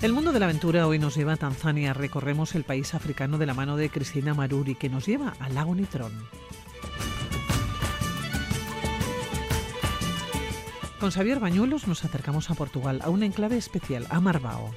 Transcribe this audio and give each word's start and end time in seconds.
El 0.00 0.12
mundo 0.12 0.30
de 0.30 0.38
la 0.38 0.46
aventura 0.46 0.86
hoy 0.86 1.00
nos 1.00 1.16
lleva 1.16 1.32
a 1.32 1.36
Tanzania. 1.36 1.92
Recorremos 1.92 2.54
el 2.54 2.62
país 2.62 2.94
africano 2.94 3.36
de 3.36 3.46
la 3.46 3.54
mano 3.54 3.76
de 3.76 3.90
Cristina 3.90 4.32
Maruri, 4.32 4.76
que 4.76 4.88
nos 4.88 5.06
lleva 5.06 5.34
al 5.40 5.56
lago 5.56 5.74
Nitrón. 5.74 6.12
Con 11.00 11.10
Xavier 11.10 11.40
Bañuelos 11.40 11.88
nos 11.88 12.04
acercamos 12.04 12.48
a 12.48 12.54
Portugal, 12.54 13.00
a 13.02 13.10
un 13.10 13.24
enclave 13.24 13.56
especial, 13.56 14.06
a 14.08 14.20
Marbao. 14.20 14.72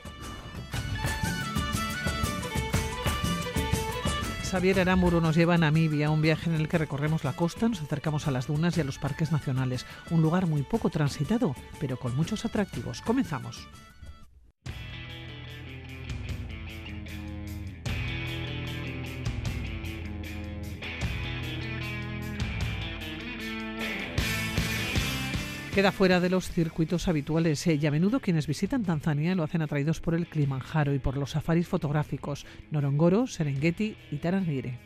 Xavier 4.50 4.80
Aramburu 4.80 5.22
nos 5.22 5.36
lleva 5.36 5.54
a 5.54 5.58
Namibia, 5.60 6.10
un 6.10 6.24
viaje 6.24 6.50
en 6.50 6.56
el 6.56 6.68
que 6.68 6.80
recorremos 6.80 7.24
la 7.24 7.34
costa, 7.34 7.70
nos 7.70 7.82
acercamos 7.82 8.28
a 8.28 8.32
las 8.32 8.48
dunas 8.48 8.76
y 8.76 8.82
a 8.82 8.84
los 8.84 8.98
parques 8.98 9.32
nacionales, 9.32 9.86
un 10.10 10.24
lugar 10.24 10.48
muy 10.48 10.64
poco 10.64 10.90
transitado, 10.90 11.56
pero 11.80 11.98
con 11.98 12.16
muchos 12.16 12.44
atractivos. 12.44 13.02
Comenzamos. 13.02 13.68
Queda 25.74 25.94
fuera 25.94 26.20
de 26.20 26.30
los 26.30 26.50
circuitos 26.50 27.08
habituales 27.08 27.66
eh, 27.66 27.80
y 27.82 27.86
a 27.86 27.92
menudo 27.92 28.20
quienes 28.20 28.46
visitan 28.46 28.84
Tanzania 28.84 29.36
lo 29.36 29.44
hacen 29.44 29.62
atraídos 29.62 30.02
por 30.02 30.14
el 30.14 30.28
Kilimanjaro 30.28 30.94
y 30.94 31.00
por 31.00 31.16
los 31.16 31.32
safaris 31.32 31.66
fotográficos 31.66 32.46
Norongoro, 32.72 33.26
Serengeti 33.26 33.96
y 34.12 34.18
Tarangire. 34.18 34.78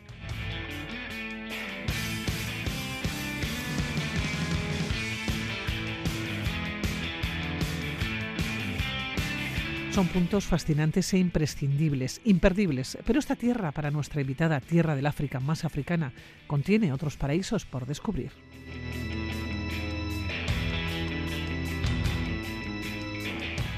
Son 9.89 10.07
puntos 10.09 10.45
fascinantes 10.45 11.11
e 11.15 11.17
imprescindibles, 11.17 12.21
imperdibles, 12.25 12.99
pero 13.07 13.17
esta 13.17 13.35
tierra, 13.35 13.71
para 13.71 13.89
nuestra 13.89 14.21
invitada 14.21 14.59
tierra 14.59 14.95
del 14.95 15.07
África 15.07 15.39
más 15.39 15.65
africana, 15.65 16.13
contiene 16.45 16.93
otros 16.93 17.17
paraísos 17.17 17.65
por 17.65 17.87
descubrir. 17.87 18.31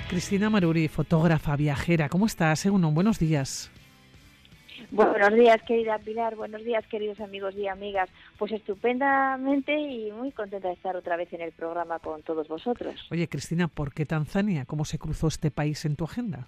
Cristina 0.09 0.49
Maruri, 0.49 0.87
fotógrafa, 0.87 1.57
viajera. 1.57 2.07
¿Cómo 2.07 2.27
estás, 2.27 2.65
Egunon? 2.65 2.95
Buenos 2.95 3.19
días. 3.19 3.69
Buenos 4.89 5.33
días, 5.33 5.61
querida 5.63 5.99
Pilar. 5.99 6.37
Buenos 6.37 6.63
días, 6.63 6.85
queridos 6.87 7.19
amigos 7.19 7.53
y 7.55 7.67
amigas. 7.67 8.09
Pues 8.37 8.53
estupendamente 8.53 9.77
y 9.77 10.11
muy 10.13 10.31
contenta 10.31 10.69
de 10.69 10.75
estar 10.75 10.95
otra 10.95 11.17
vez 11.17 11.33
en 11.33 11.41
el 11.41 11.51
programa 11.51 11.99
con 11.99 12.23
todos 12.23 12.47
vosotros. 12.47 12.95
Oye, 13.11 13.27
Cristina, 13.27 13.67
¿por 13.67 13.93
qué 13.93 14.05
Tanzania? 14.05 14.63
¿Cómo 14.63 14.85
se 14.85 14.97
cruzó 14.97 15.27
este 15.27 15.51
país 15.51 15.83
en 15.83 15.97
tu 15.97 16.05
agenda? 16.05 16.47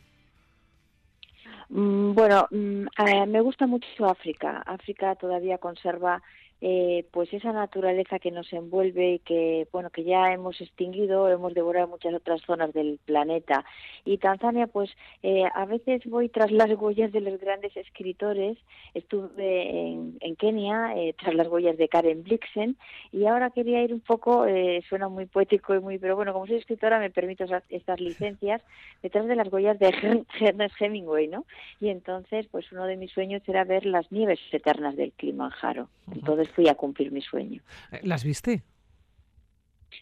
Mm, 1.68 2.14
bueno, 2.14 2.48
mm, 2.52 2.86
eh, 3.08 3.26
me 3.28 3.42
gusta 3.42 3.68
mucho 3.68 4.10
África. 4.10 4.64
África 4.66 5.16
todavía 5.16 5.58
conserva 5.58 6.22
eh, 6.62 7.06
pues 7.12 7.34
esa 7.34 7.54
naturaleza 7.54 8.20
que 8.20 8.32
nos 8.32 8.52
envuelve 8.52 9.14
y 9.14 9.20
que 9.20 9.68
bueno 9.72 9.90
que 9.90 10.04
ya 10.04 10.34
hemos 10.34 10.60
extinguido 10.60 11.30
hemos 11.30 11.54
devorado 11.54 11.88
muchas 11.88 12.14
otras 12.14 12.42
zonas 12.42 12.74
del 12.74 13.00
planeta. 13.06 13.64
Y 14.04 14.18
Tanzania 14.18 14.68
pues 14.68 14.90
eh, 15.24 15.46
a 15.54 15.66
veces 15.66 16.02
voy 16.06 16.30
tras 16.30 16.52
las 16.52 16.70
huellas 16.78 17.12
de 17.12 17.22
los 17.22 17.40
grandes 17.40 17.76
escritores. 17.78 18.58
Estuve 18.94 19.92
en, 19.92 20.36
Kenia 20.38 20.96
eh, 20.96 21.14
tras 21.18 21.34
las 21.34 21.48
huellas 21.48 21.78
de 21.78 21.88
Karen 21.88 22.24
Blixen. 22.24 22.78
Y 23.12 23.26
ahora 23.26 23.52
quería 23.52 23.82
ir 23.82 23.94
un 23.94 24.02
poco 24.02 24.46
suena 24.88 25.08
muy 25.08 25.26
poético 25.26 25.76
y 25.76 25.80
muy 25.80 25.98
pero 25.98 26.16
bueno 26.16 26.34
como 26.34 26.48
soy 26.48 26.58
escritora 26.58 27.00
me 27.00 27.10
permito 27.10 27.46
estas 27.70 28.00
licencias 28.00 28.62
detrás 29.02 29.28
de 29.28 29.36
las 29.36 29.52
huellas 29.52 29.78
de 29.80 30.24
Ernest 30.40 30.76
Hemingway 30.80 31.28
no 31.28 31.46
y 31.80 31.90
entonces 31.90 32.48
pues 32.52 32.72
uno 32.72 32.86
de 32.86 32.98
mis 32.98 33.12
sueños 33.12 33.42
era 33.48 33.64
ver 33.64 33.86
las 33.86 34.12
nieves 34.12 34.40
eternas 34.52 34.96
del 34.96 35.12
Kilimanjaro 35.14 35.90
entonces 36.14 36.49
fui 36.50 36.68
a 36.68 36.76
cumplir 36.76 37.12
mi 37.12 37.22
sueño. 37.22 37.62
Eh, 37.92 38.02
¿Las 38.04 38.24
viste? 38.24 38.64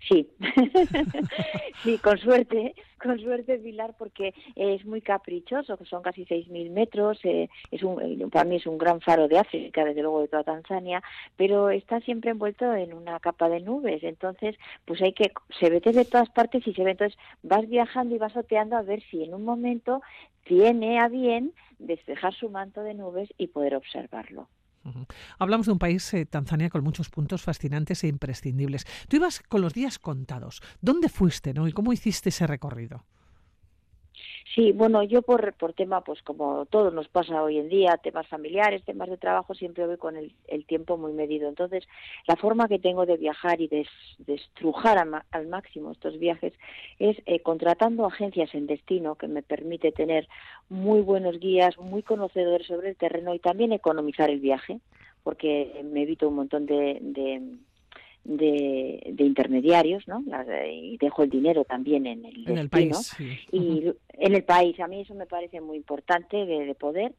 Sí, 0.07 0.29
sí, 1.83 1.97
con 1.99 2.17
suerte, 2.17 2.75
con 3.01 3.19
suerte 3.19 3.57
Pilar, 3.57 3.95
porque 3.97 4.33
es 4.55 4.85
muy 4.85 5.01
caprichoso, 5.01 5.77
son 5.85 6.01
casi 6.01 6.25
6.000 6.25 6.69
metros, 6.69 7.19
eh, 7.23 7.49
es 7.71 7.83
un, 7.83 8.01
eh, 8.01 8.27
para 8.31 8.45
mí 8.45 8.57
es 8.57 8.67
un 8.67 8.77
gran 8.77 9.01
faro 9.01 9.27
de 9.27 9.39
África, 9.39 9.85
desde 9.85 10.01
luego 10.01 10.21
de 10.21 10.27
toda 10.27 10.43
Tanzania, 10.43 11.01
pero 11.35 11.69
está 11.69 11.99
siempre 12.01 12.31
envuelto 12.31 12.73
en 12.73 12.93
una 12.93 13.19
capa 13.19 13.49
de 13.49 13.61
nubes, 13.61 14.03
entonces 14.03 14.55
pues 14.85 15.01
hay 15.01 15.13
que, 15.13 15.31
se 15.59 15.69
ve 15.69 15.79
desde 15.79 16.05
todas 16.05 16.29
partes 16.29 16.65
y 16.67 16.73
se 16.73 16.83
ve, 16.83 16.91
entonces 16.91 17.17
vas 17.43 17.67
viajando 17.67 18.15
y 18.15 18.19
vas 18.19 18.35
oteando 18.35 18.77
a 18.77 18.81
ver 18.81 19.01
si 19.09 19.23
en 19.23 19.33
un 19.33 19.43
momento 19.43 20.01
tiene 20.43 20.99
a 20.99 21.07
bien 21.07 21.53
despejar 21.79 22.33
su 22.33 22.49
manto 22.49 22.81
de 22.81 22.93
nubes 22.93 23.29
y 23.37 23.47
poder 23.47 23.75
observarlo. 23.75 24.47
Hablamos 25.39 25.65
de 25.65 25.73
un 25.73 25.79
país, 25.79 26.13
eh, 26.13 26.25
Tanzania, 26.25 26.69
con 26.69 26.83
muchos 26.83 27.09
puntos 27.09 27.41
fascinantes 27.41 28.03
e 28.03 28.07
imprescindibles. 28.07 28.85
Tú 29.07 29.17
ibas 29.17 29.41
con 29.41 29.61
los 29.61 29.73
días 29.73 29.99
contados. 29.99 30.61
¿Dónde 30.81 31.09
fuiste 31.09 31.53
no? 31.53 31.67
y 31.67 31.71
cómo 31.71 31.93
hiciste 31.93 32.29
ese 32.29 32.47
recorrido? 32.47 33.05
Sí, 34.55 34.71
bueno, 34.71 35.03
yo 35.03 35.21
por, 35.21 35.53
por 35.53 35.73
tema, 35.73 36.01
pues 36.01 36.21
como 36.21 36.65
todo 36.67 36.89
nos 36.89 37.07
pasa 37.09 37.43
hoy 37.43 37.57
en 37.57 37.69
día, 37.69 37.97
temas 37.97 38.27
familiares, 38.27 38.83
temas 38.83 39.09
de 39.09 39.17
trabajo, 39.17 39.53
siempre 39.53 39.85
voy 39.85 39.97
con 39.97 40.15
el, 40.15 40.65
tiempo 40.65 40.97
muy 40.97 41.13
medido. 41.13 41.49
Entonces, 41.49 41.83
la 42.27 42.35
forma 42.37 42.67
que 42.67 42.79
tengo 42.79 43.05
de 43.05 43.17
viajar 43.17 43.61
y 43.61 43.67
de, 43.67 43.85
estrujar 44.27 44.97
al 45.31 45.47
máximo 45.47 45.91
estos 45.91 46.17
viajes 46.17 46.53
es 46.99 47.17
eh, 47.25 47.41
contratando 47.41 48.05
agencias 48.05 48.53
en 48.55 48.67
destino 48.67 49.15
que 49.15 49.27
me 49.27 49.43
permite 49.43 49.91
tener 49.91 50.27
muy 50.69 51.01
buenos 51.01 51.39
guías, 51.39 51.77
muy 51.77 52.01
conocedores 52.01 52.67
sobre 52.67 52.89
el 52.89 52.95
terreno 52.95 53.33
y 53.33 53.39
también 53.39 53.73
economizar 53.73 54.29
el 54.29 54.39
viaje, 54.39 54.79
porque 55.23 55.81
me 55.83 56.03
evito 56.03 56.29
un 56.29 56.35
montón 56.35 56.65
de 56.65 56.97
de, 57.01 57.41
intermediarios, 58.27 60.07
¿no? 60.07 60.23
y 60.69 60.97
dejo 60.97 61.23
el 61.23 61.29
dinero 61.29 61.63
también 61.63 62.05
en 62.05 62.25
el, 62.25 62.47
en 62.47 62.57
el 62.57 62.69
país. 62.69 63.15
Y 63.51 63.91
en 64.19 64.35
el 64.35 64.43
país, 64.43 64.79
a 64.79 64.87
mí 64.87 65.01
eso 65.01 65.15
me 65.15 65.25
parece 65.25 65.61
muy 65.61 65.77
importante 65.77 66.45
de, 66.45 66.75
poder. 66.75 67.13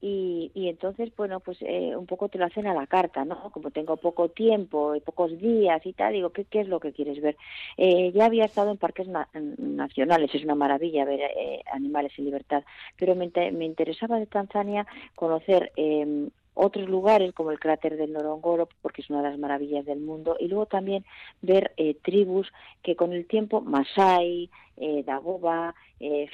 Y, 0.00 0.50
y, 0.54 0.68
entonces, 0.68 1.10
bueno, 1.16 1.40
pues 1.40 1.56
eh, 1.62 1.96
un 1.96 2.04
poco 2.04 2.28
te 2.28 2.36
lo 2.36 2.44
hacen 2.44 2.66
a 2.66 2.74
la 2.74 2.86
carta, 2.86 3.24
¿no? 3.24 3.50
Como 3.50 3.70
tengo 3.70 3.96
poco 3.96 4.28
tiempo 4.28 4.94
y 4.94 5.00
pocos 5.00 5.38
días 5.38 5.84
y 5.86 5.94
tal, 5.94 6.12
digo, 6.12 6.30
¿qué, 6.30 6.44
qué 6.44 6.60
es 6.60 6.68
lo 6.68 6.80
que 6.80 6.92
quieres 6.92 7.20
ver? 7.22 7.36
Eh, 7.78 8.12
ya 8.14 8.26
había 8.26 8.44
estado 8.44 8.70
en 8.70 8.76
parques 8.76 9.08
nacionales, 9.08 10.34
es 10.34 10.44
una 10.44 10.54
maravilla 10.54 11.06
ver 11.06 11.20
eh, 11.20 11.62
animales 11.72 12.12
en 12.18 12.26
libertad, 12.26 12.62
pero 12.98 13.14
me, 13.14 13.30
me 13.52 13.64
interesaba 13.64 14.18
de 14.18 14.26
Tanzania 14.26 14.86
conocer 15.14 15.72
eh, 15.76 16.28
otros 16.56 16.88
lugares 16.88 17.32
como 17.34 17.52
el 17.52 17.60
cráter 17.60 17.96
del 17.96 18.12
Norongoro, 18.12 18.68
porque 18.82 19.02
es 19.02 19.10
una 19.10 19.22
de 19.22 19.30
las 19.30 19.38
maravillas 19.38 19.84
del 19.84 20.00
mundo, 20.00 20.36
y 20.40 20.48
luego 20.48 20.66
también 20.66 21.04
ver 21.42 21.72
eh, 21.76 21.94
tribus 22.02 22.50
que 22.82 22.96
con 22.96 23.12
el 23.12 23.26
tiempo, 23.26 23.60
Masai, 23.60 24.50
eh, 24.76 25.02
Dagoba, 25.04 25.74
eh, 26.00 26.28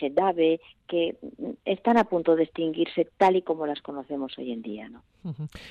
que 0.89 1.17
están 1.65 1.97
a 1.97 2.05
punto 2.05 2.37
de 2.37 2.45
extinguirse 2.45 3.09
tal 3.17 3.37
y 3.37 3.43
como 3.43 3.67
las 3.67 3.81
conocemos 3.81 4.37
hoy 4.37 4.53
en 4.53 4.63
día. 4.63 4.89
¿no? 4.89 5.03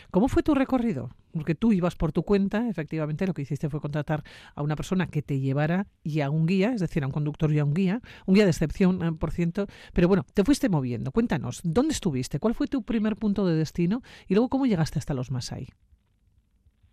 ¿Cómo 0.10 0.28
fue 0.28 0.42
tu 0.42 0.56
recorrido? 0.56 1.10
Porque 1.34 1.56
tú 1.56 1.74
ibas 1.74 1.96
por 1.96 2.12
tu 2.12 2.24
cuenta, 2.24 2.68
efectivamente 2.70 3.28
lo 3.28 3.34
que 3.34 3.44
hiciste 3.44 3.70
fue 3.70 3.82
contratar 3.82 4.24
a 4.56 4.64
una 4.64 4.76
persona 4.76 5.08
que 5.08 5.22
te 5.22 5.40
llevara 5.40 5.88
y 6.04 6.22
a 6.22 6.30
un 6.30 6.46
guía, 6.46 6.74
es 6.74 6.82
decir, 6.82 7.04
a 7.04 7.08
un 7.08 7.14
conductor 7.14 7.52
y 7.54 7.60
a 7.60 7.66
un 7.66 7.74
guía, 7.74 8.02
un 8.26 8.36
guía 8.36 8.46
de 8.46 8.52
excepción, 8.52 9.04
eh, 9.04 9.12
por 9.12 9.32
ciento, 9.32 9.68
pero 9.94 10.08
bueno, 10.08 10.26
te 10.34 10.44
fuiste 10.44 10.70
moviendo. 10.70 11.12
Cuéntanos, 11.12 11.62
¿dónde 11.64 11.94
estuviste? 11.94 12.40
¿Cuál 12.40 12.56
fue 12.56 12.68
tu 12.68 12.84
primer 12.84 13.16
punto 13.16 13.46
de 13.46 13.56
destino? 13.56 14.02
Y 14.28 14.34
luego, 14.34 14.50
¿cómo 14.50 14.66
llegaste 14.66 14.98
hasta 15.00 15.14
los 15.14 15.32
Masai? 15.32 15.68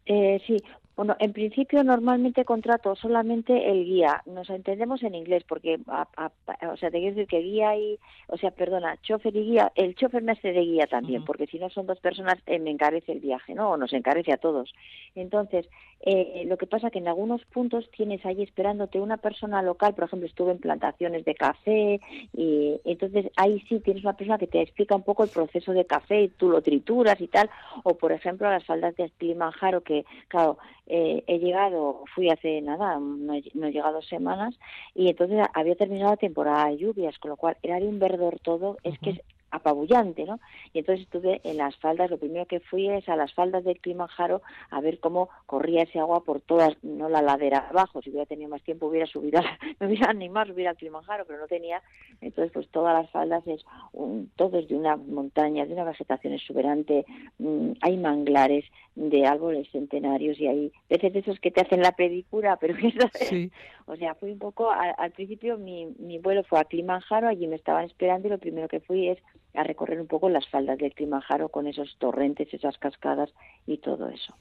Eh, 0.07 0.41
sí, 0.47 0.57
bueno, 0.99 1.15
en 1.21 1.33
principio 1.33 1.85
normalmente 1.85 2.45
contrato 2.45 2.97
solamente 2.97 3.71
el 3.71 3.85
guía. 3.85 4.21
Nos 4.27 4.51
entendemos 4.51 5.01
en 5.05 5.15
inglés 5.15 5.45
porque, 5.49 5.79
o 5.87 6.77
sea, 6.77 6.91
te 6.91 6.99
quiero 6.99 7.15
decir 7.15 7.29
que 7.29 7.39
guía 7.39 7.77
y, 7.77 8.01
o 8.27 8.37
sea, 8.37 8.51
perdona, 8.51 9.01
chofer 9.03 9.37
y 9.37 9.45
guía, 9.45 9.71
el 9.77 9.95
chofer 9.95 10.25
me 10.25 10.33
hace 10.33 10.51
de 10.51 10.61
guía 10.61 10.89
también, 10.89 11.25
porque 11.25 11.47
si 11.47 11.61
no 11.61 11.71
son 11.71 11.87
dos 11.87 12.01
personas 12.01 12.39
eh, 12.47 12.59
me 12.59 12.73
encarece 12.73 13.13
el 13.13 13.21
viaje, 13.21 13.55
¿no? 13.55 13.71
O 13.71 13.77
nos 13.77 13.93
encarece 13.93 14.33
a 14.33 14.39
todos. 14.39 14.75
Entonces, 15.15 15.69
eh, 16.01 16.45
lo 16.47 16.57
que 16.57 16.67
pasa 16.67 16.91
que 16.91 16.99
en 16.99 17.07
algunos 17.07 17.45
puntos 17.45 17.89
tienes 17.91 18.25
ahí 18.27 18.43
esperándote 18.43 19.01
una 19.01 19.19
persona 19.19 19.63
local, 19.63 19.95
por 19.95 20.05
ejemplo, 20.05 20.27
estuve 20.27 20.51
en 20.51 20.59
plantaciones 20.59 21.25
de 21.25 21.35
café 21.35 22.01
y 22.37 22.81
entonces 22.85 23.31
ahí 23.37 23.61
sí 23.69 23.79
tienes 23.81 24.03
una 24.03 24.17
persona 24.17 24.39
que 24.39 24.47
te 24.47 24.61
explica 24.63 24.97
un 24.97 25.03
poco 25.03 25.23
el 25.23 25.31
proceso 25.31 25.73
de 25.73 25.85
café 25.85 26.23
y 26.23 26.29
tú 26.29 26.51
lo 26.51 26.61
trituras 26.61 27.21
y 27.21 27.29
tal, 27.29 27.51
o 27.85 27.95
por 27.95 28.11
ejemplo 28.11 28.49
las 28.49 28.65
faldas 28.65 28.97
de 28.97 29.11
Kilimanjaro 29.11 29.83
que, 29.83 30.05
claro, 30.29 30.59
eh, 30.89 31.23
he 31.27 31.39
llegado, 31.39 32.05
fui 32.15 32.31
hace 32.31 32.61
nada, 32.63 32.99
no 32.99 33.35
he, 33.35 33.43
llegado 33.71 34.03
semanas, 34.03 34.59
y 34.95 35.09
entonces 35.09 35.47
había 35.55 35.77
terminado 35.77 36.11
la 36.13 36.17
temporada 36.17 36.69
de 36.69 36.79
lluvias, 36.79 37.19
con 37.19 37.31
lo 37.31 37.37
cual 37.37 37.57
era 37.63 37.79
de 37.79 37.87
un 37.87 37.99
verdor 37.99 38.39
todo, 38.41 38.79
es 38.83 38.99
que 38.99 39.11
es 39.11 39.21
apabullante, 39.51 40.25
¿no? 40.25 40.41
Y 40.73 40.81
entonces 40.81 41.05
estuve 41.05 41.41
en 41.45 41.57
las 41.57 41.77
faldas, 41.77 42.11
lo 42.11 42.19
primero 42.19 42.47
que 42.47 42.61
fui 42.61 42.89
es 42.89 43.09
a 43.09 43.17
las 43.17 43.33
faldas 43.33 43.65
del 43.65 43.81
Kilimanjaro 43.81 44.43
a 44.71 44.81
ver 44.81 45.01
cómo 45.01 45.29
corría 45.47 45.83
ese 45.83 45.99
agua 45.99 46.25
por 46.25 46.41
todas, 46.41 46.77
no 46.83 47.09
la 47.09 47.23
ladera 47.23 47.69
abajo, 47.71 48.03
si 48.03 48.11
hubiera 48.11 48.27
tenido 48.27 48.51
más 48.51 48.63
tiempo 48.63 48.87
hubiera 48.87 49.07
subido, 49.07 49.41
me 49.81 49.87
hubiera 49.87 50.11
animado 50.11 50.45
a 50.45 50.53
subir 50.55 50.69
al 50.69 50.77
Kilimanjaro, 50.77 51.25
pero 51.27 51.39
no 51.39 51.47
tenía, 51.47 51.83
entonces 52.21 52.53
pues 52.53 52.69
todas 52.69 52.95
las 52.95 53.11
faldas 53.11 53.47
es 53.47 53.65
un, 53.93 54.31
todo 54.37 54.59
es 54.59 54.69
de 54.69 54.77
una 54.77 54.97
montaña, 54.97 55.67
de 55.67 55.73
una 55.73 55.85
vegetación 55.85 56.35
exuberante, 56.35 57.05
mm, 57.39 57.73
hay 57.81 57.97
manglares 57.97 58.65
de 58.95 59.27
árboles 59.27 59.69
centenarios 59.71 60.39
y 60.41 60.47
hay 60.47 60.73
veces 60.91 61.13
de 61.13 61.21
esos 61.21 61.39
que 61.41 61.51
te 61.51 61.61
hacen 61.61 61.81
la 61.81 61.93
pedicura, 61.93 62.57
pero 62.57 62.75
sí. 63.15 63.51
o 63.87 63.97
sea, 63.97 64.15
fui 64.15 64.33
un 64.33 64.39
poco, 64.39 64.71
al, 64.71 65.13
principio 65.13 65.57
mi, 65.57 65.87
mi 65.99 66.19
vuelo 66.19 66.45
fue 66.45 66.61
a 66.61 66.65
Kilimanjaro, 66.65 67.29
allí 67.29 67.47
me 67.47 67.57
estaban 67.57 67.85
esperando 67.85 68.29
y 68.29 68.31
lo 68.31 68.39
primero 68.39 68.69
que 68.69 68.81
fui 68.81 69.09
es 69.09 69.19
a 69.55 69.63
recorrer 69.63 70.01
un 70.01 70.07
poco 70.07 70.29
las 70.29 70.47
faldas 70.49 70.79
del 70.79 70.95
Kilimanjaro 70.95 71.49
con 71.49 71.67
esos 71.67 71.97
torrentes, 71.99 72.53
esas 72.53 72.79
cascadas 72.79 73.31
y 73.67 73.79
todo 73.79 74.09
eso. 74.09 74.35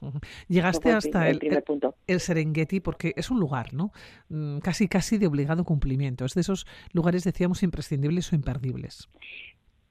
Llegaste 0.47 0.91
hasta 0.91 1.29
el, 1.29 1.39
primer 1.39 1.63
punto. 1.63 1.95
el, 2.07 2.19
Serengeti 2.19 2.79
porque 2.79 3.13
es 3.15 3.31
un 3.31 3.39
lugar, 3.39 3.73
¿no? 3.73 3.91
Mm, 4.29 4.59
casi 4.59 4.87
casi 4.87 5.17
de 5.17 5.27
obligado 5.27 5.63
cumplimiento. 5.63 6.25
Es 6.25 6.33
de 6.33 6.41
esos 6.41 6.67
lugares, 6.91 7.23
decíamos, 7.23 7.63
imprescindibles 7.63 8.31
o 8.31 8.35
imperdibles. 8.35 9.09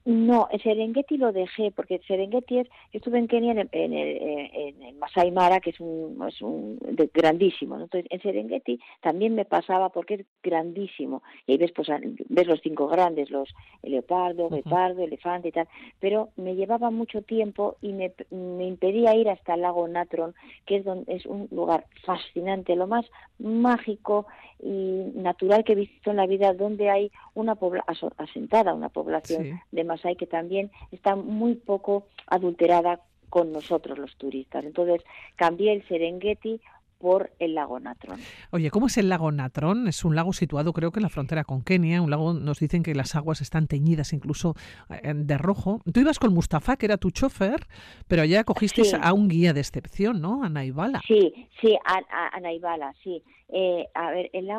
No, 0.07 0.47
el 0.51 0.61
Serengeti 0.61 1.17
lo 1.17 1.33
dejé, 1.33 1.69
porque 1.71 1.99
Serengeti 2.07 2.59
es, 2.59 2.69
yo 2.93 2.99
estuve 2.99 3.19
en 3.19 3.27
Kenia 3.27 3.51
en, 3.51 3.67
en, 3.73 3.93
en, 3.93 4.99
Masai 4.99 5.31
Mara, 5.31 5.59
que 5.59 5.71
es 5.71 5.79
un, 5.81 6.25
es 6.25 6.41
un 6.41 6.79
grandísimo, 7.13 7.75
entonces 7.75 8.09
en 8.09 8.21
Serengeti 8.21 8.79
también 9.01 9.35
me 9.35 9.43
pasaba 9.43 9.89
porque 9.89 10.13
es 10.13 10.25
grandísimo, 10.41 11.23
y 11.45 11.51
ahí 11.51 11.57
ves, 11.57 11.73
pues, 11.73 11.89
ves 12.29 12.47
los 12.47 12.61
cinco 12.61 12.87
grandes, 12.87 13.29
los 13.29 13.53
el 13.83 13.91
leopardo, 13.91 14.47
guepardo, 14.47 15.03
elefante 15.03 15.49
y 15.49 15.51
tal, 15.51 15.67
pero 15.99 16.29
me 16.37 16.55
llevaba 16.55 16.89
mucho 16.89 17.21
tiempo 17.21 17.75
y 17.81 17.91
me, 17.91 18.13
me 18.31 18.65
impedía 18.65 19.13
ir 19.13 19.27
hasta 19.27 19.55
el 19.55 19.61
lago 19.61 19.89
Natron, 19.89 20.35
que 20.65 20.77
es, 20.77 20.85
donde, 20.85 21.13
es 21.13 21.25
un 21.25 21.49
lugar 21.51 21.85
fascinante, 22.05 22.77
lo 22.77 22.87
más 22.87 23.05
mágico 23.39 24.25
y 24.59 25.11
natural 25.15 25.63
que 25.63 25.73
he 25.73 25.75
visto 25.75 26.11
en 26.11 26.17
la 26.17 26.25
vida, 26.27 26.53
donde 26.53 26.89
hay 26.89 27.11
una 27.33 27.55
población 27.55 28.13
asentada, 28.17 28.73
una 28.73 28.89
población 28.89 29.59
de 29.71 29.83
Masai 29.97 30.15
que 30.15 30.27
también 30.27 30.71
está 30.91 31.15
muy 31.15 31.55
poco 31.55 32.05
adulterada 32.27 33.01
con 33.29 33.51
nosotros 33.51 33.97
los 33.97 34.15
turistas. 34.15 34.63
Entonces 34.63 35.03
cambié 35.35 35.73
el 35.73 35.87
Serengeti 35.87 36.61
por 36.99 37.31
el 37.39 37.55
lago 37.55 37.79
Natron. 37.79 38.19
Oye, 38.51 38.69
¿cómo 38.69 38.87
es 38.87 38.97
el 38.97 39.09
lago 39.09 39.31
Natron? 39.31 39.87
Es 39.87 40.05
un 40.05 40.15
lago 40.15 40.33
situado 40.33 40.73
creo 40.73 40.91
que 40.91 40.99
en 40.99 41.03
la 41.03 41.09
frontera 41.09 41.43
con 41.43 41.63
Kenia, 41.63 42.01
un 42.01 42.09
lago, 42.09 42.33
nos 42.33 42.59
dicen 42.59 42.83
que 42.83 42.93
las 42.95 43.15
aguas 43.15 43.41
están 43.41 43.67
teñidas 43.67 44.13
incluso 44.13 44.55
eh, 44.89 45.13
de 45.15 45.37
rojo. 45.37 45.81
Tú 45.91 45.99
ibas 45.99 46.19
con 46.19 46.33
Mustafa, 46.33 46.77
que 46.77 46.85
era 46.85 46.97
tu 46.97 47.11
chofer, 47.11 47.61
pero 48.07 48.21
allá 48.21 48.43
cogiste 48.43 48.81
a 49.01 49.13
un 49.13 49.27
guía 49.27 49.53
de 49.53 49.61
excepción, 49.61 50.21
¿no? 50.21 50.43
A 50.43 50.49
Naibala. 50.49 51.01
Sí, 51.07 51.33
sí, 51.61 51.75
a, 51.85 52.35
a 52.35 52.39
Naibala, 52.39 52.93
sí. 53.03 53.23
Eh, 53.49 53.87
a 53.93 54.11
ver, 54.11 54.29
el, 54.33 54.49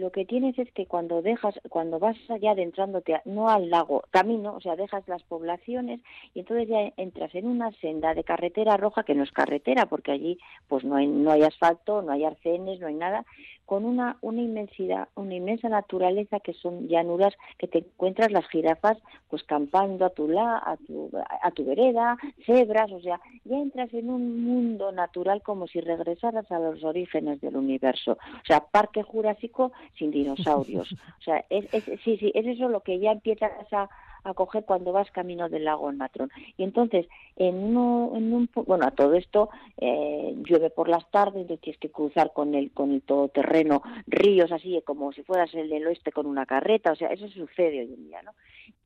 lo 0.00 0.10
que 0.10 0.24
tienes 0.24 0.58
es 0.58 0.70
que 0.72 0.86
cuando 0.86 1.22
dejas, 1.22 1.54
cuando 1.68 2.00
vas 2.00 2.16
allá 2.28 2.50
adentrándote, 2.50 3.20
no 3.26 3.48
al 3.48 3.70
lago, 3.70 4.02
camino, 4.10 4.56
o 4.56 4.60
sea, 4.60 4.74
dejas 4.74 5.06
las 5.06 5.22
poblaciones 5.22 6.00
y 6.34 6.40
entonces 6.40 6.68
ya 6.68 6.92
entras 6.96 7.32
en 7.36 7.46
una 7.46 7.70
senda 7.80 8.12
de 8.12 8.24
carretera 8.24 8.76
roja 8.76 9.04
que 9.04 9.14
no 9.14 9.22
es 9.22 9.30
carretera 9.30 9.86
porque 9.86 10.10
allí 10.10 10.38
pues 10.66 10.82
no 10.82 10.96
hay, 10.96 11.06
no 11.06 11.30
hay 11.30 11.42
asfalto, 11.42 11.73
no 11.86 12.12
hay 12.12 12.24
arcenes, 12.24 12.80
no 12.80 12.86
hay 12.86 12.94
nada, 12.94 13.24
con 13.66 13.84
una, 13.84 14.18
una 14.20 14.42
inmensidad, 14.42 15.08
una 15.14 15.34
inmensa 15.34 15.68
naturaleza 15.68 16.40
que 16.40 16.52
son 16.52 16.88
llanuras 16.88 17.34
que 17.58 17.66
te 17.66 17.78
encuentras 17.78 18.30
las 18.30 18.46
jirafas 18.48 18.98
pues 19.28 19.42
campando 19.42 20.04
a 20.04 20.10
tu 20.10 20.28
la, 20.28 20.58
a 20.58 20.76
tu, 20.76 21.10
a 21.42 21.50
tu 21.50 21.64
vereda, 21.64 22.18
cebras, 22.44 22.92
o 22.92 23.00
sea, 23.00 23.20
ya 23.44 23.56
entras 23.56 23.92
en 23.94 24.10
un 24.10 24.44
mundo 24.44 24.92
natural 24.92 25.42
como 25.42 25.66
si 25.66 25.80
regresaras 25.80 26.50
a 26.52 26.58
los 26.58 26.84
orígenes 26.84 27.40
del 27.40 27.56
universo. 27.56 28.12
O 28.12 28.46
sea, 28.46 28.60
parque 28.60 29.02
jurásico 29.02 29.72
sin 29.98 30.10
dinosaurios. 30.10 30.94
O 31.18 31.22
sea, 31.24 31.42
es, 31.48 31.72
es, 31.72 31.84
sí, 32.04 32.18
sí, 32.18 32.30
es 32.34 32.46
eso 32.46 32.68
lo 32.68 32.80
que 32.80 32.98
ya 32.98 33.12
empiezas 33.12 33.50
a, 33.72 33.88
a 34.24 34.34
coger 34.34 34.64
cuando 34.64 34.92
vas 34.92 35.10
camino 35.10 35.48
del 35.48 35.64
lago 35.64 35.90
en 35.90 35.98
Matrón. 35.98 36.30
Y 36.56 36.64
entonces, 36.64 37.06
en, 37.36 37.56
en 37.56 37.74
un, 37.74 38.50
bueno, 38.66 38.86
a 38.86 38.90
todo 38.90 39.14
esto 39.14 39.50
eh, 39.76 40.34
llueve 40.44 40.70
por 40.70 40.88
las 40.88 41.08
tardes, 41.10 41.42
entonces 41.42 41.60
tienes 41.60 41.80
que 41.80 41.90
cruzar 41.90 42.32
con 42.32 42.54
el, 42.54 42.72
con 42.72 42.92
el 42.92 43.02
todoterreno 43.02 43.82
ríos 44.06 44.50
así, 44.50 44.80
como 44.84 45.12
si 45.12 45.22
fueras 45.22 45.52
el 45.54 45.68
del 45.68 45.86
oeste 45.86 46.12
con 46.12 46.26
una 46.26 46.46
carreta, 46.46 46.92
o 46.92 46.96
sea, 46.96 47.08
eso 47.08 47.28
sucede 47.28 47.80
hoy 47.80 47.94
en 47.94 48.08
día, 48.08 48.22
¿no? 48.22 48.32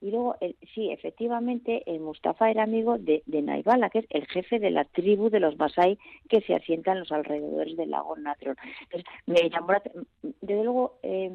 Y 0.00 0.10
luego, 0.10 0.36
sí, 0.74 0.90
efectivamente, 0.90 1.82
el 1.86 2.00
Mustafa 2.00 2.50
era 2.50 2.62
amigo 2.62 2.98
de, 2.98 3.22
de 3.26 3.42
Naibala, 3.42 3.90
que 3.90 4.00
es 4.00 4.06
el 4.10 4.26
jefe 4.26 4.58
de 4.58 4.70
la 4.70 4.84
tribu 4.84 5.28
de 5.28 5.40
los 5.40 5.56
Masai 5.56 5.98
que 6.28 6.40
se 6.42 6.54
asientan 6.54 6.94
en 6.94 7.00
los 7.00 7.12
alrededores 7.12 7.76
del 7.76 7.90
lago 7.90 8.16
Natron. 8.16 8.56
Entonces, 8.82 9.10
me 9.26 9.50
llamó 9.50 9.72
la, 9.72 9.82
desde 10.40 10.64
luego, 10.64 10.98
eh, 11.02 11.30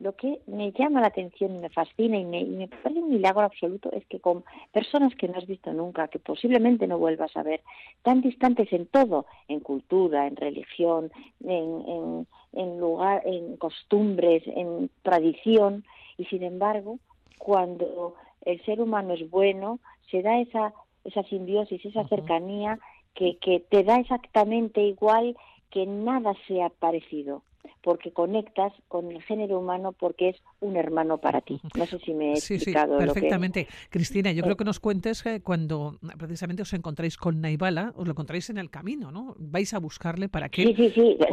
lo 0.00 0.16
que 0.16 0.40
me 0.46 0.72
llama 0.72 1.02
la 1.02 1.08
atención 1.08 1.54
y 1.54 1.58
me 1.58 1.68
fascina 1.68 2.16
y 2.16 2.24
me, 2.24 2.68
parece 2.68 3.00
un 3.00 3.10
milagro 3.10 3.42
absoluto 3.42 3.92
es 3.92 4.04
que 4.06 4.18
con 4.18 4.44
personas 4.72 5.14
que 5.14 5.28
no 5.28 5.36
has 5.36 5.46
visto 5.46 5.72
nunca, 5.74 6.08
que 6.08 6.18
posiblemente 6.18 6.86
no 6.86 6.98
vuelvas 6.98 7.36
a 7.36 7.42
ver, 7.42 7.60
tan 8.02 8.22
distantes 8.22 8.72
en 8.72 8.86
todo, 8.86 9.26
en 9.46 9.60
cultura, 9.60 10.26
en 10.26 10.36
religión, 10.36 11.12
en, 11.44 12.26
en, 12.54 12.80
lugar, 12.80 13.22
en 13.26 13.58
costumbres, 13.58 14.42
en 14.46 14.90
tradición, 15.02 15.84
y 16.16 16.24
sin 16.24 16.44
embargo, 16.44 16.98
cuando 17.38 18.14
el 18.46 18.64
ser 18.64 18.80
humano 18.80 19.12
es 19.12 19.28
bueno, 19.30 19.80
se 20.10 20.22
da 20.22 20.40
esa, 20.40 20.72
esa 21.04 21.22
simbiosis, 21.24 21.84
esa 21.84 22.08
cercanía 22.08 22.78
que, 23.14 23.36
que 23.36 23.60
te 23.60 23.84
da 23.84 23.96
exactamente 23.96 24.80
igual 24.80 25.36
que 25.70 25.84
nada 25.84 26.34
sea 26.48 26.70
parecido 26.70 27.42
porque 27.82 28.12
conectas 28.12 28.72
con 28.88 29.10
el 29.10 29.22
género 29.22 29.58
humano 29.58 29.92
porque 29.92 30.30
es 30.30 30.36
un 30.60 30.76
hermano 30.76 31.18
para 31.18 31.40
ti. 31.40 31.60
No 31.76 31.86
sé 31.86 31.98
si 32.00 32.12
me 32.12 32.30
he 32.30 32.32
explicado. 32.32 32.98
Sí, 32.98 33.06
perfectamente. 33.06 33.66
Cristina, 33.88 34.32
yo 34.32 34.42
creo 34.42 34.56
que 34.56 34.64
nos 34.64 34.80
cuentes 34.80 35.22
que 35.22 35.40
cuando 35.40 35.98
precisamente 36.18 36.62
os 36.62 36.72
encontráis 36.72 37.16
con 37.16 37.40
Naibala, 37.40 37.92
os 37.96 38.06
lo 38.06 38.12
encontráis 38.12 38.50
en 38.50 38.58
el 38.58 38.70
camino, 38.70 39.10
¿no? 39.10 39.34
Vais 39.38 39.72
a 39.74 39.78
buscarle 39.78 40.28
para 40.28 40.48
que 40.48 40.74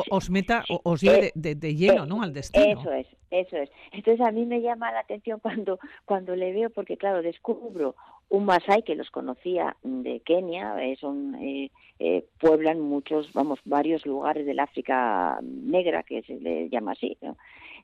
os 0.10 0.30
meta, 0.30 0.64
o 0.70 0.82
os 0.84 1.02
lleve 1.02 1.32
de, 1.36 1.56
de, 1.56 1.76
lleno, 1.76 2.06
¿no? 2.06 2.22
Al 2.22 2.34
destino. 2.34 2.80
Eso 2.80 2.92
es, 2.92 3.08
eso 3.32 3.58
es. 3.58 3.70
Entonces 3.92 4.26
a 4.26 4.32
mí 4.32 4.46
me 4.46 4.62
llama 4.62 4.92
la 4.92 5.00
atención 5.00 5.40
cuando, 5.40 5.80
cuando 6.06 6.36
le 6.36 6.54
veo, 6.54 6.70
porque 6.70 6.98
claro, 6.98 7.22
descubro 7.22 7.96
un 8.30 8.46
Masai 8.46 8.84
que 8.84 8.96
los 8.96 9.10
conocía 9.10 9.78
de 9.84 10.20
Kenia, 10.22 10.84
eh, 10.84 10.98
son 11.00 11.36
eh, 11.36 11.72
eh, 12.00 12.26
pueblan 12.40 12.80
muchos, 12.80 13.32
vamos, 13.34 13.60
varios 13.66 14.06
lugares 14.06 14.46
del 14.46 14.60
África 14.60 15.40
negra, 15.42 16.04
que 16.04 16.22
se 16.24 16.40
le 16.40 16.70
llama 16.70 16.92
así, 16.92 17.18
¿no? 17.22 17.38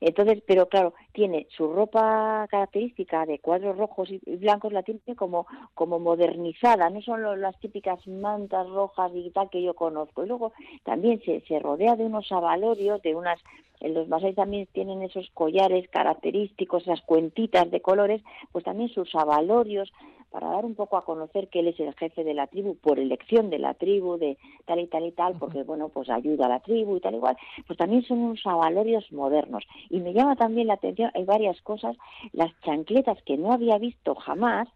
Entonces, 0.05 0.43
pero 0.45 0.67
claro, 0.67 0.93
tiene 1.13 1.47
su 1.55 1.71
ropa 1.71 2.45
característica 2.49 3.25
de 3.25 3.39
cuadros 3.39 3.77
rojos 3.77 4.09
y 4.11 4.19
blancos, 4.35 4.73
la 4.73 4.83
tiene 4.83 4.99
como, 5.15 5.47
como 5.73 5.97
modernizada, 5.97 6.89
no 6.89 7.01
son 7.01 7.39
las 7.39 7.57
típicas 7.59 8.05
mantas 8.07 8.67
rojas 8.69 9.11
y 9.15 9.29
tal 9.29 9.49
que 9.49 9.63
yo 9.63 9.73
conozco. 9.75 10.23
Y 10.23 10.27
luego 10.27 10.51
también 10.83 11.21
se, 11.23 11.39
se 11.47 11.57
rodea 11.59 11.95
de 11.95 12.03
unos 12.03 12.29
avalorios, 12.31 13.01
de 13.01 13.15
unas 13.15 13.39
los 13.79 14.07
masai 14.07 14.33
también 14.33 14.67
tienen 14.71 15.01
esos 15.01 15.29
collares 15.33 15.89
característicos, 15.89 16.83
esas 16.83 17.01
cuentitas 17.01 17.69
de 17.69 17.81
colores, 17.81 18.21
pues 18.51 18.63
también 18.63 18.89
sus 18.89 19.13
avalorios, 19.13 19.91
para 20.33 20.49
dar 20.49 20.65
un 20.65 20.73
poco 20.73 20.97
a 20.97 21.05
conocer 21.05 21.47
que 21.47 21.59
él 21.59 21.67
es 21.67 21.79
el 21.79 21.93
jefe 21.93 22.23
de 22.23 22.33
la 22.33 22.47
tribu 22.47 22.75
por 22.75 22.97
elección 22.97 23.51
de 23.51 23.59
la 23.59 23.75
tribu, 23.75 24.17
de 24.17 24.39
tal 24.65 24.79
y 24.79 24.87
tal 24.87 25.05
y 25.05 25.11
tal, 25.11 25.35
porque 25.37 25.61
bueno, 25.61 25.89
pues 25.89 26.09
ayuda 26.09 26.47
a 26.47 26.49
la 26.49 26.59
tribu 26.59 26.97
y 26.97 27.01
tal 27.01 27.13
igual, 27.13 27.37
pues 27.67 27.77
también 27.77 28.01
son 28.01 28.17
unos 28.17 28.41
avalorios 28.43 29.11
modernos. 29.11 29.63
Y 29.91 29.99
me 29.99 30.11
llama 30.11 30.35
también 30.35 30.65
la 30.65 30.73
atención, 30.73 31.11
hay 31.13 31.23
varias 31.23 31.61
cosas, 31.61 31.95
las 32.31 32.51
chancletas 32.61 33.21
que 33.27 33.37
no 33.37 33.53
había 33.53 33.77
visto 33.77 34.15
jamás, 34.15 34.67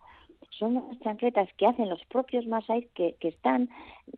son 0.59 0.75
las 0.75 0.99
chancletas 0.99 1.49
que 1.57 1.65
hacen 1.65 1.89
los 1.89 2.03
propios 2.05 2.45
masáis 2.45 2.85
que, 2.93 3.15
que 3.19 3.29
están, 3.29 3.69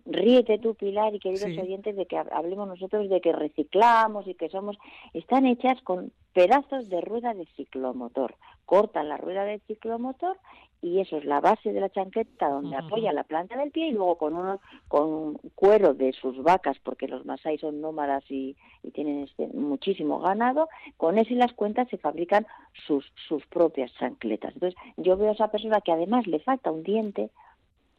ríete 0.05 0.57
tú 0.57 0.75
Pilar 0.75 1.15
y 1.15 1.19
queridos 1.19 1.57
oyentes 1.57 1.95
de 1.95 2.05
que 2.05 2.17
hablemos 2.17 2.67
nosotros 2.67 3.09
de 3.09 3.21
que 3.21 3.31
reciclamos 3.31 4.27
y 4.27 4.35
que 4.35 4.49
somos, 4.49 4.77
están 5.13 5.45
hechas 5.45 5.81
con 5.83 6.11
pedazos 6.33 6.89
de 6.89 7.01
rueda 7.01 7.33
de 7.33 7.45
ciclomotor. 7.55 8.35
Cortan 8.69 9.09
la 9.09 9.17
rueda 9.17 9.45
de 9.45 9.57
ciclomotor 9.65 10.37
y 10.79 10.99
eso 10.99 11.17
es 11.17 11.25
la 11.25 11.41
base 11.41 11.73
de 11.73 11.81
la 11.81 11.89
chanqueta 11.89 12.49
donde 12.49 12.75
apoya 12.77 13.11
la 13.11 13.23
planta 13.23 13.57
del 13.57 13.71
pie 13.71 13.87
y 13.87 13.93
luego 13.93 14.19
con 14.19 14.35
uno, 14.35 14.61
con 14.87 15.39
cuero 15.55 15.95
de 15.95 16.13
sus 16.13 16.43
vacas 16.43 16.77
porque 16.83 17.07
los 17.07 17.25
masai 17.25 17.57
son 17.57 17.81
nómadas 17.81 18.23
y, 18.29 18.55
y 18.83 18.91
tienen 18.91 19.23
este, 19.23 19.47
muchísimo 19.47 20.19
ganado 20.19 20.69
con 20.97 21.17
eso 21.17 21.33
y 21.33 21.37
las 21.37 21.53
cuentas 21.53 21.87
se 21.89 21.97
fabrican 21.97 22.45
sus 22.85 23.11
sus 23.27 23.43
propias 23.47 23.91
chancletas. 23.95 24.53
Entonces 24.53 24.79
yo 24.97 25.17
veo 25.17 25.29
a 25.29 25.33
esa 25.33 25.49
persona 25.49 25.81
que 25.81 25.91
además 25.91 26.27
le 26.27 26.39
falta 26.39 26.69
un 26.69 26.83
diente 26.83 27.31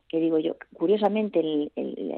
que 0.07 0.21
digo 0.21 0.39
yo 0.39 0.55
curiosamente 0.75 1.41
el, 1.41 1.73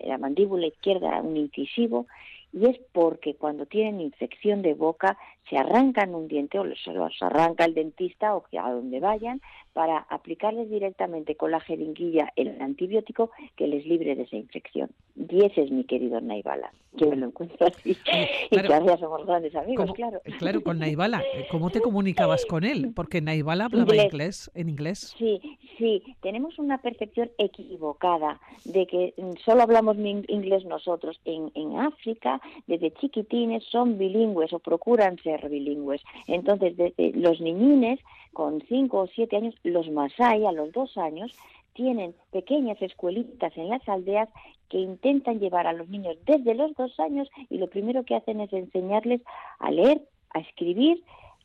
la 0.05 0.19
mandíbula 0.19 0.67
izquierda 0.67 1.23
un 1.23 1.39
incisivo 1.39 2.07
y 2.53 2.67
es 2.67 2.79
porque 2.93 3.35
cuando 3.35 3.67
tienen 3.67 4.01
infección 4.01 4.63
de 4.63 4.75
boca 4.75 5.17
se 5.49 5.57
arrancan 5.57 6.15
un 6.15 6.29
diente 6.29 6.59
o 6.59 6.65
se 6.77 6.93
los 6.93 7.15
arranca 7.21 7.65
el 7.65 7.75
dentista 7.75 8.37
o 8.37 8.45
a 8.59 8.71
donde 8.71 9.01
vayan 9.01 9.41
para 9.73 9.99
aplicarles 9.99 10.71
directamente 10.71 11.35
con 11.35 11.51
la 11.51 11.61
jeringuilla 11.61 12.33
el 12.37 12.61
antibiótico 12.61 13.31
que 13.57 13.67
les 13.67 13.87
libre 13.87 14.15
de 14.15 14.23
esa 14.23 14.37
infección. 14.37 14.91
Y 15.17 15.45
ese 15.45 15.63
es 15.63 15.71
mi 15.71 15.85
querido 15.85 16.21
Naibala. 16.21 16.73
Yo 16.93 17.09
me 17.09 17.17
lo 17.17 17.27
encuentro 17.27 17.67
así. 17.67 17.97
y 18.51 18.57
gracias, 18.57 19.01
somos 19.01 19.27
grandes 19.27 19.55
amigos, 19.57 19.91
claro. 19.95 20.21
Claro, 20.39 20.63
con 20.63 20.79
Naibala. 20.79 21.23
¿Cómo 21.51 21.71
te 21.71 21.81
comunicabas 21.83 22.45
con 22.45 22.65
él? 22.65 22.93
Porque 22.95 23.21
Naibala 23.21 23.67
hablaba 23.67 23.97
inglés. 23.97 24.51
en 24.55 24.69
inglés. 24.69 25.15
Sí, 25.19 25.41
sí. 25.79 26.03
Tenemos 26.21 26.59
una 26.59 26.79
percepción 26.79 27.31
equivocada 27.39 28.41
de 28.65 28.87
que 28.87 29.15
solo 29.45 29.63
hablamos 29.63 29.97
inglés 29.97 30.65
nosotros. 30.65 31.21
En, 31.25 31.51
en 31.55 31.79
África, 31.79 32.41
desde 32.67 32.93
chiquitines, 32.93 33.65
son 33.65 33.99
bilingües 33.99 34.53
o 34.53 34.59
procuran 34.59 35.19
ser 35.19 35.49
bilingües. 35.49 36.03
Entonces, 36.27 36.77
desde 36.77 37.13
los 37.13 37.41
niñines 37.41 38.01
con 38.33 38.61
cinco 38.69 39.01
o 39.01 39.07
siete 39.07 39.37
años, 39.37 39.55
los 39.63 39.91
masái 39.91 40.47
a 40.47 40.53
los 40.53 40.73
dos 40.73 40.97
años 40.97 41.33
tienen 41.75 42.15
pequeñas 42.31 42.81
escuelitas 42.83 43.57
en 43.57 43.69
las 43.69 43.87
aldeas 43.89 44.29
que 44.69 44.79
intentan 44.79 45.39
llevar 45.39 45.67
a 45.67 45.73
los 45.73 45.89
niños 45.89 46.17
desde 46.25 46.55
los 46.55 46.75
dos 46.75 46.99
años 46.99 47.29
y 47.51 47.59
lo 47.59 47.69
primero 47.69 48.05
que 48.05 48.17
hacen 48.17 48.41
es 48.41 48.53
enseñarles 48.53 49.21
a 49.59 49.71
leer, 49.71 50.03
a 50.31 50.41
escribir, 50.41 51.03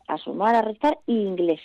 a 0.08 0.18
sumar, 0.18 0.56
a 0.56 0.62
restar 0.62 0.98
y 1.06 1.14
inglés. 1.14 1.62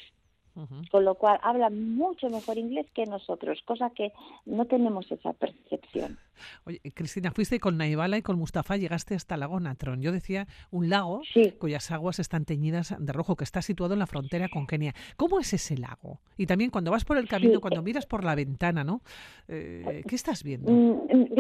Con 0.91 1.05
lo 1.05 1.15
cual 1.15 1.39
habla 1.43 1.71
mucho 1.71 2.29
mejor 2.29 2.59
inglés 2.59 2.87
que 2.95 3.07
nosotros, 3.07 3.63
cosa 3.65 3.91
que 3.91 4.13
no 4.45 4.67
tenemos 4.67 5.11
esa 5.11 5.33
percepción. 5.33 6.19
Oye, 6.65 6.81
Cristina, 6.95 7.31
fuiste 7.31 7.61
con 7.61 7.77
Naibala 7.77 8.19
y 8.19 8.23
con 8.23 8.39
Mustafa, 8.39 8.77
llegaste 8.77 9.15
hasta 9.15 9.37
lago 9.37 9.61
Natron. 9.61 10.03
Yo 10.03 10.13
decía 10.13 10.47
un 10.71 10.89
lago 10.89 11.23
cuyas 11.59 11.91
aguas 11.91 12.19
están 12.19 12.45
teñidas 12.45 12.95
de 12.99 13.13
rojo, 13.13 13.37
que 13.37 13.45
está 13.45 13.63
situado 13.63 13.95
en 13.95 14.01
la 14.01 14.07
frontera 14.07 14.49
con 14.49 14.67
Kenia. 14.67 14.95
¿Cómo 15.17 15.41
es 15.41 15.53
ese 15.53 15.77
lago? 15.79 16.21
Y 16.37 16.47
también 16.47 16.71
cuando 16.71 16.91
vas 16.91 17.05
por 17.05 17.19
el 17.19 17.29
camino, 17.29 17.61
cuando 17.61 17.83
miras 17.83 18.07
por 18.07 18.25
la 18.25 18.35
ventana, 18.35 18.85
¿no? 18.85 19.03
Eh, 19.49 20.03
¿Qué 20.07 20.15
estás 20.15 20.43
viendo? 20.43 20.71
Mm, 20.71 21.33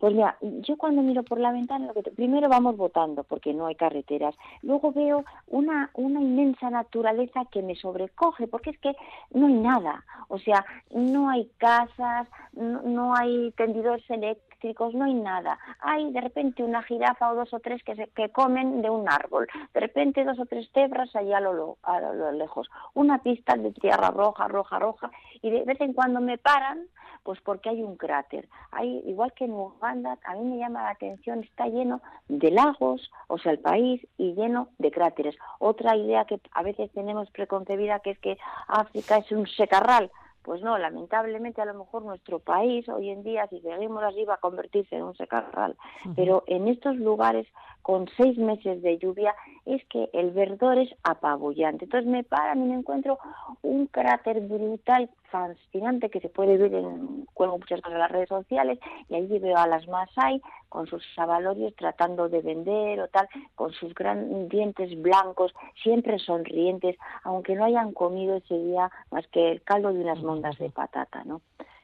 pues 0.00 0.14
mira, 0.14 0.38
yo 0.40 0.78
cuando 0.78 1.02
miro 1.02 1.22
por 1.22 1.38
la 1.38 1.52
ventana, 1.52 1.86
lo 1.86 1.92
que 1.92 2.10
primero 2.10 2.48
vamos 2.48 2.78
votando 2.78 3.22
porque 3.22 3.52
no 3.52 3.66
hay 3.66 3.74
carreteras. 3.74 4.34
Luego 4.62 4.92
veo 4.92 5.26
una, 5.46 5.90
una 5.92 6.22
inmensa 6.22 6.70
naturaleza 6.70 7.44
que 7.52 7.62
me 7.62 7.76
sobrecoge 7.76 8.48
porque 8.48 8.70
es 8.70 8.78
que 8.78 8.96
no 9.34 9.46
hay 9.46 9.52
nada. 9.52 10.02
O 10.28 10.38
sea, 10.38 10.64
no 10.90 11.28
hay 11.28 11.50
casas, 11.58 12.26
no, 12.54 12.80
no 12.80 13.14
hay 13.14 13.52
tendidores 13.58 14.08
eléctricos, 14.08 14.49
no 14.94 15.04
hay 15.04 15.14
nada. 15.14 15.58
Hay 15.80 16.10
de 16.12 16.20
repente 16.20 16.62
una 16.62 16.82
jirafa 16.82 17.32
o 17.32 17.34
dos 17.34 17.52
o 17.52 17.60
tres 17.60 17.82
que, 17.82 17.96
se, 17.96 18.08
que 18.08 18.30
comen 18.30 18.82
de 18.82 18.90
un 18.90 19.08
árbol. 19.08 19.48
De 19.74 19.80
repente 19.80 20.24
dos 20.24 20.38
o 20.38 20.46
tres 20.46 20.68
cebras 20.72 21.14
allá 21.14 21.38
a 21.38 21.40
lo, 21.40 21.78
a 21.82 22.00
lo 22.00 22.32
lejos. 22.32 22.68
Una 22.94 23.18
pista 23.18 23.56
de 23.56 23.72
tierra 23.72 24.10
roja, 24.10 24.48
roja, 24.48 24.78
roja. 24.78 25.10
Y 25.42 25.50
de 25.50 25.64
vez 25.64 25.80
en 25.80 25.92
cuando 25.92 26.20
me 26.20 26.38
paran 26.38 26.86
pues 27.22 27.40
porque 27.42 27.68
hay 27.68 27.82
un 27.82 27.96
cráter. 27.96 28.48
Hay, 28.70 29.02
igual 29.06 29.32
que 29.34 29.44
en 29.44 29.52
Uganda, 29.52 30.18
a 30.24 30.34
mí 30.34 30.44
me 30.44 30.58
llama 30.58 30.82
la 30.82 30.90
atención, 30.90 31.42
está 31.44 31.66
lleno 31.66 32.00
de 32.28 32.50
lagos, 32.50 33.10
o 33.28 33.38
sea, 33.38 33.52
el 33.52 33.58
país, 33.58 34.06
y 34.16 34.34
lleno 34.34 34.68
de 34.78 34.90
cráteres. 34.90 35.36
Otra 35.58 35.96
idea 35.96 36.24
que 36.24 36.40
a 36.52 36.62
veces 36.62 36.90
tenemos 36.92 37.30
preconcebida 37.30 38.00
que 38.00 38.10
es 38.10 38.18
que 38.18 38.38
África 38.68 39.18
es 39.18 39.30
un 39.32 39.46
secarral. 39.46 40.10
Pues 40.42 40.62
no, 40.62 40.78
lamentablemente 40.78 41.60
a 41.60 41.66
lo 41.66 41.74
mejor 41.74 42.02
nuestro 42.02 42.38
país 42.38 42.88
hoy 42.88 43.10
en 43.10 43.22
día, 43.22 43.46
si 43.48 43.60
seguimos 43.60 44.02
así, 44.02 44.24
va 44.24 44.34
a 44.34 44.38
convertirse 44.38 44.96
en 44.96 45.02
un 45.02 45.14
secarral. 45.14 45.76
Pero 46.16 46.44
en 46.46 46.66
estos 46.68 46.96
lugares, 46.96 47.46
con 47.82 48.08
seis 48.16 48.36
meses 48.38 48.82
de 48.82 48.98
lluvia, 48.98 49.34
es 49.66 49.84
que 49.86 50.10
el 50.12 50.30
verdor 50.30 50.78
es 50.78 50.94
apabullante. 51.02 51.84
Entonces 51.84 52.08
me 52.08 52.24
paran 52.24 52.62
y 52.62 52.68
me 52.68 52.74
encuentro 52.74 53.18
un 53.62 53.86
cráter 53.86 54.40
brutal 54.40 55.10
fascinante 55.30 56.10
que 56.10 56.20
se 56.20 56.28
puede 56.28 56.56
ver 56.56 56.74
en 56.74 57.26
cuelgo 57.34 57.58
muchas 57.58 57.80
cosas 57.80 57.94
en 57.94 58.00
las 58.00 58.10
redes 58.10 58.28
sociales 58.28 58.78
y 59.08 59.14
allí 59.14 59.38
veo 59.38 59.56
a 59.56 59.66
las 59.66 59.86
Masai 59.88 60.42
con 60.68 60.86
sus 60.86 61.04
sabalorios 61.14 61.74
tratando 61.76 62.28
de 62.28 62.42
vender 62.42 63.00
o 63.00 63.08
tal, 63.08 63.28
con 63.54 63.72
sus 63.72 63.94
grandes 63.94 64.48
dientes 64.48 65.00
blancos, 65.00 65.52
siempre 65.82 66.18
sonrientes, 66.18 66.96
aunque 67.24 67.54
no 67.54 67.64
hayan 67.64 67.92
comido 67.92 68.36
ese 68.36 68.58
día 68.58 68.90
más 69.10 69.26
que 69.28 69.50
el 69.50 69.62
caldo 69.62 69.92
de 69.92 70.00
unas 70.00 70.22
mondas 70.22 70.58
de 70.58 70.70
patata, 70.70 71.24
¿no? 71.24 71.40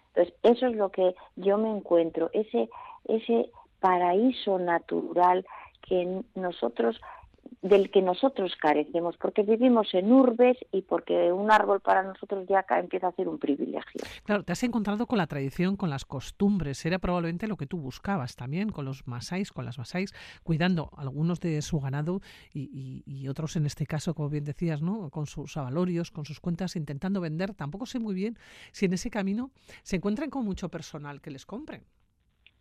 Entonces, 0.08 0.34
eso 0.42 0.66
es 0.66 0.76
lo 0.76 0.90
que 0.90 1.14
yo 1.36 1.58
me 1.58 1.70
encuentro, 1.70 2.30
ese, 2.32 2.70
ese 3.04 3.50
paraíso 3.80 4.58
natural 4.58 5.44
que 5.86 6.22
nosotros 6.34 7.00
del 7.62 7.90
que 7.90 8.02
nosotros 8.02 8.54
carecemos, 8.60 9.16
porque 9.16 9.42
vivimos 9.42 9.92
en 9.94 10.12
urbes 10.12 10.56
y 10.72 10.82
porque 10.82 11.32
un 11.32 11.50
árbol 11.50 11.80
para 11.80 12.02
nosotros 12.02 12.46
ya 12.48 12.64
empieza 12.78 13.08
a 13.08 13.12
ser 13.12 13.28
un 13.28 13.38
privilegio. 13.38 14.00
Claro, 14.24 14.42
te 14.44 14.52
has 14.52 14.62
encontrado 14.62 15.06
con 15.06 15.18
la 15.18 15.26
tradición, 15.26 15.76
con 15.76 15.90
las 15.90 16.04
costumbres, 16.04 16.84
era 16.86 16.98
probablemente 16.98 17.46
lo 17.46 17.56
que 17.56 17.66
tú 17.66 17.78
buscabas 17.78 18.36
también, 18.36 18.70
con 18.70 18.84
los 18.84 19.06
masáis, 19.06 19.52
con 19.52 19.64
las 19.64 19.78
masáis, 19.78 20.12
cuidando 20.42 20.90
algunos 20.96 21.40
de 21.40 21.60
su 21.62 21.80
ganado 21.80 22.20
y, 22.52 23.02
y 23.06 23.28
otros 23.28 23.56
en 23.56 23.66
este 23.66 23.86
caso, 23.86 24.14
como 24.14 24.28
bien 24.28 24.44
decías, 24.44 24.82
¿no? 24.82 25.10
con 25.10 25.26
sus 25.26 25.56
avalorios, 25.56 26.10
con 26.10 26.24
sus 26.24 26.40
cuentas, 26.40 26.76
intentando 26.76 27.20
vender. 27.20 27.54
Tampoco 27.54 27.86
sé 27.86 27.98
muy 27.98 28.14
bien 28.14 28.38
si 28.72 28.86
en 28.86 28.92
ese 28.92 29.10
camino 29.10 29.50
se 29.82 29.96
encuentran 29.96 30.30
con 30.30 30.44
mucho 30.44 30.68
personal 30.68 31.20
que 31.20 31.30
les 31.30 31.46
compre. 31.46 31.82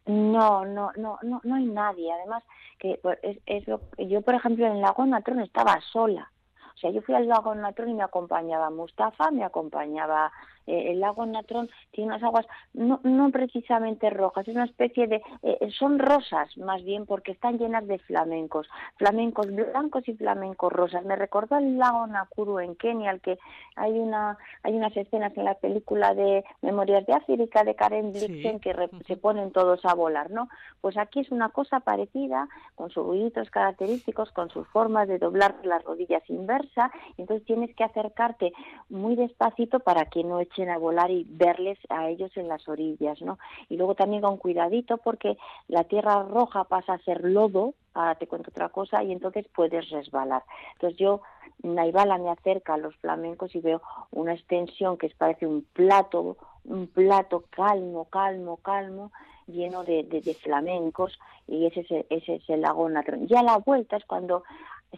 No, 0.06 0.66
no, 0.66 0.92
no, 0.98 1.18
no, 1.24 1.42
no 1.44 1.56
hay 1.56 1.66
nadie. 1.66 2.12
Además, 2.12 2.44
que 2.80 3.00
pues, 3.02 3.18
es, 3.24 3.38
es 3.46 3.66
yo, 3.66 4.22
por 4.22 4.36
ejemplo, 4.36 4.66
en 4.66 4.74
el 4.74 4.82
lago 4.82 5.06
Natrón 5.06 5.42
estaba 5.42 5.80
sola. 5.82 6.32
O 6.76 6.78
sea, 6.78 6.92
yo 6.92 7.02
fui 7.02 7.16
al 7.16 7.28
lago 7.28 7.56
Natrón 7.56 7.90
y 7.90 7.94
me 7.94 8.04
acompañaba 8.04 8.70
Mustafa, 8.70 9.32
me 9.32 9.44
acompañaba 9.44 10.32
eh, 10.68 10.92
el 10.92 11.00
lago 11.00 11.26
Natrón 11.26 11.70
tiene 11.92 12.10
unas 12.10 12.24
aguas 12.24 12.46
no, 12.74 13.00
no 13.04 13.30
precisamente 13.32 14.10
rojas, 14.10 14.48
es 14.48 14.56
una 14.56 14.66
especie 14.66 15.08
de... 15.08 15.22
Eh, 15.44 15.70
son 15.78 16.00
rosas 16.00 16.58
más 16.58 16.84
bien 16.84 17.06
porque 17.06 17.32
están 17.32 17.58
llenas 17.58 17.88
de 17.88 18.00
flamencos, 18.00 18.68
flamencos 18.98 19.48
blancos 19.48 20.08
y 20.08 20.14
flamencos 20.14 20.72
rosas. 20.72 21.06
Me 21.06 21.16
recordó 21.16 21.58
el 21.58 21.78
lago 21.78 22.08
Nakuru 22.08 22.60
en 22.60 22.76
Kenia, 22.76 23.10
al 23.10 23.22
que 23.22 23.38
hay 23.76 23.92
una 23.92 24.38
hay 24.64 24.74
unas 24.74 24.96
escenas 24.96 25.36
en 25.38 25.46
la 25.46 25.56
película 25.56 26.14
de 26.14 26.44
Memorias 26.62 27.06
de 27.06 27.14
África 27.14 27.64
de 27.64 27.76
Karen 27.76 28.12
Blixen 28.12 28.60
que 28.60 28.76
se 29.08 29.18
ponen 29.18 29.52
todos 29.52 29.84
a 29.86 29.94
volar, 29.94 30.32
¿no? 30.32 30.50
Pues 30.82 30.98
aquí 30.98 31.20
es 31.22 31.32
una 31.32 31.50
cosa 31.50 31.80
parecida, 31.80 32.48
con 32.76 32.90
sus 32.90 33.06
ruiditos 33.06 33.50
característicos, 33.50 34.32
con 34.32 34.50
sus 34.50 34.68
formas 34.68 35.08
de 35.08 35.20
doblar 35.20 35.56
las 35.64 35.84
rodillas 35.84 36.24
inversa, 36.30 36.92
entonces 37.18 37.46
tienes 37.46 37.76
que 37.76 37.84
acercarte 37.84 38.54
muy 38.90 39.16
despacito 39.16 39.80
para 39.80 40.06
que 40.06 40.24
no 40.24 40.40
a 40.64 40.78
volar 40.78 41.12
y 41.12 41.26
verles 41.30 41.78
a 41.90 42.10
ellos 42.10 42.32
en 42.36 42.48
las 42.48 42.68
orillas, 42.68 43.22
¿no? 43.22 43.38
Y 43.70 43.78
luego 43.78 43.96
también 43.96 44.22
con 44.22 44.38
cuidadito 44.38 44.98
porque 44.98 45.38
la 45.68 45.84
tierra 45.84 46.24
roja 46.24 46.64
pasa 46.64 46.94
a 46.94 47.00
ser 47.00 47.24
lodo, 47.24 47.74
ahora 47.94 48.16
te 48.16 48.28
cuento 48.28 48.50
otra 48.50 48.70
cosa, 48.70 49.04
y 49.04 49.12
entonces 49.12 49.46
puedes 49.54 49.90
resbalar. 49.90 50.44
Entonces 50.74 50.98
yo, 50.98 51.22
Naibala 51.64 52.18
me 52.18 52.30
acerca 52.30 52.76
a 52.76 52.78
los 52.78 52.96
flamencos 52.98 53.56
y 53.56 53.60
veo 53.60 53.82
una 54.12 54.34
extensión 54.34 54.98
que 54.98 55.12
parece 55.18 55.46
un 55.46 55.66
plato, 55.74 56.38
un 56.64 56.88
plato 56.88 57.46
calmo, 57.50 58.06
calmo, 58.06 58.58
calmo, 58.58 59.12
lleno 59.48 59.84
de, 59.84 60.04
de, 60.04 60.34
flamencos 60.34 61.20
y 61.48 61.68
ese 61.68 61.82
es, 61.82 62.06
ese 62.10 62.36
es 62.36 62.50
el 62.50 62.62
lago 62.62 62.90
Natron. 62.90 63.28
Ya 63.28 63.44
la 63.44 63.58
vuelta 63.58 63.98
es 63.98 64.06
cuando 64.06 64.44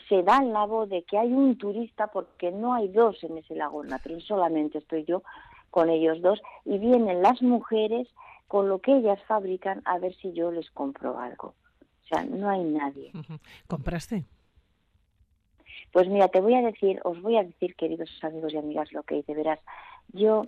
se 0.09 0.23
da 0.23 0.41
la 0.41 0.65
voz 0.65 0.89
de 0.89 1.03
que 1.03 1.17
hay 1.17 1.31
un 1.31 1.57
turista 1.57 2.07
porque 2.07 2.51
no 2.51 2.73
hay 2.73 2.87
dos 2.87 3.23
en 3.23 3.37
ese 3.37 3.55
lago 3.55 3.83
Natron, 3.83 4.21
solamente 4.21 4.77
estoy 4.79 5.05
yo 5.05 5.23
con 5.69 5.89
ellos 5.89 6.21
dos 6.21 6.41
y 6.65 6.77
vienen 6.77 7.21
las 7.21 7.41
mujeres 7.41 8.07
con 8.47 8.69
lo 8.69 8.79
que 8.79 8.95
ellas 8.97 9.19
fabrican 9.27 9.81
a 9.85 9.99
ver 9.99 10.15
si 10.15 10.33
yo 10.33 10.51
les 10.51 10.71
compro 10.71 11.19
algo. 11.19 11.53
O 12.03 12.07
sea, 12.07 12.23
no 12.23 12.49
hay 12.49 12.63
nadie. 12.63 13.11
¿Compraste? 13.67 14.25
Pues 15.91 16.07
mira, 16.07 16.27
te 16.29 16.39
voy 16.39 16.55
a 16.55 16.61
decir, 16.61 16.99
os 17.03 17.21
voy 17.21 17.37
a 17.37 17.43
decir, 17.43 17.75
queridos 17.75 18.09
amigos 18.21 18.53
y 18.53 18.57
amigas, 18.57 18.91
lo 18.93 19.03
que 19.03 19.17
hice. 19.17 19.33
Verás, 19.33 19.59
yo 20.09 20.45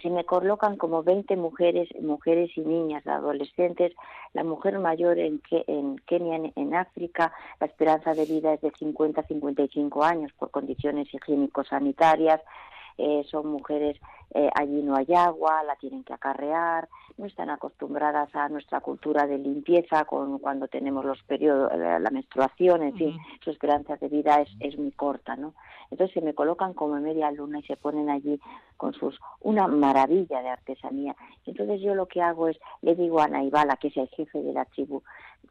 se 0.00 0.10
me 0.10 0.24
colocan 0.24 0.76
como 0.76 1.02
20 1.02 1.36
mujeres, 1.36 1.88
mujeres 2.00 2.50
y 2.56 2.60
niñas, 2.60 3.06
adolescentes. 3.06 3.92
La 4.32 4.44
mujer 4.44 4.78
mayor 4.78 5.18
en, 5.18 5.42
en 5.50 5.96
Kenia, 6.06 6.52
en, 6.54 6.74
África, 6.74 7.32
la 7.58 7.66
esperanza 7.66 8.14
de 8.14 8.24
vida 8.24 8.54
es 8.54 8.60
de 8.60 8.70
50 8.70 9.20
a 9.20 9.26
55 9.26 10.04
años 10.04 10.32
por 10.38 10.50
condiciones 10.50 11.12
higiénico-sanitarias. 11.12 12.40
Eh, 12.98 13.24
son 13.30 13.46
mujeres, 13.46 13.96
eh, 14.34 14.50
allí 14.54 14.82
no 14.82 14.96
hay 14.96 15.06
agua, 15.14 15.62
la 15.62 15.76
tienen 15.76 16.02
que 16.02 16.12
acarrear, 16.12 16.88
no 17.16 17.26
están 17.26 17.48
acostumbradas 17.48 18.34
a 18.34 18.48
nuestra 18.48 18.80
cultura 18.80 19.26
de 19.26 19.38
limpieza 19.38 20.04
con 20.04 20.38
cuando 20.38 20.66
tenemos 20.66 21.04
los 21.04 21.22
periodos, 21.22 21.70
la, 21.76 22.10
menstruación, 22.10 22.82
en 22.82 22.94
fin, 22.94 23.18
su 23.44 23.50
esperanza 23.50 23.96
de 23.96 24.08
vida 24.08 24.40
es, 24.40 24.48
es 24.60 24.76
muy 24.76 24.90
corta, 24.90 25.36
¿no? 25.36 25.54
Entonces 25.90 26.14
se 26.14 26.20
me 26.20 26.34
colocan 26.34 26.74
como 26.74 27.00
media 27.00 27.30
luna 27.30 27.60
y 27.60 27.62
se 27.62 27.76
ponen 27.76 28.10
allí 28.10 28.40
con 28.76 28.92
sus 28.94 29.18
una 29.40 29.66
maravilla 29.68 30.42
de 30.42 30.48
artesanía. 30.48 31.16
Entonces 31.46 31.80
yo 31.80 31.94
lo 31.94 32.06
que 32.06 32.20
hago 32.20 32.48
es 32.48 32.58
le 32.82 32.94
digo 32.94 33.20
a 33.20 33.28
Naibala, 33.28 33.76
que 33.76 33.88
es 33.88 33.96
el 33.96 34.08
jefe 34.08 34.42
de 34.42 34.52
la 34.52 34.64
tribu, 34.66 35.02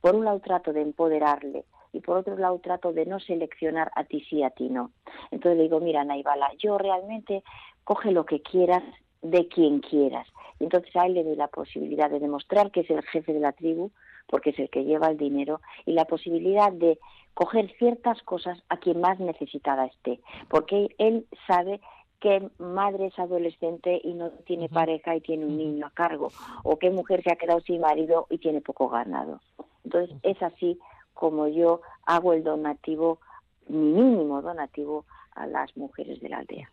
por 0.01 0.15
un 0.15 0.25
lado 0.25 0.39
trato 0.39 0.73
de 0.73 0.81
empoderarle 0.81 1.65
y 1.93 2.01
por 2.01 2.17
otro 2.17 2.37
lado 2.37 2.59
trato 2.59 2.93
de 2.93 3.05
no 3.05 3.19
seleccionar 3.19 3.91
a 3.95 4.03
ti 4.03 4.21
sí, 4.29 4.43
a 4.43 4.49
ti 4.49 4.69
no. 4.69 4.91
Entonces 5.31 5.57
le 5.57 5.63
digo, 5.63 5.79
mira, 5.79 6.03
Naibala, 6.03 6.51
yo 6.57 6.77
realmente 6.77 7.43
coge 7.83 8.11
lo 8.11 8.25
que 8.25 8.41
quieras 8.41 8.83
de 9.21 9.47
quien 9.47 9.79
quieras. 9.79 10.27
Y 10.59 10.65
entonces 10.65 10.95
a 10.95 11.05
él 11.05 11.13
le 11.13 11.23
doy 11.23 11.35
la 11.35 11.47
posibilidad 11.47 12.09
de 12.09 12.19
demostrar 12.19 12.71
que 12.71 12.81
es 12.81 12.89
el 12.89 13.01
jefe 13.03 13.33
de 13.33 13.39
la 13.39 13.51
tribu, 13.51 13.91
porque 14.27 14.49
es 14.51 14.59
el 14.59 14.69
que 14.69 14.83
lleva 14.83 15.09
el 15.09 15.17
dinero, 15.17 15.61
y 15.85 15.93
la 15.93 16.05
posibilidad 16.05 16.71
de 16.71 16.99
coger 17.33 17.71
ciertas 17.77 18.21
cosas 18.23 18.61
a 18.69 18.77
quien 18.77 18.99
más 18.99 19.19
necesitada 19.19 19.85
esté, 19.85 20.19
porque 20.49 20.95
él 20.97 21.27
sabe 21.45 21.79
qué 22.19 22.49
madre 22.57 23.07
es 23.07 23.19
adolescente 23.19 24.01
y 24.03 24.13
no 24.13 24.31
tiene 24.45 24.69
pareja 24.69 25.15
y 25.15 25.21
tiene 25.21 25.45
un 25.45 25.57
niño 25.57 25.85
a 25.85 25.91
cargo, 25.91 26.31
o 26.63 26.77
qué 26.77 26.89
mujer 26.89 27.21
se 27.23 27.31
ha 27.31 27.35
quedado 27.35 27.61
sin 27.61 27.81
marido 27.81 28.25
y 28.29 28.39
tiene 28.39 28.61
poco 28.61 28.89
ganado. 28.89 29.39
Entonces 29.83 30.17
es 30.23 30.41
así 30.41 30.79
como 31.17 31.47
yo 31.47 31.81
hago 32.05 32.33
el 32.33 32.43
donativo, 32.43 33.19
mi 33.67 33.77
mínimo 33.77 34.41
donativo 34.41 35.05
a 35.31 35.45
las 35.47 35.75
mujeres 35.77 36.19
de 36.21 36.29
la 36.29 36.39
aldea. 36.39 36.69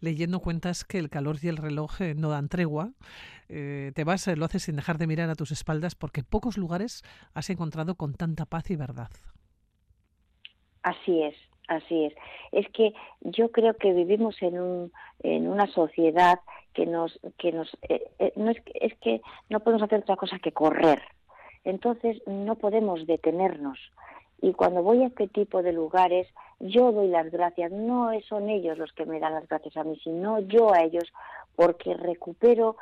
Leyendo 0.00 0.40
cuentas 0.40 0.84
que 0.84 0.98
el 0.98 1.10
calor 1.10 1.36
y 1.42 1.48
el 1.48 1.56
reloj 1.56 2.00
eh, 2.00 2.14
no 2.14 2.30
dan 2.30 2.48
tregua, 2.48 2.92
eh, 3.48 3.92
te 3.94 4.04
vas, 4.04 4.26
eh, 4.28 4.36
lo 4.36 4.44
haces 4.44 4.64
sin 4.64 4.76
dejar 4.76 4.98
de 4.98 5.06
mirar 5.06 5.28
a 5.28 5.34
tus 5.34 5.50
espaldas 5.50 5.94
porque 5.94 6.22
pocos 6.22 6.56
lugares 6.56 7.02
has 7.34 7.50
encontrado 7.50 7.96
con 7.96 8.14
tanta 8.14 8.46
paz 8.46 8.70
y 8.70 8.76
verdad. 8.76 9.10
Así 10.82 11.22
es, 11.22 11.36
así 11.68 12.06
es. 12.06 12.14
Es 12.52 12.66
que 12.72 12.94
yo 13.20 13.50
creo 13.50 13.74
que 13.74 13.92
vivimos 13.92 14.40
en, 14.40 14.58
un, 14.58 14.92
en 15.22 15.46
una 15.46 15.66
sociedad 15.66 16.40
que 16.72 16.86
nos, 16.86 17.18
que 17.38 17.52
nos, 17.52 17.76
no 18.36 18.50
es, 18.50 18.62
es 18.74 18.94
que 18.98 19.20
no 19.50 19.60
podemos 19.60 19.82
hacer 19.82 20.00
otra 20.00 20.16
cosa 20.16 20.38
que 20.38 20.52
correr. 20.52 21.02
Entonces 21.64 22.20
no 22.26 22.54
podemos 22.56 23.06
detenernos. 23.06 23.78
Y 24.42 24.54
cuando 24.54 24.82
voy 24.82 25.02
a 25.02 25.08
este 25.08 25.28
tipo 25.28 25.62
de 25.62 25.72
lugares, 25.72 26.26
yo 26.60 26.92
doy 26.92 27.08
las 27.08 27.30
gracias. 27.30 27.70
No 27.70 28.10
son 28.28 28.48
ellos 28.48 28.78
los 28.78 28.92
que 28.92 29.04
me 29.04 29.20
dan 29.20 29.34
las 29.34 29.48
gracias 29.48 29.76
a 29.76 29.84
mí, 29.84 29.98
sino 30.02 30.40
yo 30.40 30.72
a 30.72 30.82
ellos, 30.82 31.12
porque 31.56 31.94
recupero 31.94 32.76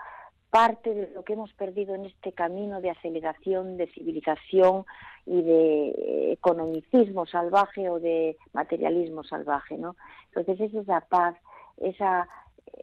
parte 0.50 0.94
de 0.94 1.10
lo 1.14 1.24
que 1.24 1.34
hemos 1.34 1.52
perdido 1.54 1.94
en 1.94 2.06
este 2.06 2.32
camino 2.32 2.80
de 2.80 2.90
aceleración, 2.90 3.76
de 3.76 3.86
civilización 3.88 4.86
y 5.26 5.42
de 5.42 6.32
economicismo 6.32 7.26
salvaje 7.26 7.90
o 7.90 8.00
de 8.00 8.36
materialismo 8.52 9.24
salvaje, 9.24 9.76
¿no? 9.76 9.96
Entonces 10.28 10.60
esa 10.60 10.80
es 10.80 10.86
la 10.86 11.00
paz, 11.02 11.36
esa, 11.76 12.28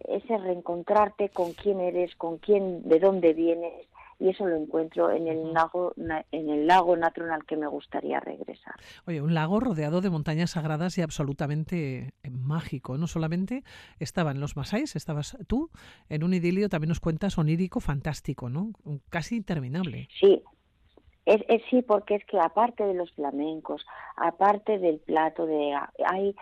ese 0.08 0.38
reencontrarte 0.38 1.30
con 1.30 1.54
quién 1.54 1.80
eres, 1.80 2.16
con 2.16 2.38
quién, 2.38 2.88
de 2.88 3.00
dónde 3.00 3.34
vienes, 3.34 3.88
y 4.20 4.30
eso 4.30 4.46
lo 4.46 4.56
encuentro 4.56 5.12
en 5.12 5.28
el 5.28 5.54
lago 5.54 5.94
en 6.32 6.50
el 6.50 6.68
lago 6.68 6.96
natural 6.96 7.46
que 7.46 7.58
me 7.58 7.68
gustaría 7.68 8.20
regresar. 8.20 8.76
Oye, 9.06 9.22
un 9.22 9.34
lago 9.34 9.60
rodeado 9.60 10.02
de 10.02 10.10
montañas 10.10 10.52
sagradas 10.52 10.98
y 10.98 11.02
absolutamente 11.02 12.14
eh, 12.24 12.30
mágico. 12.30 12.98
No 12.98 13.08
solamente 13.08 13.64
estaban 14.00 14.40
los 14.40 14.56
masáis, 14.56 14.96
estabas 14.96 15.38
tú 15.48 15.70
en 16.10 16.24
un 16.24 16.34
idilio, 16.34 16.70
también 16.70 16.90
nos 16.90 17.00
cuentas 17.00 17.38
onírico 17.38 17.80
fantástico, 17.80 18.50
¿no? 18.50 18.72
Casi 19.10 19.36
interminable. 19.36 20.08
Sí, 20.20 20.42
es, 21.26 21.42
es, 21.48 21.62
sí, 21.70 21.82
porque 21.82 22.16
es 22.16 22.26
que 22.26 22.40
aparte 22.40 22.84
de 22.84 22.94
los 22.94 23.12
flamencos, 23.14 23.86
aparte 24.16 24.80
del 24.80 25.00
plato 25.00 25.46
de 25.46 25.74
hay 26.06 26.36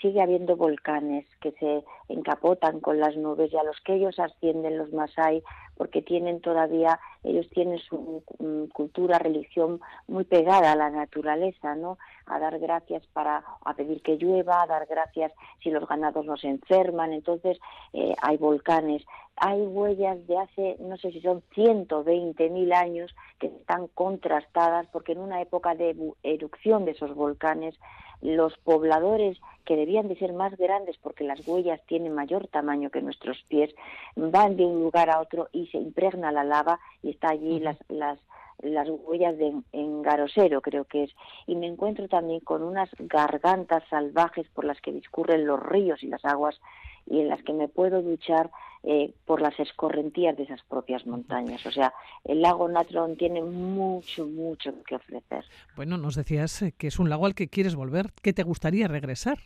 sigue 0.00 0.22
habiendo 0.22 0.56
volcanes 0.56 1.26
que 1.40 1.52
se 1.52 1.84
encapotan 2.08 2.80
con 2.80 3.00
las 3.00 3.16
nubes 3.16 3.52
y 3.52 3.56
a 3.56 3.64
los 3.64 3.80
que 3.80 3.94
ellos 3.94 4.18
ascienden 4.18 4.78
los 4.78 4.92
masai 4.92 5.42
porque 5.80 6.02
tienen 6.02 6.42
todavía 6.42 7.00
ellos 7.24 7.48
tienen 7.54 7.78
su 7.78 8.22
mm, 8.38 8.64
cultura 8.66 9.18
religión 9.18 9.80
muy 10.08 10.24
pegada 10.24 10.72
a 10.72 10.76
la 10.76 10.90
naturaleza 10.90 11.74
no 11.74 11.96
a 12.26 12.38
dar 12.38 12.58
gracias 12.58 13.02
para 13.14 13.42
a 13.64 13.72
pedir 13.72 14.02
que 14.02 14.18
llueva 14.18 14.60
a 14.60 14.66
dar 14.66 14.84
gracias 14.84 15.32
si 15.62 15.70
los 15.70 15.88
ganados 15.88 16.26
no 16.26 16.36
se 16.36 16.48
enferman. 16.48 17.14
Entonces 17.14 17.58
eh, 17.94 18.14
hay 18.20 18.36
volcanes 18.36 19.06
hay 19.36 19.62
huellas 19.62 20.18
de 20.26 20.36
hace 20.36 20.76
no 20.80 20.98
sé 20.98 21.12
si 21.12 21.22
son 21.22 21.42
120 21.54 22.50
mil 22.50 22.74
años 22.74 23.16
que 23.38 23.46
están 23.46 23.86
contrastadas 23.94 24.86
porque 24.92 25.12
en 25.12 25.20
una 25.20 25.40
época 25.40 25.74
de 25.74 25.96
erupción 26.22 26.84
de 26.84 26.90
esos 26.90 27.14
volcanes 27.14 27.74
los 28.22 28.56
pobladores 28.58 29.38
que 29.64 29.76
debían 29.76 30.08
de 30.08 30.16
ser 30.16 30.32
más 30.32 30.56
grandes 30.56 30.96
porque 30.98 31.24
las 31.24 31.46
huellas 31.46 31.80
tienen 31.86 32.14
mayor 32.14 32.48
tamaño 32.48 32.90
que 32.90 33.02
nuestros 33.02 33.42
pies, 33.48 33.74
van 34.16 34.56
de 34.56 34.64
un 34.64 34.80
lugar 34.80 35.10
a 35.10 35.20
otro 35.20 35.48
y 35.52 35.66
se 35.68 35.78
impregna 35.78 36.32
la 36.32 36.44
lava 36.44 36.80
y 37.02 37.10
está 37.10 37.30
allí 37.30 37.60
las, 37.60 37.76
las, 37.88 38.18
las 38.58 38.88
huellas 38.88 39.38
de 39.38 39.54
engarosero, 39.72 40.60
creo 40.60 40.84
que 40.84 41.04
es. 41.04 41.10
Y 41.46 41.54
me 41.54 41.66
encuentro 41.66 42.08
también 42.08 42.40
con 42.40 42.62
unas 42.62 42.90
gargantas 42.98 43.84
salvajes 43.88 44.48
por 44.48 44.64
las 44.64 44.80
que 44.80 44.92
discurren 44.92 45.46
los 45.46 45.62
ríos 45.62 46.02
y 46.02 46.08
las 46.08 46.24
aguas 46.24 46.60
y 47.10 47.20
en 47.20 47.28
las 47.28 47.42
que 47.42 47.52
me 47.52 47.68
puedo 47.68 48.00
duchar 48.02 48.50
eh, 48.82 49.12
por 49.26 49.42
las 49.42 49.58
escorrentías 49.60 50.36
de 50.36 50.44
esas 50.44 50.62
propias 50.62 51.04
montañas. 51.06 51.66
O 51.66 51.70
sea, 51.70 51.92
el 52.24 52.40
lago 52.40 52.68
Natron 52.68 53.16
tiene 53.16 53.42
mucho, 53.42 54.26
mucho 54.26 54.72
que 54.84 54.94
ofrecer. 54.94 55.44
Bueno, 55.76 55.98
nos 55.98 56.14
decías 56.14 56.62
eh, 56.62 56.72
que 56.72 56.86
es 56.86 56.98
un 56.98 57.10
lago 57.10 57.26
al 57.26 57.34
que 57.34 57.48
quieres 57.48 57.74
volver, 57.74 58.06
que 58.22 58.32
te 58.32 58.42
gustaría 58.42 58.88
regresar. 58.88 59.38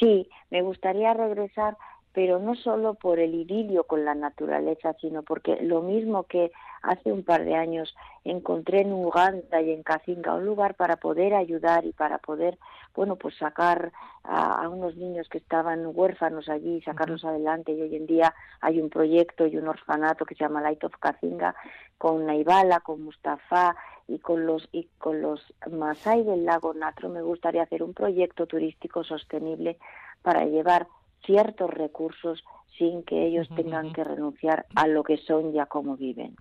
Sí, 0.00 0.28
me 0.50 0.62
gustaría 0.62 1.14
regresar 1.14 1.76
pero 2.16 2.38
no 2.38 2.54
solo 2.54 2.94
por 2.94 3.18
el 3.18 3.34
idilio 3.34 3.84
con 3.84 4.06
la 4.06 4.14
naturaleza, 4.14 4.94
sino 5.02 5.22
porque 5.22 5.60
lo 5.60 5.82
mismo 5.82 6.22
que 6.22 6.50
hace 6.80 7.12
un 7.12 7.22
par 7.22 7.44
de 7.44 7.54
años 7.54 7.94
encontré 8.24 8.80
en 8.80 8.94
Uganda 8.94 9.60
y 9.60 9.70
en 9.70 9.82
Kazinga 9.82 10.32
un 10.32 10.46
lugar 10.46 10.76
para 10.76 10.96
poder 10.96 11.34
ayudar 11.34 11.84
y 11.84 11.92
para 11.92 12.16
poder, 12.16 12.58
bueno, 12.94 13.16
pues 13.16 13.36
sacar 13.36 13.92
a, 14.24 14.66
unos 14.66 14.96
niños 14.96 15.28
que 15.28 15.36
estaban 15.36 15.90
huérfanos 15.92 16.48
allí, 16.48 16.80
sacarlos 16.80 17.22
adelante 17.22 17.72
y 17.72 17.82
hoy 17.82 17.94
en 17.96 18.06
día 18.06 18.34
hay 18.62 18.80
un 18.80 18.88
proyecto 18.88 19.46
y 19.46 19.58
un 19.58 19.68
orfanato 19.68 20.24
que 20.24 20.36
se 20.36 20.44
llama 20.44 20.62
Light 20.62 20.84
of 20.84 20.96
Kazinga 20.98 21.54
con 21.98 22.24
Naibala, 22.24 22.80
con 22.80 23.02
Mustafa 23.02 23.76
y 24.08 24.20
con 24.20 24.46
los 24.46 24.66
y 24.72 24.88
con 24.96 25.20
los 25.20 25.52
Masai 25.70 26.24
del 26.24 26.46
lago 26.46 26.72
Natro 26.72 27.10
me 27.10 27.20
gustaría 27.20 27.64
hacer 27.64 27.82
un 27.82 27.92
proyecto 27.92 28.46
turístico 28.46 29.04
sostenible 29.04 29.76
para 30.22 30.46
llevar 30.46 30.86
ciertos 31.24 31.70
recursos 31.70 32.44
sin 32.78 33.02
que 33.02 33.26
ellos 33.26 33.48
tengan 33.54 33.92
que 33.92 34.04
renunciar 34.04 34.66
a 34.74 34.86
lo 34.86 35.02
que 35.02 35.16
son 35.16 35.54
y 35.54 35.58
a 35.58 35.66
cómo 35.66 35.96
viven. 35.96 36.36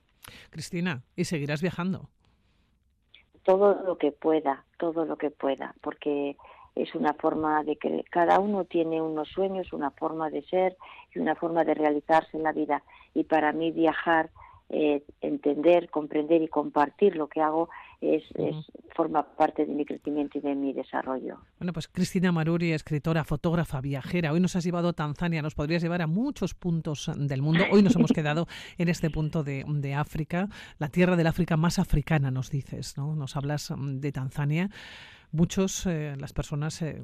Cristina, 0.49 1.03
¿y 1.15 1.25
seguirás 1.25 1.61
viajando? 1.61 2.09
Todo 3.43 3.75
lo 3.83 3.97
que 3.97 4.11
pueda, 4.11 4.65
todo 4.77 5.05
lo 5.05 5.17
que 5.17 5.29
pueda, 5.29 5.75
porque 5.81 6.35
es 6.75 6.93
una 6.93 7.13
forma 7.13 7.63
de 7.63 7.77
que 7.77 8.03
cada 8.09 8.39
uno 8.39 8.65
tiene 8.65 9.01
unos 9.01 9.29
sueños, 9.29 9.71
una 9.71 9.91
forma 9.91 10.29
de 10.29 10.43
ser 10.43 10.75
y 11.13 11.19
una 11.19 11.35
forma 11.35 11.63
de 11.63 11.73
realizarse 11.73 12.35
en 12.35 12.43
la 12.43 12.51
vida. 12.51 12.83
Y 13.13 13.23
para 13.23 13.53
mí 13.53 13.71
viajar 13.71 14.29
eh, 14.77 15.03
entender, 15.21 15.89
comprender 15.89 16.41
y 16.41 16.49
compartir 16.49 17.15
lo 17.15 17.29
que 17.29 17.39
hago 17.39 17.69
es, 18.01 18.23
forma 18.93 19.23
parte 19.23 19.65
de 19.65 19.73
mi 19.73 19.85
crecimiento 19.85 20.37
y 20.37 20.41
de 20.41 20.53
mi 20.53 20.73
desarrollo. 20.73 21.37
Bueno, 21.59 21.71
pues 21.71 21.87
Cristina 21.87 22.33
Maruri, 22.33 22.73
escritora, 22.73 23.23
fotógrafa, 23.23 23.79
viajera, 23.79 24.33
hoy 24.33 24.41
nos 24.41 24.57
has 24.57 24.65
llevado 24.65 24.89
a 24.89 24.93
Tanzania, 24.93 25.41
nos 25.41 25.55
podrías 25.55 25.81
llevar 25.81 26.01
a 26.01 26.07
muchos 26.07 26.53
puntos 26.53 27.09
del 27.15 27.41
mundo. 27.41 27.63
Hoy 27.71 27.83
nos 27.83 27.95
hemos 27.95 28.11
quedado 28.11 28.47
en 28.77 28.89
este 28.89 29.09
punto 29.09 29.45
de, 29.45 29.63
de 29.65 29.93
África, 29.93 30.49
la 30.77 30.89
tierra 30.89 31.15
del 31.15 31.27
África 31.27 31.55
más 31.55 31.79
africana, 31.79 32.29
nos 32.29 32.49
dices, 32.49 32.97
¿no? 32.97 33.15
Nos 33.15 33.37
hablas 33.37 33.73
de 33.77 34.11
Tanzania 34.11 34.69
muchos, 35.35 35.85
eh, 35.85 36.15
las 36.17 36.33
personas 36.33 36.81
eh, 36.81 37.03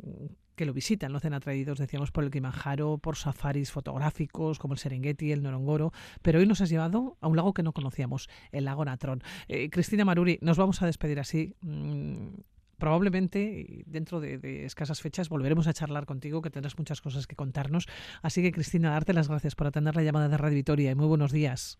que 0.55 0.65
lo 0.65 0.73
visitan, 0.73 1.11
lo 1.11 1.17
hacen 1.17 1.33
atraídos, 1.33 1.77
decíamos, 1.77 2.11
por 2.11 2.23
el 2.23 2.31
Kilimanjaro, 2.31 2.97
por 2.97 3.15
safaris 3.15 3.71
fotográficos 3.71 4.59
como 4.59 4.73
el 4.73 4.79
Serengeti, 4.79 5.31
el 5.31 5.43
Norongoro, 5.43 5.91
pero 6.21 6.39
hoy 6.39 6.47
nos 6.47 6.61
has 6.61 6.69
llevado 6.69 7.17
a 7.21 7.27
un 7.27 7.35
lago 7.35 7.53
que 7.53 7.63
no 7.63 7.73
conocíamos, 7.73 8.29
el 8.51 8.65
lago 8.65 8.85
Natrón. 8.85 9.23
Eh, 9.47 9.69
Cristina 9.69 10.05
Maruri, 10.05 10.39
nos 10.41 10.57
vamos 10.57 10.81
a 10.81 10.85
despedir 10.85 11.19
así. 11.19 11.55
Mm, 11.61 12.41
probablemente 12.77 13.83
dentro 13.85 14.19
de, 14.19 14.39
de, 14.39 14.65
escasas 14.65 15.01
fechas 15.01 15.29
volveremos 15.29 15.67
a 15.67 15.73
charlar 15.73 16.07
contigo, 16.07 16.41
que 16.41 16.49
tendrás 16.49 16.77
muchas 16.77 17.01
cosas 17.01 17.27
que 17.27 17.35
contarnos. 17.35 17.87
Así 18.23 18.41
que, 18.41 18.51
Cristina, 18.51 18.89
darte 18.89 19.13
las 19.13 19.27
gracias 19.27 19.55
por 19.55 19.67
atender 19.67 19.95
la 19.95 20.03
llamada 20.03 20.29
de 20.29 20.37
Radio 20.37 20.55
Vitoria 20.55 20.91
y 20.91 20.95
muy 20.95 21.07
buenos 21.07 21.31
días. 21.31 21.79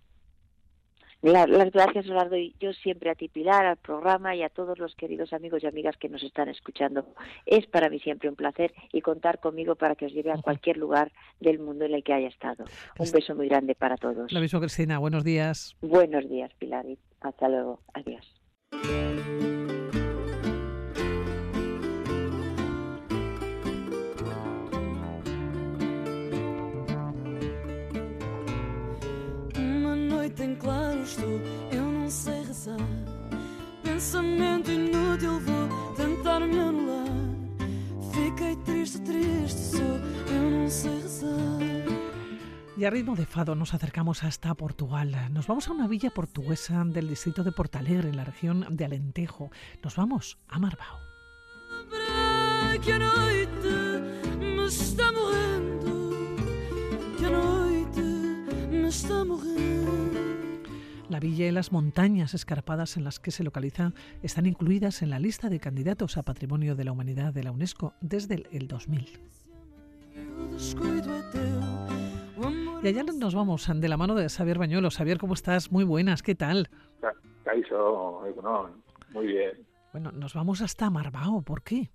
Las 1.22 1.72
gracias 1.72 2.08
las 2.08 2.30
doy 2.30 2.56
yo 2.60 2.74
siempre 2.74 3.12
a 3.12 3.16
ti, 3.16 3.28
Pilar, 3.28 3.66
al 3.66 3.78
programa 3.78 4.36
y 4.36 4.42
a 4.42 4.50
todos 4.50 4.80
los 4.80 4.96
queridos 4.96 5.34
amigos 5.34 5.64
y 5.64 5.68
amigas 5.68 5.96
que 5.98 6.10
nos 6.10 6.24
están 6.24 6.50
escuchando. 6.50 7.06
Es 7.46 7.68
para 7.68 7.90
mí 7.90 8.00
siempre 8.00 8.28
un 8.28 8.36
placer 8.36 8.74
y 8.92 9.02
contar 9.02 9.40
conmigo 9.40 9.76
para 9.76 9.96
que 9.96 10.08
os 10.08 10.14
lleve 10.14 10.32
a 10.32 10.42
cualquier 10.42 10.78
lugar 10.78 11.12
del 11.40 11.60
mundo 11.60 11.86
en 11.86 11.94
el 11.94 12.04
que 12.04 12.14
haya 12.14 12.28
estado. 12.28 12.66
Un 12.98 13.12
beso 13.12 13.36
muy 13.36 13.48
grande 13.48 13.76
para 13.76 13.98
todos. 13.98 14.32
Lo 14.32 14.40
mismo, 14.40 14.60
Cristina. 14.60 14.98
Buenos 14.98 15.24
días. 15.24 15.76
Buenos 15.82 16.28
días, 16.28 16.52
Pilar. 16.58 16.86
Hasta 17.22 17.50
luego. 17.50 17.82
Adiós. 17.94 19.51
Noite 30.32 30.44
em 30.44 30.56
claro 30.56 31.04
estou, 31.04 31.40
eu 31.72 31.84
não 31.84 32.10
sei 32.10 32.44
rezar. 32.44 32.78
pensamento 33.84 34.72
inútil 34.72 35.40
vou 35.40 35.94
tentar 35.96 36.40
me 36.40 36.60
anular. 36.60 37.08
Fiquei 38.14 38.56
triste, 38.58 39.00
triste, 39.02 39.60
sou, 39.60 40.00
eu 40.34 40.52
não 40.52 40.70
sei 40.70 41.02
rezar. 41.02 41.32
Y 42.78 42.86
a 42.86 42.90
ritmo 42.90 43.16
de 43.16 43.26
fado 43.26 43.56
nos 43.56 43.74
acercamos 43.74 44.24
hasta 44.24 44.56
Portugal. 44.56 45.12
Nos 45.32 45.46
vamos 45.46 45.68
a 45.68 45.72
una 45.72 45.88
villa 45.88 46.10
portuguesa 46.10 46.84
del 46.86 47.10
distrito 47.10 47.44
de 47.44 47.52
Portalegre, 47.52 48.10
en 48.10 48.18
la 48.18 48.24
región 48.24 48.66
de 48.72 48.86
Alentejo. 48.86 49.52
Nos 49.84 49.96
vamos 49.96 50.40
a 50.48 50.58
Marbao. 50.58 50.98
La 61.10 61.22
villa 61.22 61.48
y 61.48 61.52
las 61.52 61.72
montañas 61.72 62.34
escarpadas 62.34 62.98
en 62.98 63.06
las 63.06 63.22
que 63.22 63.32
se 63.32 63.42
localiza 63.42 63.94
están 64.22 64.46
incluidas 64.46 65.02
en 65.02 65.12
la 65.12 65.20
lista 65.20 65.48
de 65.48 65.62
candidatos 65.62 66.18
a 66.18 66.24
Patrimonio 66.24 66.76
de 66.76 66.84
la 66.84 66.92
Humanidad 66.92 67.34
de 67.34 67.44
la 67.44 67.52
UNESCO 67.54 67.94
desde 68.02 68.44
el 68.52 68.68
2000. 68.68 69.18
Y 72.84 72.88
allá 72.88 73.04
nos 73.04 73.34
vamos 73.34 73.72
de 73.74 73.88
la 73.88 73.96
mano 73.96 74.14
de 74.14 74.28
Xavier 74.28 74.58
Bañuelo. 74.58 74.90
Xavier, 74.92 75.20
¿cómo 75.20 75.36
estás? 75.36 75.72
Muy 75.72 75.86
buenas, 75.86 76.22
¿qué 76.22 76.36
tal? 76.36 76.68
muy 79.14 79.28
bien. 79.28 79.66
Bueno, 79.94 80.12
nos 80.12 80.34
vamos 80.34 80.62
hasta 80.62 80.90
Marbao, 80.90 81.44
¿por 81.44 81.64
qué? 81.64 81.90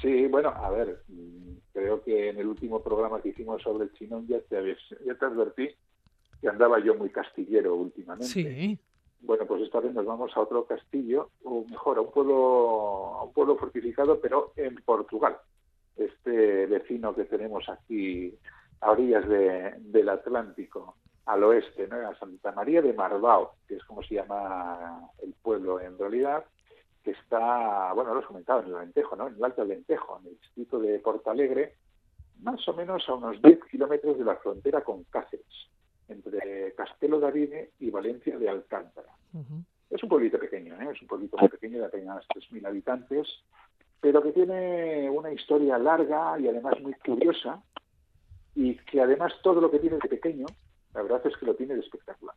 Sí, 0.00 0.26
bueno, 0.26 0.48
a 0.48 0.68
ver, 0.70 1.04
creo 1.72 2.02
que 2.02 2.30
en 2.30 2.38
el 2.38 2.46
último 2.46 2.82
programa 2.82 3.20
que 3.22 3.28
hicimos 3.28 3.62
sobre 3.62 3.84
el 3.84 3.92
chinón 3.92 4.26
ya 4.26 4.40
te, 4.40 4.76
ya 5.06 5.14
te 5.14 5.24
advertí 5.24 5.68
que 6.42 6.48
andaba 6.48 6.80
yo 6.80 6.96
muy 6.96 7.08
castillero 7.08 7.76
últimamente. 7.76 8.26
Sí. 8.26 8.78
Bueno, 9.20 9.46
pues 9.46 9.62
esta 9.62 9.78
vez 9.78 9.94
nos 9.94 10.04
vamos 10.04 10.36
a 10.36 10.40
otro 10.40 10.66
castillo, 10.66 11.30
o 11.44 11.64
mejor, 11.64 11.98
a 11.98 12.00
un 12.00 12.10
pueblo, 12.10 13.14
a 13.20 13.24
un 13.24 13.32
pueblo 13.32 13.56
fortificado, 13.56 14.20
pero 14.20 14.52
en 14.56 14.74
Portugal. 14.84 15.38
Este 15.96 16.66
vecino 16.66 17.14
que 17.14 17.24
tenemos 17.26 17.68
aquí 17.68 18.36
a 18.80 18.90
orillas 18.90 19.28
del 19.28 20.08
Atlántico, 20.08 20.96
al 21.26 21.44
oeste, 21.44 21.86
¿no? 21.86 21.96
a 22.08 22.18
Santa 22.18 22.50
María 22.50 22.82
de 22.82 22.92
Marbao, 22.92 23.54
que 23.68 23.76
es 23.76 23.84
como 23.84 24.02
se 24.02 24.16
llama 24.16 25.08
el 25.22 25.32
pueblo 25.34 25.80
en 25.80 25.96
realidad, 25.96 26.44
que 27.04 27.12
está, 27.12 27.92
bueno, 27.92 28.12
lo 28.14 28.20
he 28.20 28.24
comentado, 28.24 28.62
en 28.62 28.68
el 28.68 28.74
Alentejo, 28.74 29.14
¿no? 29.14 29.28
en 29.28 29.36
el 29.36 29.44
Alto 29.44 29.62
Alentejo, 29.62 30.18
en 30.20 30.30
el 30.30 30.38
distrito 30.40 30.80
de 30.80 30.98
Portalegre, 30.98 31.76
más 32.40 32.66
o 32.66 32.74
menos 32.74 33.08
a 33.08 33.14
unos 33.14 33.40
10 33.40 33.60
kilómetros 33.70 34.18
de 34.18 34.24
la 34.24 34.34
frontera 34.34 34.82
con 34.82 35.04
Cáceres, 35.04 35.68
entre 36.12 36.74
Castelo 36.74 37.20
Davide 37.20 37.72
y 37.80 37.90
Valencia 37.90 38.38
de 38.38 38.48
Alcántara. 38.48 39.08
Es 39.90 40.02
un 40.02 40.08
pueblito 40.08 40.38
pequeño, 40.38 40.74
¿eh? 40.80 40.88
es 40.94 41.02
un 41.02 41.08
pueblito 41.08 41.36
muy 41.36 41.48
pequeño 41.48 41.78
de 41.78 41.86
apenas 41.86 42.24
3.000 42.28 42.66
habitantes, 42.66 43.28
pero 44.00 44.22
que 44.22 44.32
tiene 44.32 45.10
una 45.10 45.32
historia 45.32 45.78
larga 45.78 46.38
y 46.38 46.48
además 46.48 46.80
muy 46.80 46.94
curiosa, 46.94 47.62
y 48.54 48.76
que 48.76 49.00
además 49.00 49.32
todo 49.42 49.60
lo 49.60 49.70
que 49.70 49.78
tiene 49.78 49.98
de 50.02 50.08
pequeño, 50.08 50.46
la 50.94 51.02
verdad 51.02 51.26
es 51.26 51.36
que 51.36 51.46
lo 51.46 51.54
tiene 51.54 51.74
de 51.74 51.80
espectacular. 51.80 52.34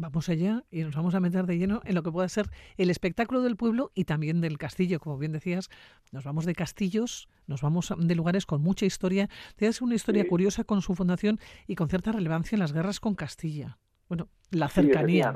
Vamos 0.00 0.28
allá 0.28 0.62
y 0.70 0.84
nos 0.84 0.94
vamos 0.94 1.16
a 1.16 1.20
meter 1.20 1.44
de 1.44 1.58
lleno 1.58 1.80
en 1.84 1.96
lo 1.96 2.04
que 2.04 2.12
pueda 2.12 2.28
ser 2.28 2.46
el 2.76 2.88
espectáculo 2.88 3.42
del 3.42 3.56
pueblo 3.56 3.90
y 3.96 4.04
también 4.04 4.40
del 4.40 4.56
castillo. 4.56 5.00
Como 5.00 5.18
bien 5.18 5.32
decías, 5.32 5.70
nos 6.12 6.22
vamos 6.22 6.44
de 6.44 6.54
castillos, 6.54 7.28
nos 7.48 7.62
vamos 7.62 7.92
de 7.98 8.14
lugares 8.14 8.46
con 8.46 8.62
mucha 8.62 8.86
historia. 8.86 9.28
Tienes 9.56 9.82
una 9.82 9.96
historia 9.96 10.24
curiosa 10.28 10.62
con 10.62 10.82
su 10.82 10.94
fundación 10.94 11.40
y 11.66 11.74
con 11.74 11.88
cierta 11.88 12.12
relevancia 12.12 12.54
en 12.54 12.60
las 12.60 12.72
guerras 12.72 13.00
con 13.00 13.16
Castilla. 13.16 13.78
Bueno, 14.08 14.28
la 14.52 14.68
cercanía. 14.68 15.34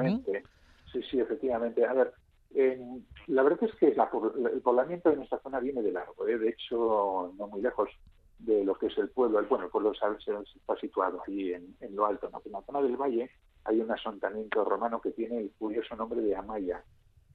Sí, 0.92 1.00
sí, 1.10 1.18
efectivamente. 1.18 1.84
A 1.84 1.94
ver, 1.94 2.14
la 3.26 3.42
verdad 3.42 3.64
es 3.64 3.74
que 3.74 3.88
el 3.88 4.60
poblamiento 4.60 5.10
de 5.10 5.16
nuestra 5.16 5.40
zona 5.40 5.58
viene 5.58 5.82
de 5.82 5.90
largo. 5.90 6.28
¿eh? 6.28 6.38
De 6.38 6.50
hecho, 6.50 7.34
no 7.36 7.48
muy 7.48 7.62
lejos 7.62 7.90
de 8.38 8.64
lo 8.64 8.76
que 8.76 8.86
es 8.86 8.96
el 8.96 9.08
pueblo. 9.08 9.44
Bueno, 9.48 9.64
el 9.64 9.70
pueblo 9.72 9.90
está 9.90 10.76
situado 10.80 11.20
allí 11.26 11.52
en, 11.52 11.96
lo 11.96 12.06
alto, 12.06 12.30
¿no? 12.30 12.40
En 12.44 12.52
la 12.52 12.62
zona 12.62 12.80
del 12.80 12.96
valle 12.96 13.28
hay 13.64 13.80
un 13.80 13.90
asentamiento 13.90 14.64
romano 14.64 15.00
que 15.00 15.10
tiene 15.12 15.38
el 15.38 15.50
curioso 15.52 15.96
nombre 15.96 16.20
de 16.20 16.34
Amaya, 16.36 16.82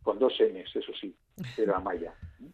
con 0.02 0.20
dos 0.20 0.34
N's, 0.40 0.76
eso 0.76 0.92
sí, 1.00 1.16
pero 1.56 1.76
Amaya. 1.76 2.13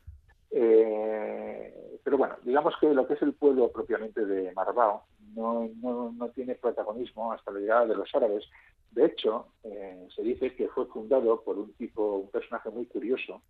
Eh, 0.55 1.99
pero 2.03 2.15
bueno, 2.15 2.35
digamos 2.43 2.75
que 2.79 2.93
lo 2.93 3.07
que 3.07 3.15
es 3.15 3.21
el 3.23 3.33
pueblo 3.33 3.71
propiamente 3.71 4.23
de 4.23 4.51
Marbao 4.51 5.03
no, 5.35 5.67
no, 5.81 6.29
tiene 6.29 6.53
protagonismo 6.53 7.31
hasta 7.31 7.51
la 7.51 7.59
llegada 7.59 7.87
de 7.87 7.95
los 7.95 8.13
árabes. 8.13 8.45
De 8.91 9.05
hecho, 9.05 9.47
eh, 9.63 10.07
se 10.15 10.21
dice 10.21 10.55
que 10.55 10.67
fue 10.67 10.85
fundado 10.85 11.41
por 11.41 11.57
un 11.57 11.73
tipo, 11.73 12.17
un 12.17 12.29
personaje 12.29 12.69
muy 12.69 12.85
curioso, 12.85 13.41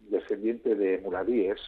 descendiente 0.00 0.74
de 0.74 0.98
muradíes, 0.98 1.60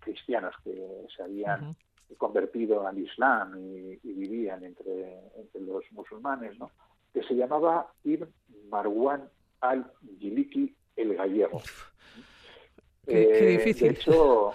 cristianos 0.00 0.54
que 0.62 1.06
se 1.16 1.22
habían 1.24 1.76
convertido 2.16 2.86
al 2.86 2.98
Islam 2.98 3.56
y, 3.58 3.98
vivían 4.02 4.64
entre, 4.64 5.18
entre, 5.36 5.60
los 5.62 5.84
musulmanes, 5.92 6.58
¿no? 6.58 6.70
Que 7.12 7.22
se 7.22 7.34
llamaba 7.34 7.92
Ibn 8.04 8.28
Marwan 8.70 9.28
al-Jiliki 9.60 10.74
el 10.96 11.14
Gallego. 11.14 11.62
Qué, 13.06 13.58
difícil. 13.58 13.88
De 13.88 13.94
hecho, 13.94 14.52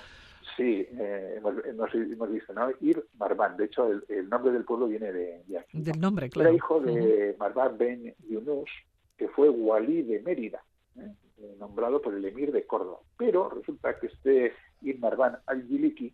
sí, 0.56 0.88
eh, 0.98 1.36
hemos, 1.38 2.32
visto, 2.32 2.54
¿no? 2.54 2.70
Ir 2.82 3.04
Marwan. 3.18 3.58
De 3.58 3.65
hecho, 3.65 3.89
el, 4.08 4.30
nombre 4.30 4.52
del 4.52 4.63
pueblo 4.63 4.88
viene 4.88 5.12
de, 5.12 5.58
aquí. 5.58 5.82
Del 5.82 6.00
nombre, 6.00 6.30
claro. 6.30 6.50
Era 6.50 6.56
hijo 6.56 6.80
de 6.80 7.36
Marwan 7.38 7.78
ben 7.78 8.15
Yunus, 8.30 8.70
que 9.18 9.28
fue 9.30 9.50
walí 9.50 10.04
de 10.04 10.22
Mérida. 10.22 10.63
¿eh? 10.98 11.12
Eh, 11.38 11.56
nombrado 11.60 12.02
por 12.02 12.13
el 12.13 12.24
emir 12.24 12.52
de 12.52 12.65
Córdoba. 12.65 13.00
Pero 13.18 13.50
resulta 13.50 14.00
que 14.00 14.08
este 14.08 14.54
Marwan 15.00 15.38
al-Yiliki, 15.48 16.13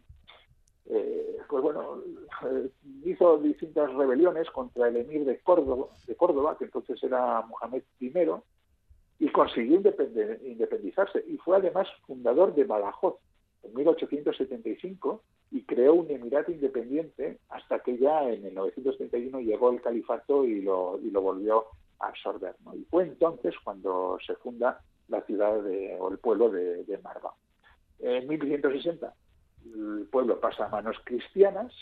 eh, 0.90 1.38
pues 1.48 1.64
bueno, 1.64 2.02
eh, 2.44 2.70
hizo 3.06 3.38
distintas 3.38 3.94
rebeliones 3.94 4.50
contra 4.50 4.88
el 4.88 4.98
emir 4.98 5.26
de 5.26 5.40
Córdoba, 5.40 5.88
de 6.08 6.16
Córdoba, 6.16 6.58
que 6.58 6.66
entonces 6.66 7.02
era 7.04 7.42
Mohamed 7.42 7.84
I, 8.00 8.14
y 9.20 9.30
consiguió 9.32 9.76
independizarse. 10.44 11.24
Y 11.28 11.38
fue 11.38 11.58
además 11.58 11.88
fundador 12.08 12.56
de 12.56 12.64
Badajoz 12.64 13.18
en 13.64 13.76
1875 13.76 15.22
y 15.52 15.64
creó 15.64 15.94
un 15.94 16.10
emirato 16.10 16.52
independiente 16.52 17.38
hasta 17.50 17.80
que 17.80 17.98
ya 17.98 18.24
en 18.30 18.46
el 18.46 18.54
931 18.56 19.42
llegó 19.42 19.70
el 19.70 19.82
califato 19.82 20.46
y 20.46 20.62
lo, 20.62 21.00
y 21.04 21.12
lo 21.12 21.22
volvió 21.22 21.66
a 22.00 22.08
absorber. 22.08 22.56
Y 22.74 22.86
fue 22.86 23.04
entonces 23.04 23.54
cuando 23.64 24.18
se 24.26 24.36
funda 24.36 24.82
la 25.10 25.22
ciudad 25.24 25.62
de, 25.62 25.98
o 26.00 26.10
el 26.10 26.18
pueblo 26.18 26.50
de, 26.50 26.86
de 26.86 26.98
Marva. 27.00 27.34
En 28.00 28.28
1160 28.28 29.14
el 29.66 30.08
pueblo 30.12 30.40
pasa 30.40 30.66
a 30.66 30.70
manos 30.70 30.98
cristianas. 31.04 31.74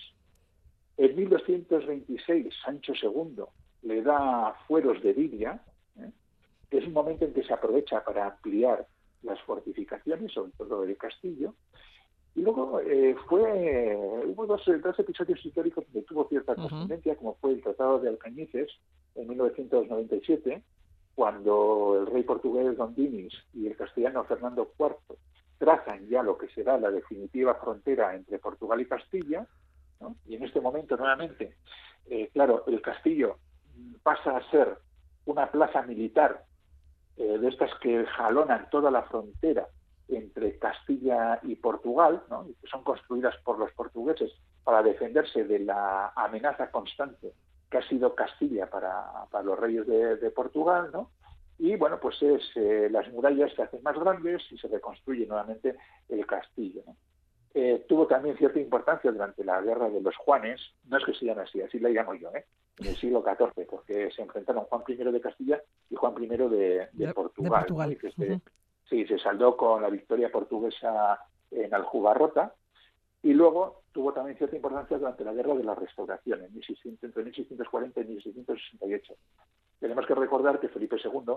En 0.97 1.15
1226 1.15 2.53
Sancho 2.63 2.93
II 3.01 3.43
le 3.83 4.01
da 4.01 4.53
fueros 4.67 5.01
de 5.01 5.13
Lidia, 5.13 5.61
¿eh? 5.97 6.11
que 6.69 6.79
es 6.79 6.87
un 6.87 6.93
momento 6.93 7.25
en 7.25 7.33
que 7.33 7.43
se 7.43 7.53
aprovecha 7.53 8.03
para 8.03 8.27
ampliar 8.27 8.85
las 9.23 9.39
fortificaciones, 9.41 10.31
sobre 10.31 10.51
todo 10.57 10.81
del 10.81 10.97
castillo. 10.97 11.55
Y 12.35 12.41
luego 12.41 12.79
eh, 12.81 13.15
fue, 13.27 13.97
hubo 14.25 14.45
dos, 14.45 14.61
episodios 14.67 15.45
históricos 15.45 15.85
que 15.91 16.01
tuvo 16.03 16.27
cierta 16.27 16.55
trascendencia, 16.55 17.15
como 17.15 17.35
fue 17.35 17.53
el 17.53 17.63
Tratado 17.63 17.99
de 17.99 18.09
Alcañices 18.09 18.69
en 19.15 19.27
1997, 19.27 20.61
cuando 21.15 21.97
el 21.99 22.07
rey 22.07 22.23
portugués 22.23 22.77
Don 22.77 22.95
Dinis 22.95 23.33
y 23.53 23.67
el 23.67 23.75
castellano 23.75 24.23
Fernando 24.25 24.71
IV 24.79 25.17
trazan 25.59 26.07
ya 26.07 26.23
lo 26.23 26.37
que 26.37 26.47
será 26.49 26.79
la 26.79 26.89
definitiva 26.89 27.53
frontera 27.55 28.15
entre 28.15 28.39
Portugal 28.39 28.81
y 28.81 28.87
Castilla, 28.87 29.45
y 30.25 30.35
en 30.35 30.43
este 30.43 30.61
momento 30.61 30.97
nuevamente, 30.97 31.57
eh, 32.09 32.29
claro, 32.33 32.63
el 32.67 32.81
castillo 32.81 33.37
pasa 34.01 34.37
a 34.37 34.49
ser 34.49 34.77
una 35.25 35.51
plaza 35.51 35.83
militar 35.83 36.45
eh, 37.17 37.37
de 37.37 37.47
estas 37.49 37.69
que 37.79 38.05
jalonan 38.05 38.69
toda 38.71 38.89
la 38.89 39.03
frontera 39.03 39.67
entre 40.07 40.57
Castilla 40.57 41.39
y 41.43 41.55
Portugal, 41.55 42.23
que 42.61 42.67
son 42.67 42.83
construidas 42.83 43.35
por 43.43 43.59
los 43.59 43.71
portugueses 43.73 44.31
para 44.63 44.81
defenderse 44.81 45.43
de 45.43 45.59
la 45.59 46.13
amenaza 46.15 46.71
constante 46.71 47.33
que 47.69 47.77
ha 47.77 47.87
sido 47.87 48.15
Castilla 48.15 48.67
para, 48.67 49.43
los 49.43 49.59
reyes 49.59 49.85
de, 49.85 50.31
Portugal, 50.31 50.89
¿no? 50.91 51.11
Y 51.59 51.75
bueno, 51.75 51.99
pues 51.99 52.21
es, 52.21 52.41
eh, 52.55 52.87
las 52.89 53.11
murallas 53.11 53.53
se 53.53 53.61
hacen 53.61 53.83
más 53.83 53.99
grandes 53.99 54.41
y 54.49 54.57
se 54.57 54.69
reconstruye 54.69 55.27
nuevamente 55.27 55.75
el 56.07 56.25
castillo. 56.25 56.83
Eh, 57.53 57.85
tuvo 57.87 58.07
también 58.07 58.37
cierta 58.37 58.59
importancia 58.59 59.11
durante 59.11 59.43
la 59.43 59.59
guerra 59.61 59.89
de 59.89 59.99
los 59.99 60.15
Juanes, 60.15 60.61
no 60.85 60.97
es 60.97 61.03
que 61.03 61.13
se 61.13 61.25
llame 61.25 61.41
así, 61.41 61.61
así 61.61 61.77
la 61.79 61.89
llamo 61.89 62.13
yo, 62.13 62.33
¿eh? 62.33 62.45
en 62.77 62.87
el 62.87 62.95
siglo 62.95 63.21
XIV, 63.23 63.67
porque 63.67 64.09
se 64.11 64.21
enfrentaron 64.21 64.63
Juan 64.65 64.83
I 64.87 64.95
de 64.95 65.21
Castilla 65.21 65.61
y 65.89 65.95
Juan 65.95 66.13
I 66.23 66.27
de, 66.27 67.13
Portugal. 67.13 67.65
Sí, 68.87 69.05
se 69.05 69.19
saldó 69.19 69.57
con 69.57 69.81
la 69.81 69.89
victoria 69.89 70.31
portuguesa 70.31 71.19
en 71.51 71.73
Aljubarrota, 71.73 72.53
y 73.21 73.33
luego 73.33 73.81
tuvo 73.91 74.13
también 74.13 74.37
cierta 74.37 74.55
importancia 74.55 74.97
durante 74.97 75.25
la 75.25 75.33
Guerra 75.33 75.55
de 75.55 75.63
la 75.63 75.75
Restauración, 75.75 76.43
en 76.43 76.53
1600, 76.53 77.03
entre 77.03 77.23
1640 77.23 77.99
y 77.99 78.05
1668. 78.05 79.13
Tenemos 79.79 80.05
que 80.05 80.15
recordar 80.15 80.59
que 80.59 80.69
Felipe 80.69 80.97
II 81.03 81.35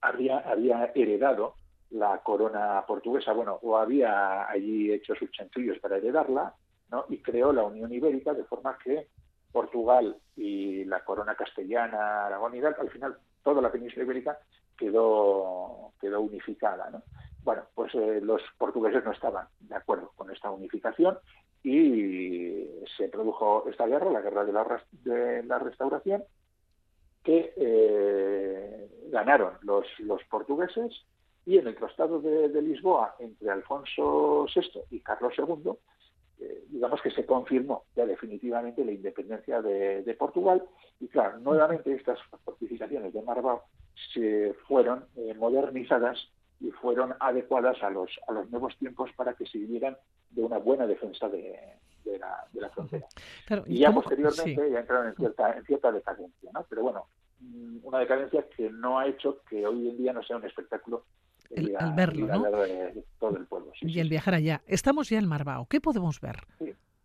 había, 0.00 0.92
heredado 0.94 1.54
la 1.90 2.18
corona 2.18 2.84
portuguesa, 2.86 3.32
bueno, 3.32 3.58
o 3.62 3.76
había 3.76 4.48
allí 4.48 4.92
hecho 4.92 5.14
sus 5.14 5.30
chanchullos 5.30 5.78
para 5.78 5.96
heredarla, 5.96 6.54
¿no? 6.90 7.06
y 7.08 7.18
creó 7.18 7.52
la 7.52 7.64
Unión 7.64 7.92
Ibérica 7.92 8.34
de 8.34 8.44
forma 8.44 8.78
que 8.78 9.08
Portugal 9.50 10.16
y 10.36 10.84
la 10.84 11.04
corona 11.04 11.34
castellana, 11.34 12.26
Aragón 12.26 12.54
y 12.54 12.60
tal, 12.60 12.76
al 12.78 12.90
final 12.90 13.16
toda 13.42 13.62
la 13.62 13.72
península 13.72 14.04
ibérica 14.04 14.38
quedó, 14.76 15.92
unificada. 16.02 16.90
¿no? 16.90 17.02
Bueno, 17.42 17.62
pues 17.74 17.94
eh, 17.94 18.20
los 18.22 18.42
portugueses 18.58 19.04
no 19.04 19.12
estaban 19.12 19.48
de 19.60 19.74
acuerdo 19.74 20.12
con 20.14 20.30
esta 20.30 20.50
unificación 20.50 21.18
y 21.62 22.66
se 22.96 23.08
produjo 23.08 23.64
esta 23.68 23.86
guerra, 23.86 24.10
la 24.10 24.20
guerra 24.20 24.44
de 24.44 25.42
la 25.42 25.58
restauración, 25.58 26.24
que 27.28 27.52
eh, 27.58 28.88
ganaron 29.10 29.52
los, 29.60 29.84
los 29.98 30.24
portugueses 30.30 31.04
y 31.44 31.58
en 31.58 31.66
el 31.66 31.76
Tratado 31.76 32.22
de, 32.22 32.48
de, 32.48 32.62
Lisboa 32.62 33.16
entre 33.18 33.50
Alfonso 33.50 34.46
VI 34.46 34.80
y 34.92 35.00
Carlos 35.00 35.34
II, 35.36 35.72
eh, 36.40 36.64
digamos 36.70 37.02
que 37.02 37.10
se 37.10 37.26
confirmó 37.26 37.84
ya 37.94 38.06
definitivamente 38.06 38.82
la 38.82 38.92
independencia 38.92 39.60
de, 39.60 40.02
de, 40.04 40.14
Portugal 40.14 40.64
y 41.00 41.08
claro, 41.08 41.38
nuevamente 41.40 41.92
estas 41.92 42.18
fortificaciones 42.46 43.12
de 43.12 43.20
Marbao 43.20 43.64
se 44.14 44.54
fueron 44.66 45.04
eh, 45.16 45.34
modernizadas 45.34 46.30
y 46.60 46.70
fueron 46.70 47.14
adecuadas 47.20 47.82
a 47.82 47.90
los, 47.90 48.08
a 48.26 48.32
los 48.32 48.48
nuevos 48.48 48.74
tiempos 48.78 49.10
para 49.16 49.34
que 49.34 49.44
sirvieran 49.44 49.98
de 50.30 50.44
una 50.44 50.56
buena 50.56 50.86
defensa 50.86 51.28
de, 51.28 51.60
de, 52.06 52.18
la, 52.18 52.46
de 52.52 52.60
la, 52.62 52.70
frontera. 52.70 53.06
y, 53.66 53.80
ya 53.80 53.92
posteriormente 53.92 54.70
ya 54.70 54.80
entraron 54.80 55.08
en 55.08 55.14
cierta, 55.14 55.58
en 55.58 55.64
cierta 55.66 55.92
decadencia, 55.92 56.50
¿no? 56.54 56.64
Pero 56.70 56.82
bueno, 56.84 57.06
una 57.82 57.98
decadencia 57.98 58.44
que 58.56 58.70
no 58.70 58.98
ha 58.98 59.06
hecho 59.06 59.42
que 59.48 59.66
hoy 59.66 59.88
en 59.88 59.98
día 59.98 60.12
no 60.12 60.22
sea 60.22 60.36
un 60.36 60.44
espectáculo 60.44 61.04
el, 61.50 61.74
al 61.76 61.94
verlo, 61.94 62.26
¿no? 62.26 62.42
todo 63.18 63.36
el 63.36 63.46
pueblo. 63.46 63.72
Sí, 63.78 63.86
y 63.88 64.00
el 64.00 64.08
viajar 64.08 64.34
allá. 64.34 64.60
Estamos 64.66 65.08
ya 65.08 65.18
en 65.18 65.26
Marbao. 65.26 65.66
¿Qué 65.66 65.80
podemos 65.80 66.20
ver? 66.20 66.36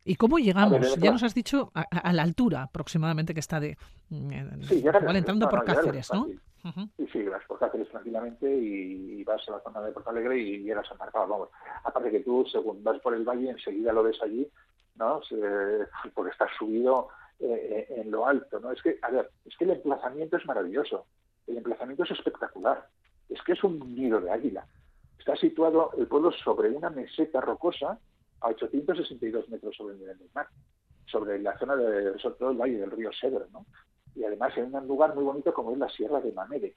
¿Y 0.06 0.15
cómo 0.15 0.38
llegamos? 0.38 0.96
ya 0.98 1.12
nos 1.12 1.24
has 1.24 1.34
dicho 1.34 1.72
a, 1.74 2.12
la 2.12 2.24
altura 2.24 2.63
aproximadamente 2.63 3.34
que 3.34 3.39
está 3.39 3.60
de... 3.60 3.78
Mm, 4.10 4.63
sí, 4.63 4.80
igual 4.80 5.15
entrando 5.15 5.48
por 5.48 5.63
Cáceres, 5.63 6.12
¿no? 6.13 6.28
Sí, 6.98 7.08
sí, 7.12 7.24
vas 7.24 7.43
por 7.46 7.60
Cáceres 7.60 7.89
tranquilamente 7.89 8.54
y, 8.54 9.24
vas 9.24 9.48
a 9.48 9.52
la 9.52 9.60
zona 9.62 9.82
de 9.82 9.91
Porto 9.93 10.10
Alegre 10.10 10.38
y 10.38 10.63
llegas 10.63 10.91
a 10.91 10.96
Marbao. 10.96 11.28
Vamos, 11.28 11.50
aparte 11.86 12.12
que 12.12 12.19
tú, 12.19 12.46
según 12.52 12.84
vas 12.84 13.00
por 13.00 13.13
el 13.13 13.24
valle, 13.24 13.52
enseguida 13.52 13.93
lo 13.93 14.04
ves 14.04 14.22
allí, 14.22 14.46
¿no? 14.96 15.22
porque 16.13 16.32
estás 16.32 16.50
subido 16.58 17.08
eh, 17.39 17.88
en 17.89 18.12
lo 18.12 18.26
alto, 18.26 18.60
¿no? 18.60 18.72
Es 18.72 18.82
que, 18.82 18.98
a 19.02 19.10
ver, 19.10 19.30
es 19.46 19.56
que 19.58 19.65
el 19.65 19.72
emplazamiento 19.72 20.38
es 20.38 20.46
maravilloso. 20.46 21.06
El 21.48 21.58
emplazamiento 21.58 22.04
es 22.04 22.12
espectacular 22.12 22.88
es 23.30 23.41
que 23.43 23.54
es 23.54 23.63
un 23.63 23.96
nido 23.96 24.19
de 24.22 24.32
águila. 24.32 24.65
Está 25.17 25.36
situado 25.36 25.91
el 25.98 26.08
pueblo 26.08 26.32
sobre 26.32 26.69
una 26.69 26.89
meseta 26.89 27.41
rocosa 27.41 27.98
a 28.41 28.48
862 28.48 29.50
metros 29.50 29.76
sobre 29.76 29.93
el 29.93 30.00
nivel 30.00 30.17
del 30.17 30.30
mar, 30.34 30.48
sobre 31.06 31.39
la 31.39 31.58
zona 31.58 31.76
de, 31.76 32.17
sobre 32.19 32.36
todo 32.36 32.52
el 32.52 32.58
valle 32.58 32.78
del 32.78 32.91
río 32.91 33.12
Segre, 33.13 33.46
¿no? 33.52 33.65
Y 34.15 34.24
además 34.24 34.56
en 34.58 34.76
un 34.76 34.88
lugar 34.88 35.15
muy 35.15 35.24
bonito 35.24 35.54
como 35.54 35.72
es 35.72 35.78
la 35.78 35.89
Sierra 35.89 36.19
de 36.19 36.32
Mamede, 36.34 36.76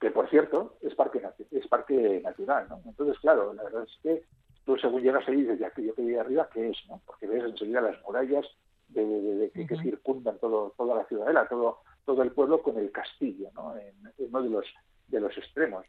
que 0.00 0.10
por 0.10 0.28
cierto 0.28 0.76
es 0.82 0.94
parque, 0.94 1.22
es 1.50 1.66
parque 1.68 2.20
natural, 2.22 2.66
¿no? 2.68 2.80
Entonces, 2.84 3.18
claro, 3.20 3.54
la 3.54 3.62
verdad 3.62 3.84
es 3.84 3.98
que 4.02 4.24
tú 4.64 4.76
según 4.76 5.02
llegas 5.02 5.26
ahí 5.28 5.36
dices, 5.36 5.58
ya 5.58 5.70
que 5.70 5.84
yo 5.84 6.20
arriba, 6.20 6.48
¿qué 6.52 6.70
es? 6.70 6.76
¿no? 6.88 7.00
Porque 7.06 7.26
ves 7.26 7.44
enseguida 7.44 7.80
las 7.80 8.00
murallas 8.02 8.44
de, 8.90 9.50
que, 9.54 9.76
circundan 9.82 10.38
todo, 10.38 10.74
toda 10.76 10.96
la 10.96 11.04
ciudadela, 11.06 11.48
todo, 11.48 11.78
todo 12.04 12.22
el 12.22 12.32
pueblo 12.32 12.62
con 12.62 12.78
el 12.78 12.90
castillo, 12.90 13.50
¿no? 13.54 13.76
En, 13.76 13.94
en 14.18 14.28
uno 14.28 14.42
de 14.42 14.50
los 14.50 14.66
de 15.10 15.20
los 15.20 15.36
extremos. 15.36 15.84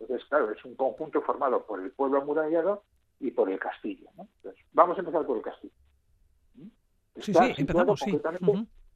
Entonces, 0.00 0.26
claro, 0.28 0.50
es 0.50 0.64
un 0.64 0.74
conjunto 0.74 1.22
formado 1.22 1.64
por 1.64 1.80
el 1.80 1.92
pueblo 1.92 2.20
amurallado 2.20 2.82
y 3.20 3.30
por 3.30 3.50
el 3.50 3.58
castillo. 3.58 4.08
Entonces, 4.18 4.64
vamos 4.72 4.96
a 4.96 5.00
empezar 5.00 5.24
por 5.24 5.36
el 5.36 5.42
castillo. 5.42 5.72
Está 7.14 7.44
sí, 7.44 7.54
sí, 7.54 7.60
empezamos, 7.60 8.02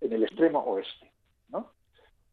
en 0.01 0.13
el 0.13 0.25
extremo 0.25 0.59
oeste. 0.61 1.13
¿no? 1.49 1.73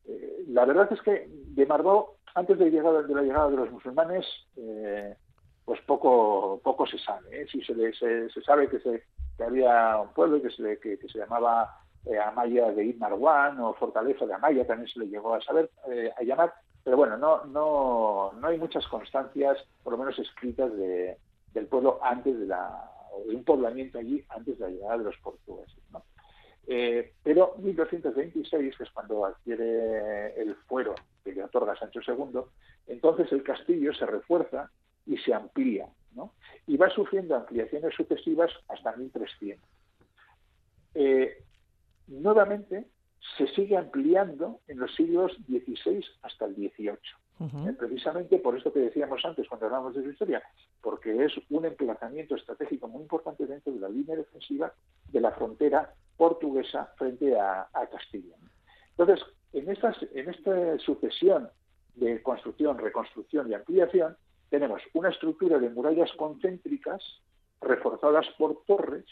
Eh, 0.06 0.46
la 0.48 0.66
verdad 0.66 0.92
es 0.92 1.02
que 1.02 1.28
de 1.30 1.66
Marbó, 1.66 2.18
antes 2.34 2.58
de, 2.58 2.72
llegar, 2.72 3.06
de 3.06 3.14
la 3.14 3.22
llegada 3.22 3.50
de 3.50 3.58
los 3.58 3.72
musulmanes, 3.72 4.26
eh, 4.58 5.16
pues 5.64 5.80
poco 5.82 6.60
poco 6.64 6.88
se 6.88 6.98
sabe. 6.98 7.42
¿eh? 7.42 7.48
Si 7.52 7.62
se, 7.62 7.94
se, 7.94 8.42
sabe 8.42 8.68
que, 8.68 8.80
se, 8.80 9.04
que 9.38 9.44
había 9.44 9.98
un 9.98 10.10
pueblo 10.10 10.42
que 10.42 10.50
se, 10.50 10.80
que, 10.80 10.98
se 10.98 11.20
llamaba 11.20 11.82
Amaya 12.28 12.72
de 12.72 12.94
Marwan 12.98 13.60
o 13.60 13.74
Fortaleza 13.74 14.26
de 14.26 14.34
Amaya, 14.34 14.66
también 14.66 14.90
se 14.90 15.00
le 15.00 15.08
llegó 15.08 15.34
a 15.34 15.42
saber, 15.42 15.70
a 16.18 16.24
llamar, 16.24 16.54
pero 16.84 16.98
bueno, 16.98 17.18
no, 17.18 17.46
no, 17.46 18.34
no 18.40 18.48
hay 18.48 18.60
muchas 18.60 18.88
constancias, 18.88 19.58
por 19.84 19.94
lo 19.94 20.00
menos 20.00 20.18
escritas, 20.20 20.72
de, 20.78 21.18
del 21.54 21.68
pueblo 21.68 22.00
antes 22.04 22.38
de 22.38 22.46
la, 22.46 22.92
de 23.28 23.36
un 23.36 23.44
poblamiento 23.44 23.98
allí 23.98 24.24
antes 24.30 24.60
de 24.60 24.66
la 24.66 24.72
llegada 24.72 24.98
de 25.00 25.04
los 25.06 25.18
portugueses. 25.18 25.80
¿no? 25.92 26.04
Eh, 26.68 27.14
pero 27.24 27.56
1226, 27.58 28.76
que 28.78 28.84
es 28.84 28.92
cuando 28.92 29.26
adquiere 29.26 30.40
el 30.40 30.56
fuero 30.68 30.96
que 31.24 31.34
le 31.34 31.44
otorga 31.44 31.76
Sancho 31.76 32.02
II, 32.06 32.42
entonces 32.88 33.32
el 33.32 33.44
castillo 33.44 33.94
se 33.94 34.06
refuerza 34.06 34.70
y 35.06 35.18
se 35.18 35.34
amplía, 35.34 35.88
¿no? 36.16 36.34
y 36.68 36.78
va 36.78 36.90
sufriendo 36.90 37.36
ampliaciones 37.36 37.94
sucesivas 37.96 38.52
hasta 38.68 38.96
1300. 38.96 39.70
Eh, 40.96 41.44
nuevamente, 42.08 42.88
se 43.38 43.48
sigue 43.48 43.78
ampliando 43.78 44.62
en 44.68 44.80
los 44.80 44.94
siglos 44.96 45.34
XVI 45.48 46.04
hasta 46.22 46.46
el 46.46 46.56
XVIII. 46.56 46.98
Eh, 47.38 47.74
precisamente 47.78 48.40
por 48.40 48.56
esto 48.56 48.72
que 48.72 48.80
decíamos 48.80 49.20
antes 49.26 49.48
cuando 49.50 49.66
hablábamos 49.66 49.94
de 49.94 50.04
su 50.04 50.10
historia, 50.10 50.42
porque 50.82 51.26
es 51.26 51.34
un 51.50 51.66
emplazamiento 51.66 52.36
estratégico 52.36 52.88
muy 52.88 53.02
importante 53.02 53.46
dentro 53.46 53.74
de 53.74 53.80
la 53.82 53.90
línea 53.90 54.16
defensiva 54.16 54.74
de 55.12 55.20
la 55.20 55.32
frontera 55.32 55.94
portuguesa 56.16 56.94
frente 56.98 57.38
a, 57.38 57.68
Castilla. 57.92 58.36
Entonces, 58.98 59.26
en, 59.52 59.70
estas, 59.70 59.98
en 60.14 60.30
esta 60.30 60.80
sucesión 60.80 61.50
de 61.96 62.22
construcción, 62.24 62.78
reconstrucción 62.78 63.52
y 63.52 63.54
ampliación, 63.54 64.16
tenemos 64.50 64.82
una 64.94 65.10
estructura 65.10 65.60
de 65.60 65.70
murallas 65.70 66.12
concéntricas 66.14 67.02
reforzadas 67.62 68.28
por 68.38 68.64
torres 68.66 69.06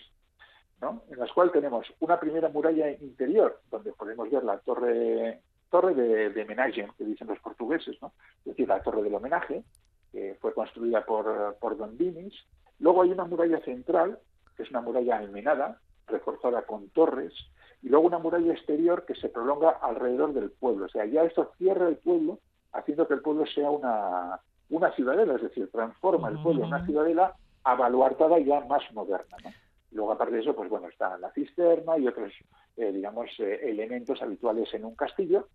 en 1.10 1.18
las 1.18 1.32
cuales 1.32 1.54
tenemos 1.54 1.86
una 2.00 2.20
primera 2.20 2.50
muralla 2.50 2.92
interior, 2.92 3.62
donde 3.72 3.94
podemos 3.94 4.30
ver 4.30 4.44
la 4.44 4.58
torre 4.60 5.40
torre 5.70 5.96
de, 5.96 6.30
de 6.30 6.46
que 6.46 7.04
dicen 7.04 7.28
los 7.28 7.40
portugueses, 7.40 8.00
¿no? 8.00 8.14
es 8.40 8.46
decir, 8.46 8.68
la 8.68 8.84
torre 8.84 9.02
del 9.02 9.16
homenaje, 9.16 9.64
que 10.12 10.38
fue 10.40 10.54
construida 10.54 11.04
por, 11.04 11.58
por 11.60 11.78
Don 11.78 11.98
Dinis. 11.98 12.34
Luego 12.78 13.02
hay 13.02 13.10
una 13.10 13.26
muralla 13.26 13.60
central, 13.62 14.20
que 14.56 14.64
es 14.64 14.70
una 14.70 14.82
muralla 14.82 15.18
almenada, 15.18 15.80
reforzada 16.06 16.62
con 16.64 16.90
torres, 16.90 17.34
y 17.82 17.90
luego 17.90 18.06
una 18.06 18.20
muralla 18.20 18.54
exterior 18.54 19.04
que 19.06 19.16
se 19.16 19.30
prolonga 19.30 19.72
alrededor 19.82 20.34
del 20.34 20.52
pueblo. 20.52 20.86
O 20.86 20.90
sea, 20.90 21.06
ya 21.06 21.24
esto 21.24 21.52
cierra 21.58 21.88
el 21.88 21.98
pueblo, 21.98 22.38
haciendo 22.72 23.08
que 23.08 23.16
el 23.16 23.22
pueblo 23.22 23.48
sea 23.48 23.72
una, 23.72 24.42
una 24.74 24.92
ciudadela, 24.94 25.36
es 25.36 25.42
decir, 25.44 25.70
transforma 25.72 26.30
el 26.30 26.42
pueblo 26.42 26.64
en 26.64 26.68
una 26.70 26.86
ciudadela 26.86 27.36
avaluartada 27.64 28.40
ya 28.40 28.62
más 28.62 28.82
moderna. 28.92 29.38
¿no? 29.44 29.52
Luego, 29.92 30.12
aparte 30.12 30.36
de 30.36 30.42
eso, 30.42 30.56
pues 30.56 30.70
bueno, 30.70 30.88
está 30.88 31.18
la 31.20 31.32
cisterna 31.32 31.98
y 31.98 32.08
otros, 32.08 32.34
eh, 32.78 32.92
digamos, 32.92 33.30
eh, 33.38 33.60
elementos 33.64 34.20
habituales 34.22 34.74
en 34.74 34.86
un 34.86 34.96
castillo. 34.96 35.48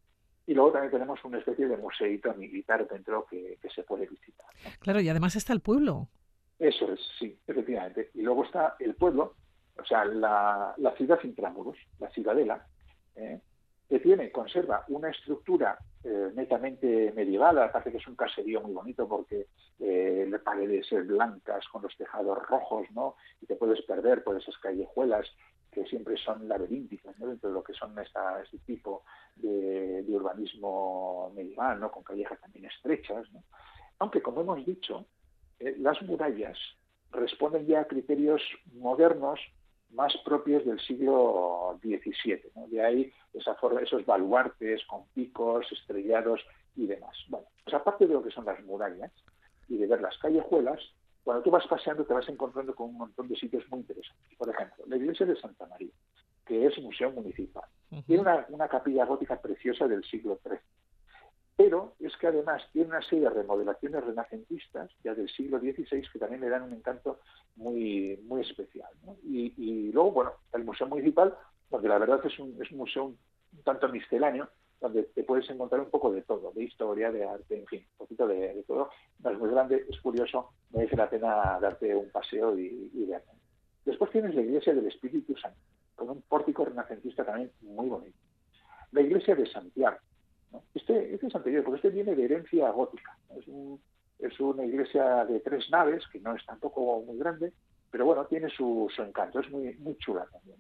Y 0.47 0.55
luego 0.55 0.73
también 0.73 0.93
tenemos 0.93 1.23
una 1.25 1.39
especie 1.39 1.67
de 1.67 1.77
museito 1.77 2.33
militar 2.35 2.87
dentro 2.89 3.27
que, 3.29 3.59
se 3.75 3.83
puede 3.83 4.07
visitar. 4.07 4.47
Claro, 4.79 5.01
y 5.01 5.09
además 5.09 5.35
está 5.37 5.53
el 5.53 5.61
pueblo. 5.61 6.09
Eso 6.59 6.93
es, 6.93 7.01
sí, 7.19 7.37
efectivamente. 7.47 8.11
Y 8.15 8.23
luego 8.23 8.45
está 8.45 8.77
el 8.79 8.95
pueblo, 8.95 9.35
o 9.77 9.85
sea, 9.85 10.05
la, 10.05 10.75
la 10.79 10.93
ciudad 10.93 11.19
intramuros, 11.25 11.77
la 11.99 12.09
ciudadela, 12.11 12.67
¿eh? 13.17 13.41
que 13.89 13.99
tiene, 13.99 14.31
conserva 14.31 14.85
una 14.89 15.11
estructura 15.11 15.79
eh, 16.05 16.31
netamente 16.35 17.13
medieval, 17.17 17.59
aparte 17.59 17.91
que 17.91 17.99
es 17.99 18.07
un 18.07 18.15
caserío 18.15 18.61
muy 18.61 18.73
bonito 18.73 19.09
porque 19.09 19.49
eh, 19.81 20.27
las 20.29 20.43
paredes 20.43 20.87
blancas 21.07 21.67
con 21.69 21.83
los 21.83 21.97
tejados 21.97 22.39
rojos, 22.47 22.87
¿no? 22.93 23.17
Y 23.41 23.47
te 23.47 23.57
puedes 23.57 23.83
perder 23.83 24.23
por 24.23 24.37
esas 24.37 24.57
callejuelas 24.59 25.27
que 25.73 25.85
siempre 25.87 26.17
son 26.17 26.49
laberínticas, 26.49 27.19
¿no? 27.19 27.27
Dentro 27.29 27.51
de 27.51 27.55
lo 27.55 27.63
que 27.63 27.75
son 27.75 27.95
este 27.99 28.59
tipo 28.65 29.03
de, 29.37 30.05
urbanismo 30.09 31.33
medieval, 31.35 31.81
¿no? 31.81 31.91
Con 31.91 32.03
callejas 32.03 32.41
también 32.41 32.67
estrechas, 32.67 33.31
¿no? 33.33 33.43
Aunque, 33.99 34.23
como 34.23 34.43
hemos 34.43 34.65
dicho, 34.65 35.07
eh, 35.59 35.75
las 35.79 36.01
murallas 36.03 36.59
responden 37.11 37.67
ya 37.67 37.81
a 37.81 37.87
criterios 37.87 38.43
modernos 38.73 39.41
más 39.91 40.15
propios 40.25 40.65
del 40.65 40.81
siglo 40.81 41.79
XVII. 41.83 42.53
De 42.69 42.85
ahí 42.85 43.13
esa 43.33 43.55
forma, 43.55 43.81
esos 43.81 44.05
baluartes 44.05 44.85
con 44.87 45.07
picos, 45.15 45.67
estrellados 45.73 46.41
y 46.77 46.87
demás. 46.87 47.17
Bueno, 47.29 47.47
pues 47.65 47.75
aparte 47.75 48.07
de 48.07 48.15
lo 48.15 48.23
que 48.23 48.31
son 48.31 48.45
las 48.45 48.63
murallas 48.65 49.13
y 49.69 49.77
de 49.77 49.87
ver 49.87 50.01
las 50.01 50.17
callejuelas, 50.19 50.81
cuando 51.23 51.43
tú 51.43 51.51
vas 51.51 51.67
paseando 51.67 52.05
te 52.05 52.15
vas 52.15 52.29
encontrando 52.29 52.75
con 52.75 52.89
un 52.91 52.99
montón 52.99 53.29
de 53.29 53.37
sitios 53.37 53.65
muy 53.71 53.81
interesantes. 53.81 54.39
Por 54.39 54.49
ejemplo, 54.49 54.85
la 54.87 54.97
iglesia 54.97 55.27
de 55.27 55.37
Santa 55.37 55.67
María, 55.67 55.93
que 56.47 56.67
es 56.67 56.79
museo 56.79 57.11
municipal. 57.11 57.65
Tiene 58.07 58.23
una, 58.23 58.69
capilla 58.69 59.05
gótica 59.05 59.41
preciosa 59.41 59.87
del 59.87 60.05
siglo 60.05 60.39
XIII. 60.43 60.59
Pero 61.59 61.95
es 61.99 62.17
que 62.19 62.29
además 62.29 62.63
tiene 62.73 62.91
una 62.91 63.03
serie 63.03 63.25
de 63.25 63.31
remodelaciones 63.31 64.05
renacentistas 64.05 64.93
ya 65.03 65.13
del 65.13 65.29
siglo 65.29 65.59
XVI 65.59 66.07
que 66.13 66.19
también 66.21 66.41
le 66.41 66.49
dan 66.49 66.63
un 66.63 66.73
encanto 66.73 67.19
muy, 67.57 68.17
muy 68.29 68.43
especial. 68.43 68.89
Y, 69.25 69.91
luego, 69.91 70.13
bueno, 70.13 70.33
el 70.53 70.63
Museo 70.63 70.87
Municipal, 70.87 71.37
donde 71.69 71.89
la 71.89 71.99
verdad 71.99 72.21
es 72.25 72.39
un, 72.39 72.57
es 72.63 72.71
un 72.71 72.79
museo 72.79 73.07
un, 73.07 73.19
tanto 73.65 73.89
misceláneo, 73.89 74.49
donde 74.81 75.03
te 75.03 75.25
puedes 75.25 75.51
encontrar 75.51 75.81
un 75.81 75.91
poco 75.91 76.13
de 76.13 76.23
todo, 76.23 76.53
de 76.53 76.63
historia, 76.63 77.11
de 77.11 77.25
arte, 77.25 77.59
en 77.59 77.67
fin, 77.67 77.85
un 77.91 78.07
poquito 78.07 78.29
de, 78.29 78.63
todo. 78.65 78.91
No 79.19 79.31
es 79.31 79.39
muy 79.41 79.51
grande, 79.51 79.85
es 79.91 80.01
curioso, 80.01 80.53
merece 80.71 80.95
la 80.95 81.11
pena 81.11 81.59
darte 81.61 81.93
un 81.93 82.09
paseo 82.11 82.57
y, 82.57 82.89
y 82.95 83.05
verlo. 83.05 83.33
Después 83.85 84.13
tienes 84.13 84.33
la 84.37 84.43
iglesia 84.43 84.73
del 84.75 84.87
Espíritu 84.87 85.37
Santo, 85.37 85.59
con 85.97 86.09
un 86.09 86.23
pórtico 86.23 86.65
renacentista 86.65 87.25
también 87.25 87.51
muy 87.63 87.89
bonito. 87.89 88.17
La 88.93 89.01
iglesia 89.01 89.35
de 89.35 89.51
Santiago, 89.51 89.99
este, 90.75 91.15
este, 91.15 91.27
es 91.27 91.35
anterior, 91.35 91.65
porque 91.65 91.77
este 91.77 91.91
viene 91.91 92.15
de 92.15 92.25
herencia 92.25 92.71
gótica. 92.71 93.17
Es, 93.37 94.41
una 94.41 94.65
iglesia 94.65 95.25
de 95.25 95.41
tres 95.41 95.69
naves, 95.71 96.05
que 96.13 96.21
no 96.21 96.35
es 96.35 96.45
tampoco 96.45 97.03
muy 97.03 97.19
grande, 97.19 97.53
pero 97.91 98.05
bueno, 98.05 98.25
tiene 98.27 98.49
su, 98.49 98.91
encanto, 98.99 99.41
es 99.41 99.51
muy, 99.51 99.75
muy 99.79 99.97
chula 99.97 100.27
también. 100.31 100.59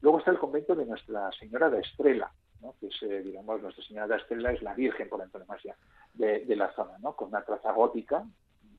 Luego 0.00 0.18
está 0.18 0.30
el 0.30 0.38
convento 0.38 0.74
de 0.74 0.86
Nuestra 0.86 1.30
Señora 1.32 1.70
de 1.70 1.80
Estrela, 1.80 2.32
que 2.80 2.86
es, 2.86 3.02
eh, 3.02 3.22
digamos, 3.22 3.60
Nuestra 3.62 3.84
Señora 3.84 4.06
de 4.08 4.16
Estrela 4.16 4.52
es 4.52 4.62
la 4.62 4.74
Virgen, 4.74 5.08
por 5.08 5.20
antonomasia, 5.20 5.76
de, 6.14 6.44
de 6.44 6.56
la 6.56 6.72
zona, 6.74 6.98
¿no? 7.00 7.14
con 7.14 7.28
una 7.28 7.44
traza 7.44 7.72
gótica, 7.72 8.24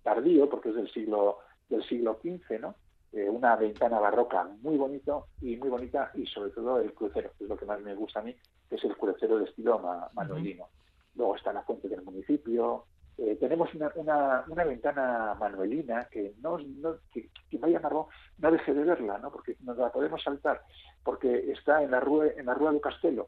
tardío, 0.04 0.50
porque 0.50 0.70
es 0.70 0.76
del 0.76 0.92
siglo, 0.92 1.39
del 1.70 1.84
siglo 1.84 2.20
XV, 2.22 2.60
¿no? 2.60 2.76
Eh, 3.13 3.30
una 3.30 3.56
ventana 3.56 4.00
barroca 4.00 4.44
muy 4.62 4.76
bonito 4.76 5.28
y 5.39 5.56
muy 5.58 5.70
bonita 5.70 6.10
y 6.16 6.26
sobre 6.26 6.50
todo 6.50 6.80
el 6.80 6.94
crucero, 6.96 7.32
que 7.38 7.44
es 7.44 7.50
lo 7.50 7.56
que 7.56 7.66
más 7.68 7.80
me 7.80 7.94
gusta 7.94 8.22
a 8.22 8.24
mí, 8.24 8.36
que 8.74 8.78
es 8.78 8.84
el 8.86 8.98
crucero 8.98 9.38
de 9.38 9.46
estilo 9.46 9.80
manuelino. 10.14 10.68
Luego 11.16 11.36
está 11.36 11.54
la 11.54 11.62
fuente 11.62 11.88
del 11.88 12.02
municipio. 12.02 12.86
Eh, 13.20 13.38
tenemos 13.40 13.72
una, 13.76 13.92
una, 13.94 14.44
una, 14.48 14.64
ventana 14.64 15.36
manuelina 15.40 16.08
que 16.10 16.34
no, 16.42 16.58
no 16.58 16.96
que, 17.14 17.30
vaya 17.60 17.78
a 17.78 17.90
no 17.90 18.08
deje 18.52 18.74
de 18.74 18.84
verla, 18.84 19.20
¿no? 19.20 19.32
porque 19.32 19.56
nos 19.62 19.78
la 19.78 19.92
podemos 19.92 20.24
saltar, 20.24 20.64
porque 21.04 21.52
está 21.52 21.84
en 21.84 21.92
la 21.92 22.00
rúa, 22.00 22.26
en 22.36 22.48
la 22.48 22.56
rúa 22.56 22.72
del 22.72 22.82
Castelo, 22.82 23.28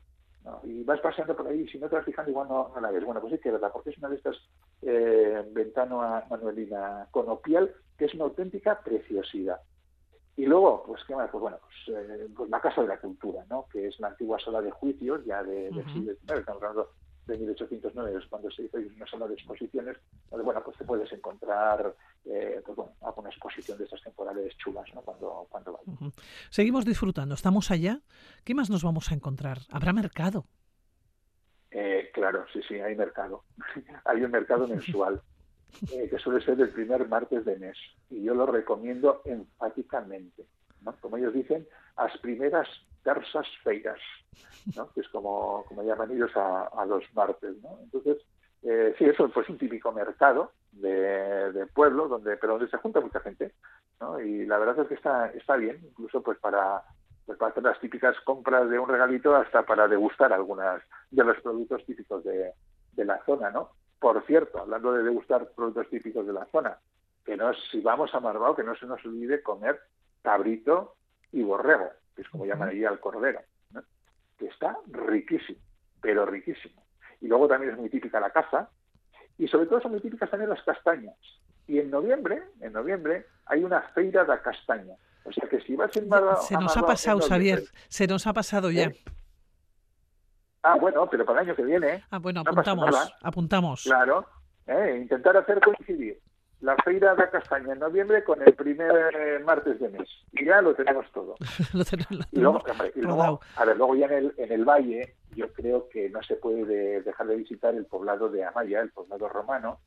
y 0.64 0.84
vas 0.84 1.00
paseando 1.02 1.36
por 1.36 1.48
ahí 1.48 1.62
y 1.62 1.68
si 1.68 1.78
no 1.78 1.88
te 1.88 1.96
vas 1.96 2.06
fijando 2.06 2.32
igual 2.32 2.48
no, 2.48 2.74
la 2.82 2.90
ves. 2.90 3.06
Bueno, 3.06 3.22
pues 3.22 3.34
sí 3.34 3.40
que 3.40 3.52
verdad, 3.52 3.70
porque 3.72 3.92
es 3.92 3.98
una 4.00 4.10
de 4.10 4.16
estas 4.16 4.38
eh, 4.82 5.44
ventanas 5.52 6.28
manuelina 6.32 7.08
conopial 7.12 7.72
que 8.00 8.06
es 8.06 8.16
una 8.16 8.24
auténtica 8.24 8.80
preciosidad. 8.82 9.60
Y 10.38 10.46
luego, 10.46 10.84
pues, 10.86 11.02
¿qué 11.08 11.16
más? 11.16 11.30
Pues 11.30 11.42
bueno, 11.42 11.58
pues, 11.62 11.98
eh, 11.98 12.28
pues, 12.36 12.50
la 12.50 12.60
Casa 12.60 12.82
de 12.82 12.90
la 12.90 13.00
Cultura, 13.00 13.46
¿no? 13.50 13.68
Que 13.72 13.88
es 13.88 14.00
la 14.00 14.10
antigua 14.10 14.38
sala 14.40 14.62
de 14.62 14.72
juicios, 14.72 15.24
ya 15.26 15.42
de, 15.44 15.72
del 15.72 15.86
siglo 15.94 16.14
XIX, 16.14 16.40
estamos 16.40 16.62
hablando 16.62 16.92
de 17.26 17.38
1809, 17.38 18.20
es 18.20 18.26
cuando 18.30 18.52
se 18.52 18.64
hizo 18.64 18.78
una 18.78 19.08
sala 19.08 19.28
de 19.28 19.34
exposiciones, 19.34 19.98
donde, 20.30 20.44
bueno, 20.44 20.62
pues 20.64 20.78
te 20.78 20.84
puedes 20.84 21.12
encontrar, 21.12 21.96
eh, 22.26 22.62
pues 22.66 22.76
bueno, 22.76 22.92
alguna 23.02 23.30
exposición 23.30 23.78
de 23.78 23.86
estas 23.86 24.02
temporales 24.04 24.56
chulas, 24.58 24.86
¿no? 24.94 25.02
Cuando, 25.02 25.48
cuando 25.50 25.74
vayas. 25.74 26.14
Seguimos 26.50 26.86
disfrutando, 26.86 27.34
estamos 27.34 27.72
allá. 27.72 28.02
¿Qué 28.44 28.54
más 28.54 28.70
nos 28.70 28.84
vamos 28.84 29.12
a 29.12 29.16
encontrar? 29.16 29.60
¿Habrá 29.72 29.94
mercado? 29.94 30.46
Eh, 31.72 32.10
claro, 32.14 32.46
sí, 32.54 32.62
sí, 32.68 32.76
hay 32.76 32.96
mercado. 32.96 33.44
hay 34.06 34.22
un 34.22 34.32
mercado 34.32 34.68
mensual. 34.68 35.22
Eh, 35.92 36.10
que 36.10 36.20
suele 36.20 36.44
ser 36.44 36.60
el 36.60 36.70
primer 36.70 37.08
martes 37.08 37.46
de 37.46 37.58
mes. 37.58 37.78
Y 38.10 38.24
yo 38.24 38.34
lo 38.34 38.46
recomiendo 38.46 39.22
enfáticamente. 39.26 40.46
Como 41.02 41.18
ellos 41.18 41.34
dicen, 41.34 41.68
las 41.98 42.16
primeras 42.20 42.68
tersas 43.04 43.48
feiras, 43.64 44.00
¿no? 44.76 44.92
que 44.92 45.02
es 45.02 45.10
como, 45.10 45.64
como 45.68 45.84
llaman 45.84 46.12
ellos 46.12 46.32
a, 46.36 46.86
los 46.88 47.04
martes. 47.14 47.56
¿no? 47.62 47.80
Entonces, 47.84 48.18
eh, 48.64 48.94
sí, 48.98 49.06
eso 49.06 49.30
pues 49.30 49.50
un 49.50 49.58
típico 49.58 49.92
mercado 49.92 50.52
de, 50.72 51.68
pueblo, 51.74 52.08
donde 52.08 52.38
pero 52.38 52.54
donde 52.54 52.70
se 52.70 52.78
junta 52.78 53.02
mucha 53.02 53.20
gente. 53.20 53.54
¿no? 54.00 54.20
Y 54.20 54.46
la 54.46 54.58
verdad 54.58 54.80
es 54.80 54.88
que 54.88 54.96
está, 54.96 55.28
está 55.28 55.56
bien, 55.56 55.80
incluso 55.84 56.22
pues 56.22 56.38
para 56.40 56.84
pues 57.26 57.40
para 57.40 57.50
hacer 57.52 57.64
las 57.64 57.80
típicas 57.80 58.16
compras 58.24 58.70
de 58.70 58.78
un 58.78 58.88
regalito 58.88 59.36
hasta 59.36 59.64
para 59.64 59.88
degustar 59.88 60.32
algunas 60.32 60.84
de 61.10 61.24
los 61.24 61.42
productos 61.42 61.84
típicos 61.84 62.24
de, 62.24 62.52
de 62.94 63.06
la 63.06 63.20
zona, 63.26 63.50
¿no? 63.50 63.72
Por 64.06 64.24
cierto, 64.28 64.60
hablando 64.60 64.94
de 64.94 65.02
degustar 65.02 65.50
productos 65.56 65.90
típicos 65.90 66.28
de 66.28 66.32
la 66.32 66.46
zona, 66.52 66.78
que 67.26 67.36
no, 67.36 67.52
si 67.72 67.82
vamos 67.82 68.14
a 68.14 68.20
Marbao, 68.20 68.56
que 68.56 68.62
no 68.62 68.76
se 68.76 68.86
nos 68.86 69.04
olvide 69.04 69.42
comer 69.42 69.80
cabrito 70.22 70.94
y 71.32 71.42
borrego, 71.42 71.90
que 72.16 72.22
es 72.22 72.30
como 72.30 72.46
llaman 72.46 72.70
allí 72.70 72.86
al 72.86 73.00
cordero, 73.00 73.40
que 74.38 74.46
está 74.46 74.78
riquísimo, 74.92 75.58
pero 76.02 76.24
riquísimo. 76.24 76.84
Y 77.20 77.28
luego 77.28 77.48
también 77.48 77.72
es 77.72 77.80
muy 77.80 77.90
típica 77.90 78.20
la 78.20 78.30
caza, 78.30 78.70
y 79.40 79.48
sobre 79.48 79.66
todo 79.66 79.82
son 79.82 79.94
muy 79.94 80.02
típicas 80.02 80.30
también 80.30 80.52
las 80.52 80.62
castañas. 80.62 81.16
Y 81.66 81.80
en 81.80 81.90
noviembre, 81.90 82.44
en 82.62 82.74
noviembre, 82.74 83.26
hay 83.48 83.64
una 83.64 83.82
feira 83.96 84.24
de 84.24 84.40
castaña. 84.40 84.94
O 85.24 85.32
sea 85.32 85.50
que 85.50 85.62
si 85.62 85.76
vas 85.76 85.98
en 85.98 86.08
Marbao... 86.08 86.44
Se 86.44 86.54
nos 86.54 86.78
ha 86.78 86.84
pasado, 86.84 87.22
Xavier, 87.22 87.64
se 87.88 88.06
nos 88.06 88.28
ha 88.28 88.34
pasado 88.34 88.70
ya. 88.70 88.84
¿Eh? 88.84 89.04
Ah, 90.68 90.78
bueno, 90.82 91.08
pero 91.08 91.24
para 91.26 91.42
el 91.42 91.48
año 91.48 91.56
que 91.56 91.64
viene. 91.64 92.04
Ah, 92.10 92.18
bueno, 92.18 92.42
apuntamos. 92.42 93.14
apuntamos. 93.22 93.84
Claro. 93.84 94.26
¿eh? 94.66 94.98
intentar 95.00 95.38
hacer 95.38 95.62
coincidir 95.62 96.20
la 96.62 96.76
feira 96.78 97.14
de 97.14 97.30
castaña 97.30 97.74
en 97.74 97.80
noviembre 97.80 98.24
con 98.24 98.42
el 98.42 98.52
primer 98.56 99.44
martes 99.44 99.80
de 99.80 99.90
mes. 99.90 100.10
Y 100.32 100.46
ya 100.46 100.64
lo 100.64 100.74
tenemos 100.74 101.06
todo. 101.12 101.36
lo 101.74 101.86
tenemos, 101.86 102.26
y 102.32 102.40
luego, 103.02 103.40
a 103.56 103.66
ver, 103.66 103.78
luego 103.78 103.96
ya 103.96 104.08
en 104.08 104.14
el, 104.14 104.34
en 104.38 104.52
el 104.52 104.66
valle, 104.66 105.16
yo 105.36 105.54
creo 105.54 105.88
que 105.90 106.10
no 106.10 106.24
se 106.24 106.36
puede 106.36 107.04
dejar 107.04 107.28
de 107.28 107.36
visitar 107.36 107.76
el 107.76 107.86
poblado 107.86 108.30
de 108.30 108.44
Amaya, 108.44 108.82
el 108.82 108.90
poblado 108.90 109.30
romano, 109.30 109.82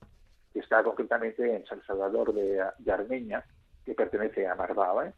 que 0.52 0.60
está 0.60 0.84
concretamente 0.84 1.56
en 1.56 1.66
San 1.66 1.82
Salvador 1.84 2.32
de, 2.32 2.64
de 2.78 2.92
Armeña, 2.92 3.44
que 3.84 3.94
pertenece 3.94 4.46
a 4.46 4.54
Marbao. 4.54 5.02
¿eh? 5.02 5.12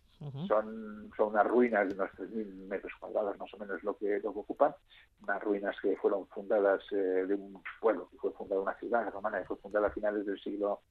Son, 0.48 1.10
son 1.16 1.28
unas 1.28 1.46
ruinas 1.46 1.88
de 1.88 1.94
unos 1.94 2.10
3.000 2.10 2.68
metros 2.68 2.92
cuadrados, 3.00 3.38
más 3.38 3.52
o 3.54 3.58
menos 3.58 3.82
lo 3.82 3.96
que, 3.96 4.20
lo 4.20 4.30
ocupan, 4.30 4.74
unas 5.22 5.42
ruinas 5.42 5.76
que 5.80 5.96
fueron 5.96 6.26
fundadas 6.28 6.82
eh, 6.92 7.24
de 7.26 7.34
un 7.34 7.62
pueblo, 7.80 8.08
que 8.10 8.18
fue 8.18 8.32
fundada 8.32 8.60
una 8.60 8.74
ciudad 8.74 9.10
romana, 9.10 9.40
que 9.40 9.46
fue 9.46 9.56
fundada 9.56 9.88
a 9.88 9.92
finales 9.92 10.26
del 10.26 10.38
siglo 10.40 10.82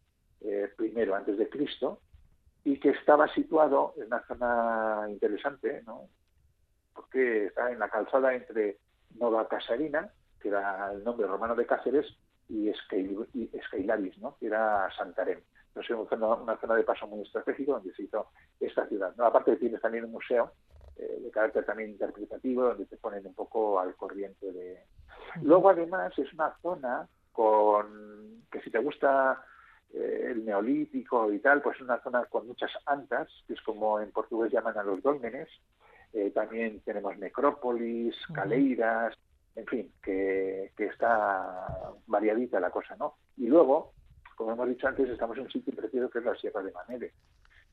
eh, 0.42 0.72
I 0.80 1.12
antes 1.12 1.38
de 1.38 1.50
Cristo, 1.50 2.02
y 2.64 2.80
que 2.80 2.90
estaba 2.90 3.28
situado 3.34 3.94
en 3.98 4.08
una 4.08 4.26
zona 4.26 5.06
interesante, 5.10 5.84
¿no? 5.86 6.10
porque 6.94 7.46
está 7.46 7.72
en 7.72 7.80
la 7.80 7.90
calzada 7.90 8.34
entre 8.34 8.80
Nova 9.16 9.48
Casarina, 9.48 10.12
que 10.40 10.50
era 10.50 10.92
el 10.92 11.04
nombre 11.04 11.28
romano 11.28 11.56
de 11.56 11.66
Cáceres, 11.66 12.06
y, 12.50 12.68
Escailaris, 12.68 14.18
¿no? 14.18 14.36
que 14.38 14.48
era 14.48 14.90
Santarém 14.98 15.40
es 15.76 15.90
una 15.90 16.10
zona, 16.10 16.28
una 16.36 16.58
zona 16.58 16.76
de 16.76 16.84
paso 16.84 17.08
muy 17.08 17.22
estratégico 17.22 17.74
donde 17.74 17.94
se 17.94 18.04
hizo 18.04 18.28
esta 18.60 18.88
ciudad. 18.88 19.14
¿no? 19.18 19.26
Aparte 19.26 19.56
tienes 19.58 19.82
también 19.82 20.06
un 20.06 20.12
museo 20.12 20.52
eh, 20.98 21.20
de 21.22 21.32
carácter 21.32 21.66
también 21.66 21.92
interpretativo 21.92 22.64
donde 22.64 22.86
te 22.86 22.98
ponen 22.98 23.26
un 23.26 23.34
poco 23.34 23.80
al 23.80 23.96
corriente 23.96 24.52
de... 24.52 24.84
Luego 25.42 25.70
además 25.70 26.18
es 26.18 26.34
una 26.34 26.56
zona 26.62 27.08
con 27.32 28.44
que 28.52 28.62
si 28.62 28.72
te 28.72 28.80
gusta 28.80 29.44
eh, 29.94 30.28
el 30.32 30.46
neolítico 30.46 31.32
y 31.32 31.40
tal, 31.40 31.62
pues 31.62 31.78
es 31.78 31.84
una 31.84 32.02
zona 32.02 32.26
con 32.26 32.48
muchas 32.48 32.72
antas, 32.86 33.30
que 33.48 33.54
es 33.54 33.62
como 33.62 34.00
en 34.00 34.12
portugués 34.12 34.52
llaman 34.52 34.78
a 34.78 34.84
los 34.84 35.02
dólmenes. 35.02 35.48
Eh, 36.12 36.32
también 36.32 36.82
tenemos 36.82 37.18
necrópolis, 37.18 38.16
caleiras, 38.34 39.16
en 39.56 39.66
fin, 39.68 39.94
que, 40.02 40.72
que 40.76 40.86
está 40.88 41.94
variadita 42.08 42.60
la 42.60 42.72
cosa, 42.72 42.96
¿no? 42.98 43.16
Y 43.38 43.48
luego 43.48 43.94
como 44.40 44.54
hemos 44.54 44.70
dicho 44.70 44.88
antes, 44.88 45.10
estamos 45.10 45.36
en 45.36 45.44
un 45.44 45.52
sitio 45.52 45.76
precioso 45.76 46.10
que 46.10 46.20
es 46.20 46.24
la 46.24 46.34
Sierra 46.36 46.64
de 46.64 46.72
Manere. 46.72 47.12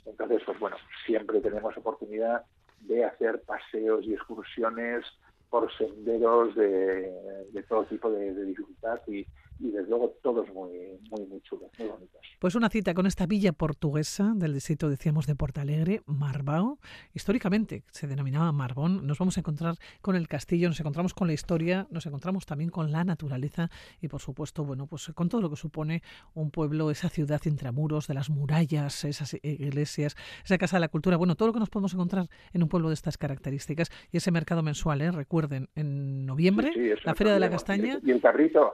Entonces, 0.05 0.43
pues 0.45 0.59
bueno, 0.59 0.77
siempre 1.07 1.41
tenemos 1.41 1.77
oportunidad 1.77 2.45
de 2.81 3.05
hacer 3.05 3.41
paseos 3.43 4.05
y 4.05 4.15
excursiones 4.15 5.07
por 5.49 5.73
senderos 5.77 6.57
de, 6.57 7.65
todo 7.69 7.85
tipo 7.85 8.11
de, 8.11 8.35
de 8.35 8.45
dificultad 8.47 9.01
y, 9.07 9.25
y 9.59 9.71
desde 9.71 9.89
luego 9.89 10.11
todos 10.23 10.49
muy, 10.53 10.71
muy, 11.11 11.27
muy 11.27 11.41
chulos, 11.43 11.71
muy 11.79 11.89
bonitos. 11.89 12.21
Pues 12.39 12.55
una 12.55 12.69
cita 12.69 12.95
con 12.95 13.07
esta 13.07 13.27
villa 13.27 13.53
portuguesa 13.53 14.33
del 14.37 14.55
distrito, 14.55 14.91
decíamos, 14.91 15.27
de 15.27 15.35
Portalegre, 15.35 16.03
Marbao. 16.07 16.79
Históricamente 17.15 17.83
se 17.91 18.07
denominaba 18.07 18.53
Marbón. 18.53 19.07
Nos 19.07 19.19
vamos 19.19 19.37
a 19.37 19.41
encontrar 19.41 19.77
con 20.03 20.17
el 20.17 20.29
castillo, 20.29 20.69
nos 20.69 20.81
encontramos 20.81 21.15
con 21.15 21.27
la 21.27 21.33
historia, 21.33 21.87
nos 21.91 22.07
encontramos 22.07 22.45
también 22.45 22.71
con 22.71 22.93
la 22.93 23.05
naturaleza 23.05 23.71
y, 24.01 24.09
por 24.09 24.21
supuesto, 24.21 24.65
bueno, 24.65 24.87
pues 24.87 25.11
con 25.15 25.29
todo 25.29 25.41
lo 25.41 25.51
que 25.51 25.57
supone 25.57 26.03
un 26.35 26.51
pueblo, 26.51 26.91
esa 26.91 27.09
ciudad 27.09 27.41
intramuros, 27.47 28.07
de 28.07 28.15
las 28.15 28.29
murallas, 28.29 29.05
esas 29.05 29.35
iglesias, 29.43 30.17
esa 30.45 30.59
casa 30.59 30.77
de 30.77 30.81
la 30.81 30.89
cultura. 30.89 31.17
Bueno, 31.17 31.35
todo 31.35 31.49
lo 31.49 31.55
que 31.55 31.61
nos 31.61 31.71
podemos 31.71 31.95
encontrar 31.95 32.29
en 32.53 32.63
un 32.63 32.69
pueblo 32.69 32.89
de 32.89 32.95
estas 32.95 33.17
características 33.17 33.91
y 34.13 34.19
ese 34.19 34.31
mercado 34.31 34.63
mensual, 34.63 35.01
¿eh? 35.01 35.11
recuerden, 35.11 35.69
en 35.75 36.27
noviembre, 36.27 36.73
la 37.05 37.15
Feria 37.15 37.33
de 37.33 37.41
la 37.41 37.51
Castaña. 37.51 37.99
Y 38.03 38.11
el, 38.11 38.21
carrito. 38.21 38.73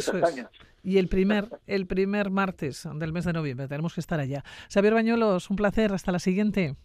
Eso 0.00 0.18
es. 0.18 0.46
Y 0.82 0.98
el 0.98 1.08
primer, 1.08 1.48
el 1.66 1.86
primer 1.86 2.30
martes 2.30 2.88
del 2.94 3.12
mes 3.12 3.24
de 3.24 3.32
noviembre 3.32 3.68
tenemos 3.68 3.94
que 3.94 4.00
estar 4.00 4.18
allá. 4.18 4.42
Xavier 4.72 4.94
Bañuelos, 4.94 5.50
un 5.50 5.56
placer. 5.56 5.92
Hasta 5.92 6.12
la 6.12 6.18
siguiente. 6.18 6.76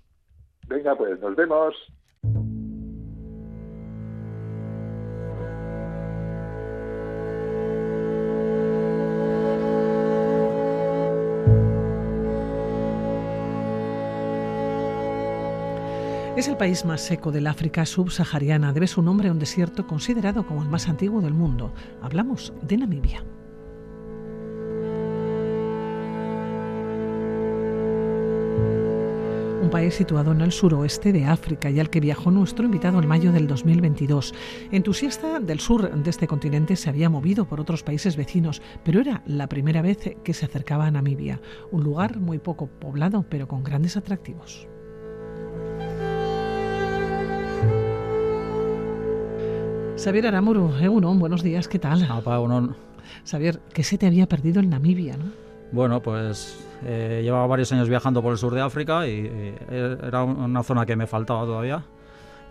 Venga, 0.67 0.95
pues 0.95 1.19
nos 1.19 1.35
vemos. 1.35 1.75
Es 16.35 16.49
el 16.49 16.57
país 16.57 16.83
más 16.83 16.99
seco 16.99 17.31
del 17.31 17.47
África 17.47 17.85
subsahariana. 17.85 18.73
Debe 18.73 18.87
su 18.87 19.01
nombre 19.01 19.29
a 19.29 19.31
un 19.31 19.39
desierto 19.39 19.87
considerado 19.87 20.45
como 20.45 20.63
el 20.63 20.69
más 20.69 20.89
antiguo 20.89 21.21
del 21.21 21.33
mundo. 21.33 21.73
Hablamos 22.01 22.51
de 22.61 22.77
Namibia. 22.77 23.23
un 29.61 29.71
país 29.71 29.95
situado 29.95 30.31
en 30.31 30.41
el 30.41 30.51
suroeste 30.51 31.11
de 31.11 31.25
África 31.25 31.71
y 31.71 31.79
al 31.79 31.89
que 31.89 31.99
viajó 31.99 32.29
nuestro 32.29 32.65
invitado 32.65 32.99
en 32.99 33.07
mayo 33.07 33.31
del 33.31 33.47
2022. 33.47 34.35
Entusiasta 34.71 35.39
del 35.39 35.59
sur 35.59 35.91
de 35.91 36.09
este 36.11 36.27
continente 36.27 36.75
se 36.75 36.87
había 36.87 37.09
movido 37.09 37.45
por 37.45 37.59
otros 37.59 37.81
países 37.81 38.15
vecinos, 38.15 38.61
pero 38.83 39.01
era 39.01 39.23
la 39.25 39.47
primera 39.47 39.81
vez 39.81 40.17
que 40.23 40.33
se 40.35 40.45
acercaba 40.45 40.85
a 40.85 40.91
Namibia, 40.91 41.41
un 41.71 41.83
lugar 41.83 42.19
muy 42.19 42.37
poco 42.37 42.67
poblado 42.67 43.25
pero 43.27 43.47
con 43.47 43.63
grandes 43.63 43.97
atractivos. 43.97 44.67
Xavier 49.97 50.27
Aramuru, 50.27 50.73
Egunon, 50.81 51.19
buenos 51.19 51.41
días, 51.41 51.69
¿qué 51.69 51.79
tal? 51.79 52.03
Apa, 52.03 52.39
uno... 52.39 52.75
Xavier, 53.25 53.59
¿qué 53.73 53.81
se 53.81 53.97
te 53.97 54.05
había 54.05 54.27
perdido 54.27 54.59
en 54.59 54.69
Namibia, 54.69 55.15
no? 55.15 55.25
Bueno, 55.71 56.01
pues 56.01 56.59
eh, 56.85 57.21
llevaba 57.23 57.47
varios 57.47 57.71
años 57.71 57.87
viajando 57.87 58.21
por 58.21 58.33
el 58.33 58.37
sur 58.37 58.53
de 58.53 58.61
África 58.61 59.07
y, 59.07 59.25
eh, 59.25 59.97
era 60.03 60.23
una 60.23 60.63
zona 60.63 60.85
que 60.85 60.95
me 60.97 61.07
faltaba 61.07 61.45
todavía. 61.45 61.85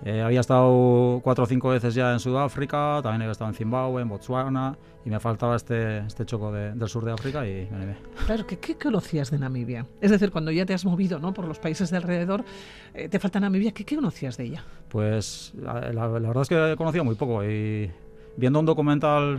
Eh, 0.05 0.21
había 0.21 0.41
estado 0.41 1.21
cuatro 1.23 1.45
o 1.45 1.47
cinco 1.47 1.71
veces 1.71 1.95
ya 1.95 2.13
en 2.13 2.21
Sudáfrica, 2.21 3.01
también 3.03 3.23
había 3.23 3.33
estado 3.33 3.51
en 3.51 3.55
Zimbabue, 3.55 4.03
en 4.03 4.09
Botswana 4.09 4.77
y 5.05 5.11
me 5.11 5.21
faltaba 5.21 5.57
este, 5.57 5.99
este 5.99 6.27
choco 6.27 6.53
del 6.53 6.89
sur 6.89 7.05
de 7.05 7.13
África 7.13 7.47
y 7.47 7.69
me 7.71 7.77
animé. 7.77 7.97
Claro, 8.27 8.47
¿qué, 8.47 8.59
¿qué, 8.59 8.77
conocías 8.77 9.31
de 9.31 9.39
Namibia? 9.39 9.87
Es 10.01 10.11
decir, 10.11 10.31
cuando 10.31 10.51
ya 10.51 10.67
te 10.67 10.75
has 10.75 10.85
movido 10.85 11.19
¿no? 11.19 11.33
por 11.33 11.47
los 11.47 11.59
países 11.59 11.91
de 11.91 11.97
alrededor, 11.97 12.45
te 12.93 13.19
falta 13.19 13.41
Namibia, 13.41 13.73
¿qué, 13.73 13.85
¿qué, 13.85 13.97
conocías 13.97 14.37
de 14.37 14.45
ella? 14.45 14.65
Pues 14.89 15.53
la, 15.61 15.93
la, 15.93 16.09
verdad 16.09 16.43
es 16.43 16.49
que 16.49 16.75
conocía 16.77 17.03
muy 17.03 17.15
poco 17.15 17.45
y 17.45 17.91
viendo 18.37 18.61
un 18.61 18.67
documental, 18.67 19.39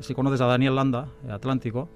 si, 0.00 0.14
conoces 0.14 0.40
a 0.40 0.46
Daniel 0.46 0.74
Landa, 0.74 1.08
Atlántico, 1.30 1.88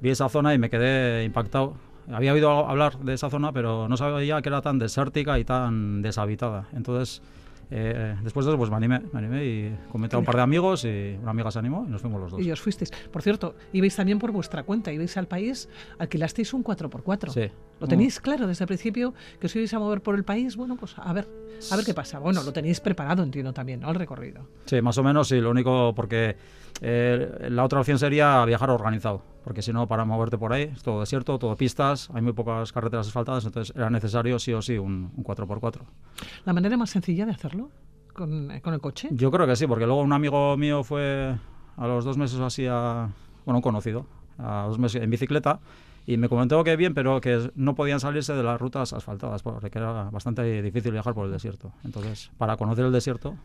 vi 0.00 0.10
esa 0.10 0.28
zona 0.28 0.54
y 0.54 0.58
me 0.58 0.70
quedé 0.70 1.24
impactado. 1.24 1.74
Había 2.12 2.32
oído 2.32 2.50
hablar 2.50 2.98
de 2.98 3.14
esa 3.14 3.30
zona, 3.30 3.52
pero 3.52 3.88
no 3.88 3.96
sabía 3.96 4.40
que 4.42 4.48
era 4.48 4.62
tan 4.62 4.78
desértica 4.78 5.38
y 5.38 5.44
tan 5.44 6.02
deshabitada. 6.02 6.68
Entonces, 6.72 7.22
eh, 7.70 8.16
después 8.22 8.46
de 8.46 8.52
eso, 8.52 8.58
pues 8.58 8.70
me 8.70 8.76
animé, 8.76 9.00
me 9.12 9.18
animé 9.18 9.44
y 9.44 9.76
comenté 9.90 10.14
a 10.14 10.18
un 10.20 10.24
par 10.24 10.36
de 10.36 10.42
amigos 10.42 10.84
y 10.84 11.16
una 11.20 11.32
amiga 11.32 11.50
se 11.50 11.58
animó 11.58 11.84
y 11.86 11.90
nos 11.90 12.00
fuimos 12.00 12.20
los 12.20 12.30
dos. 12.30 12.40
Y 12.40 12.50
os 12.50 12.60
fuisteis. 12.60 12.90
Por 13.10 13.22
cierto, 13.22 13.56
ibais 13.72 13.96
también 13.96 14.18
por 14.18 14.30
vuestra 14.30 14.62
cuenta, 14.62 14.92
ibais 14.92 15.16
al 15.16 15.26
país, 15.26 15.68
alquilasteis 15.98 16.52
un 16.54 16.62
4x4. 16.62 17.30
Sí. 17.30 17.50
¿Lo 17.78 17.86
tenéis 17.86 18.20
claro 18.20 18.46
desde 18.46 18.64
el 18.64 18.68
principio 18.68 19.12
que 19.38 19.46
os 19.46 19.56
ibais 19.56 19.72
a 19.74 19.78
mover 19.78 20.00
por 20.00 20.14
el 20.14 20.24
país? 20.24 20.56
Bueno, 20.56 20.76
pues 20.76 20.94
a 20.98 21.12
ver, 21.12 21.28
a 21.70 21.76
ver 21.76 21.84
qué 21.84 21.92
pasa. 21.92 22.18
Bueno, 22.18 22.42
lo 22.42 22.52
tenéis 22.52 22.80
preparado, 22.80 23.22
entiendo 23.22 23.52
también, 23.52 23.80
¿no? 23.80 23.90
El 23.90 23.96
recorrido. 23.96 24.48
Sí, 24.64 24.80
más 24.80 24.96
o 24.98 25.02
menos, 25.02 25.28
sí. 25.28 25.40
Lo 25.40 25.50
único 25.50 25.94
porque 25.94 26.36
eh, 26.80 27.48
la 27.50 27.64
otra 27.64 27.80
opción 27.80 27.98
sería 27.98 28.44
viajar 28.44 28.70
organizado, 28.70 29.22
porque 29.44 29.62
si 29.62 29.72
no, 29.72 29.86
para 29.86 30.04
moverte 30.04 30.38
por 30.38 30.52
ahí, 30.52 30.70
es 30.74 30.82
todo 30.82 31.00
desierto, 31.00 31.38
todo 31.38 31.56
pistas, 31.56 32.08
hay 32.14 32.22
muy 32.22 32.32
pocas 32.32 32.72
carreteras 32.72 33.06
asfaltadas, 33.06 33.44
entonces 33.44 33.74
era 33.76 33.90
necesario 33.90 34.38
sí 34.38 34.52
o 34.52 34.62
sí 34.62 34.78
un, 34.78 35.10
un 35.14 35.24
4x4. 35.24 35.80
¿La 36.44 36.52
manera 36.52 36.76
más 36.76 36.90
sencilla 36.90 37.26
de 37.26 37.32
hacerlo? 37.32 37.70
Con, 38.12 38.50
con, 38.62 38.72
el 38.72 38.80
coche? 38.80 39.08
Yo 39.10 39.30
creo 39.30 39.46
que 39.46 39.56
sí, 39.56 39.66
porque 39.66 39.84
luego 39.84 40.00
un 40.00 40.12
amigo 40.14 40.56
mío 40.56 40.82
fue 40.82 41.36
a 41.76 41.86
los 41.86 42.04
dos 42.04 42.16
meses 42.16 42.40
así 42.40 42.66
a, 42.66 43.10
bueno, 43.44 43.58
un 43.58 43.62
conocido, 43.62 44.06
a 44.38 44.64
dos 44.66 44.78
meses 44.78 45.02
en 45.02 45.10
bicicleta, 45.10 45.60
y 46.06 46.16
me 46.16 46.28
comentó 46.28 46.62
que 46.64 46.76
bien, 46.76 46.94
pero 46.94 47.20
que 47.20 47.50
no 47.56 47.74
podían 47.74 48.00
salirse 48.00 48.32
de 48.34 48.42
las 48.42 48.60
rutas 48.60 48.92
asfaltadas, 48.92 49.42
porque 49.42 49.70
era 49.74 50.04
bastante 50.10 50.62
difícil 50.62 50.92
viajar 50.92 51.14
por 51.14 51.26
el 51.26 51.32
desierto. 51.32 51.72
Entonces, 51.84 52.30
para 52.38 52.56
conocer 52.56 52.84
el 52.84 52.92
desierto... 52.92 53.36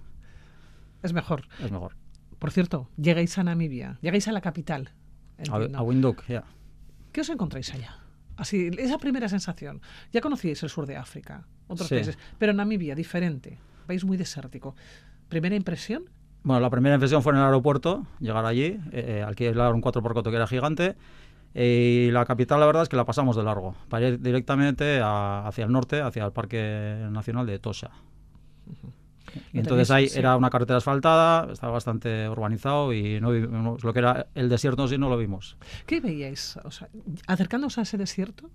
Es 1.04 1.14
mejor. 1.14 1.44
Es 1.60 1.72
mejor. 1.72 1.96
Por 2.38 2.52
cierto, 2.52 2.88
llegáis 2.98 3.38
a 3.38 3.44
Namibia, 3.44 3.98
llegáis 4.02 4.28
a 4.28 4.32
la 4.32 4.42
capital. 4.42 4.92
Entiendo. 5.38 5.78
A, 5.78 5.82
Windhoek, 5.82 6.28
ya. 6.28 6.44
¿Qué 7.12 7.22
os 7.22 7.30
encontráis 7.30 7.74
allá? 7.74 7.98
Así, 8.38 8.70
esa 8.78 8.98
primera 9.00 9.28
sensación. 9.28 9.82
Ya 10.12 10.22
conocíais 10.22 10.62
el 10.64 10.70
sur 10.70 10.86
de 10.86 10.98
África, 10.98 11.48
otros 11.68 11.88
Sí. 11.90 11.96
países, 11.96 12.18
pero 12.38 12.54
Namibia, 12.54 12.94
diferente, 12.96 13.60
país 13.88 14.06
muy 14.06 14.18
desértico. 14.18 14.76
¿Primera 15.30 15.56
impresión? 15.56 16.04
Bueno, 16.44 16.60
la 16.60 16.70
primera 16.70 16.96
impresión 16.96 17.22
fue 17.22 17.34
en 17.34 17.40
el 17.40 17.46
aeropuerto, 17.46 18.06
llegar 18.20 18.46
allí, 18.46 18.80
eh, 18.92 19.24
alquilar 19.26 19.74
un 19.74 19.82
4x4 19.82 20.30
que 20.32 20.36
era 20.36 20.48
gigante, 20.48 20.96
y 21.54 22.10
la 22.12 22.26
capital 22.26 22.60
la 22.60 22.66
verdad 22.66 22.84
es 22.84 22.90
que 22.90 22.96
la 22.96 23.06
pasamos 23.06 23.36
de 23.36 23.44
largo, 23.44 23.76
para 23.90 24.08
ir 24.08 24.20
directamente 24.22 25.00
a- 25.02 25.48
hacia 25.48 25.66
el 25.66 25.72
norte, 25.72 26.02
hacia 26.02 26.26
el 26.26 26.32
Parque 26.32 27.08
Nacional 27.12 27.46
de 27.46 27.60
Tosha. 27.60 27.92
Y 29.54 29.60
entonces 29.60 29.90
ahí 29.92 30.10
sí. 30.10 30.20
era 30.20 30.36
una 30.36 30.50
carretera 30.50 30.78
asfaltada, 30.78 31.52
estaba 31.54 31.72
bastante 31.72 32.28
urbanizado 32.28 32.92
y 32.92 33.22
no 33.22 33.32
vimos 33.32 33.82
lo 33.84 33.94
que 33.94 34.00
era 34.00 34.28
el 34.36 34.50
desierto 34.50 34.88
sí 34.90 34.98
no 34.98 35.10
lo 35.10 35.18
vimos. 35.18 35.58
¿Qué 35.86 36.02
veíais? 36.02 36.58
O 36.66 36.72
sea, 36.72 36.90
acercándoos 37.28 37.78
a 37.78 37.84
ese 37.84 37.98
desierto 37.98 38.50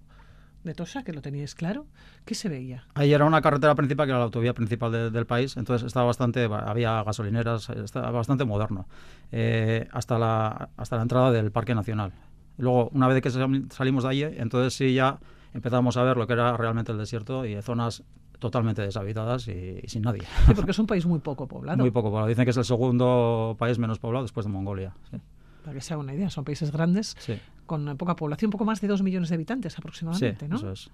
de 0.64 0.74
Tosa, 0.74 1.02
que 1.04 1.12
lo 1.12 1.22
teníais 1.22 1.54
claro, 1.54 1.86
¿qué 2.24 2.34
se 2.34 2.48
veía? 2.48 2.84
Ahí 2.94 3.12
era 3.14 3.24
una 3.24 3.40
carretera 3.40 3.74
principal 3.74 4.06
que 4.06 4.10
era 4.10 4.18
la 4.18 4.24
autovía 4.24 4.52
principal 4.52 4.90
de- 4.92 5.10
del 5.10 5.24
país, 5.24 5.56
entonces 5.56 5.86
estaba 5.86 6.06
bastante, 6.06 6.44
había 6.44 7.02
gasolineras, 7.04 7.70
estaba 7.70 8.10
bastante 8.10 8.44
moderno, 8.44 8.86
eh, 9.32 9.86
hasta, 9.92 10.18
la, 10.18 10.68
hasta 10.76 10.96
la 10.96 11.02
entrada 11.02 11.30
del 11.30 11.52
Parque 11.52 11.74
Nacional. 11.74 12.12
Luego, 12.58 12.88
una 12.92 13.08
vez 13.08 13.20
que 13.22 13.30
sal- 13.30 13.66
salimos 13.70 14.04
de 14.04 14.10
allí, 14.10 14.22
entonces 14.22 14.74
sí 14.74 14.94
ya 14.94 15.18
empezamos 15.54 15.96
a 15.96 16.02
ver 16.02 16.16
lo 16.16 16.26
que 16.26 16.32
era 16.34 16.56
realmente 16.56 16.92
el 16.92 16.98
desierto 16.98 17.44
y 17.46 17.60
zonas 17.62 18.02
totalmente 18.38 18.82
deshabitadas 18.82 19.48
y, 19.48 19.80
y 19.82 19.88
sin 19.88 20.02
nadie. 20.02 20.22
Sí, 20.46 20.52
porque 20.54 20.70
es 20.72 20.78
un 20.78 20.86
país 20.86 21.06
muy 21.06 21.18
poco 21.20 21.46
poblado. 21.48 21.78
Muy 21.78 21.90
poco 21.90 22.10
poblado. 22.10 22.28
Dicen 22.28 22.44
que 22.44 22.50
es 22.50 22.56
el 22.56 22.64
segundo 22.64 23.56
país 23.58 23.78
menos 23.78 23.98
poblado 23.98 24.24
después 24.24 24.44
de 24.46 24.52
Mongolia. 24.52 24.94
Sí. 25.10 25.16
Para 25.64 25.74
que 25.74 25.80
se 25.80 25.94
haga 25.94 26.02
una 26.02 26.14
idea, 26.14 26.30
son 26.30 26.44
países 26.44 26.70
grandes 26.70 27.16
Sí, 27.18 27.38
con 27.64 27.96
poca 27.96 28.14
población, 28.14 28.50
poco 28.50 28.64
más 28.64 28.80
de 28.80 28.88
dos 28.88 29.02
millones 29.02 29.30
de 29.30 29.34
habitantes 29.36 29.72
sí, 29.72 29.78
aproximadamente, 29.80 30.48
¿no? 30.48 30.56
eso 30.56 30.70
es. 30.70 30.90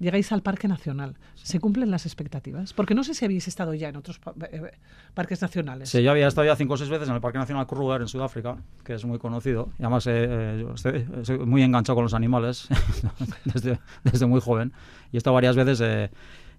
Llegáis 0.00 0.32
al 0.32 0.42
Parque 0.42 0.66
Nacional. 0.66 1.16
¿Se 1.34 1.60
cumplen 1.60 1.90
las 1.90 2.06
expectativas? 2.06 2.72
Porque 2.72 2.94
no 2.94 3.04
sé 3.04 3.12
si 3.14 3.24
habéis 3.26 3.46
estado 3.46 3.74
ya 3.74 3.90
en 3.90 3.96
otros 3.96 4.18
pa- 4.18 4.34
eh, 4.50 4.72
parques 5.14 5.40
nacionales. 5.42 5.90
Sí, 5.90 6.02
yo 6.02 6.10
había 6.10 6.26
estado 6.26 6.46
ya 6.46 6.56
cinco 6.56 6.72
o 6.74 6.76
seis 6.78 6.88
veces 6.90 7.08
en 7.08 7.14
el 7.14 7.20
Parque 7.20 7.38
Nacional 7.38 7.66
Kruger 7.66 8.00
en 8.00 8.08
Sudáfrica, 8.08 8.56
que 8.82 8.94
es 8.94 9.04
muy 9.04 9.18
conocido. 9.18 9.68
Y 9.78 9.82
además 9.82 10.06
eh, 10.06 10.26
eh, 10.28 10.58
yo 10.62 10.72
estoy, 10.74 11.06
estoy 11.20 11.38
muy 11.40 11.62
enganchado 11.62 11.96
con 11.96 12.04
los 12.04 12.14
animales 12.14 12.66
desde, 13.44 13.78
desde 14.02 14.24
muy 14.26 14.40
joven. 14.40 14.72
Y 15.12 15.16
he 15.16 15.18
estado 15.18 15.34
varias 15.34 15.54
veces. 15.54 15.80
eh, 15.82 16.10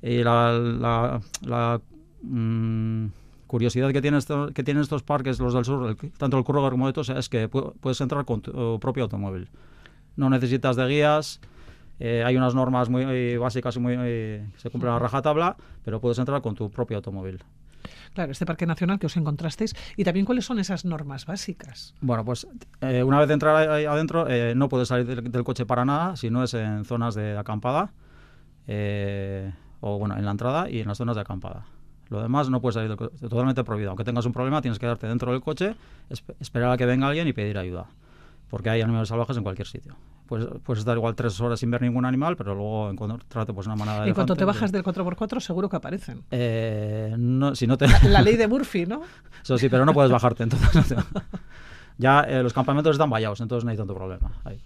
y 0.04 0.24
la, 0.24 0.52
la- 0.54 1.22
la, 1.42 1.82
mm, 2.22 3.06
curiosidad 3.48 3.92
que, 3.92 4.02
tiene 4.02 4.18
esto- 4.20 4.52
que 4.54 4.64
tienen 4.64 4.82
estos 4.84 5.04
parques, 5.04 5.40
los 5.40 5.54
del 5.54 5.66
sur, 5.66 5.90
el- 5.90 6.12
tanto 6.12 6.38
el 6.38 6.44
Kruger 6.44 6.72
como 6.72 6.88
de 6.88 6.94
Tosa, 6.94 7.18
es 7.18 7.28
que 7.28 7.50
pu- 7.50 7.74
puedes 7.80 8.00
entrar 8.02 8.24
con 8.26 8.42
tu 8.42 8.80
propio 8.80 9.04
automóvil. 9.04 9.50
No 10.16 10.30
necesitas 10.30 10.76
de 10.76 10.88
guías. 10.88 11.40
Eh, 12.02 12.24
hay 12.26 12.36
unas 12.36 12.54
normas 12.56 12.90
muy 12.90 13.04
eh, 13.04 13.38
básicas 13.38 13.76
y 13.76 13.80
muy, 13.80 13.96
eh, 13.98 14.46
se 14.58 14.70
cumplen 14.70 14.92
a 14.92 15.00
rajatabla, 15.00 15.56
pero 15.86 16.02
puedes 16.02 16.18
entrar 16.20 16.42
con 16.42 16.56
tu 16.56 16.70
propio 16.70 16.98
automóvil. 16.98 17.40
Claro, 18.14 18.32
este 18.34 18.46
parque 18.46 18.66
nacional 18.66 19.00
que 19.00 19.06
os 19.06 19.16
encontrasteis. 19.16 19.74
Y 19.96 20.04
también 20.04 20.26
cuáles 20.26 20.46
son 20.46 20.60
esas 20.60 20.84
normas 20.84 21.26
básicas. 21.26 21.96
Bueno, 22.02 22.26
pues 22.26 22.46
eh, 22.82 23.04
una 23.04 23.20
vez 23.20 23.28
de 23.30 23.34
entrar 23.36 23.56
adentro, 23.70 24.28
eh, 24.30 24.54
no 24.56 24.68
puedes 24.68 24.90
salir 24.90 25.06
del, 25.06 25.32
del 25.32 25.44
coche 25.44 25.66
para 25.66 25.86
nada 25.86 26.16
si 26.18 26.30
no 26.30 26.44
es 26.44 26.54
en 26.54 26.84
zonas 26.84 27.16
de 27.16 27.38
acampada, 27.38 27.94
eh, 28.68 29.52
o 29.80 29.98
bueno, 29.98 30.18
en 30.18 30.26
la 30.26 30.32
entrada 30.32 30.70
y 30.70 30.80
en 30.82 30.88
las 30.88 30.98
zonas 30.98 31.16
de 31.16 31.22
acampada. 31.22 31.66
Lo 32.10 32.22
demás 32.22 32.50
no 32.50 32.60
puedes 32.62 32.74
salir 32.76 32.90
del 32.90 32.98
coche, 32.98 33.16
totalmente 33.22 33.64
prohibido. 33.64 33.92
Aunque 33.92 34.04
tengas 34.04 34.26
un 34.26 34.34
problema, 34.34 34.62
tienes 34.62 34.78
que 34.78 34.86
quedarte 34.86 35.08
dentro 35.08 35.32
del 35.32 35.42
coche, 35.42 35.76
esp- 36.10 36.36
esperar 36.42 36.72
a 36.72 36.78
que 36.78 36.86
venga 36.86 37.08
alguien 37.08 37.28
y 37.28 37.34
pedir 37.34 37.58
ayuda. 37.58 37.86
Porque 38.50 38.70
hay 38.70 38.82
animales 38.82 39.08
salvajes 39.08 39.38
en 39.38 39.44
cualquier 39.44 39.68
sitio. 39.68 39.96
Puedes, 40.32 40.48
puedes 40.64 40.80
estar 40.80 40.96
igual 40.96 41.14
tres 41.14 41.42
horas 41.42 41.60
sin 41.60 41.70
ver 41.72 41.82
ningún 41.82 42.06
animal, 42.06 42.38
pero 42.38 42.56
luego 42.56 42.90
encontrarte 42.90 43.52
pues 43.52 43.68
una 43.68 43.76
manada 43.76 44.04
de 44.04 44.08
En 44.08 44.14
cuanto 44.14 44.34
te 44.34 44.46
bajas 44.46 44.72
del 44.72 44.82
4x4, 44.82 45.42
seguro 45.42 45.68
que 45.68 45.76
aparecen. 45.76 46.24
eh, 46.32 47.14
no, 47.18 47.54
si 47.54 47.68
no 47.68 47.78
te... 47.78 47.86
La 48.08 48.22
ley 48.22 48.38
de 48.38 48.48
Murphy, 48.48 48.86
¿no? 48.86 49.02
Eso 49.44 49.58
sí, 49.58 49.68
pero 49.68 49.86
no 49.86 49.94
puedes 49.94 50.10
bajarte. 50.10 50.44
Entonces, 50.44 50.96
ya 51.98 52.22
eh, 52.22 52.42
los 52.44 52.54
campamentos 52.54 52.94
están 52.94 53.10
vallados, 53.10 53.42
entonces 53.42 53.66
no 53.66 53.72
hay 53.72 53.78
tanto 53.78 53.94
problema. 53.94 54.32
Ahí. 54.46 54.58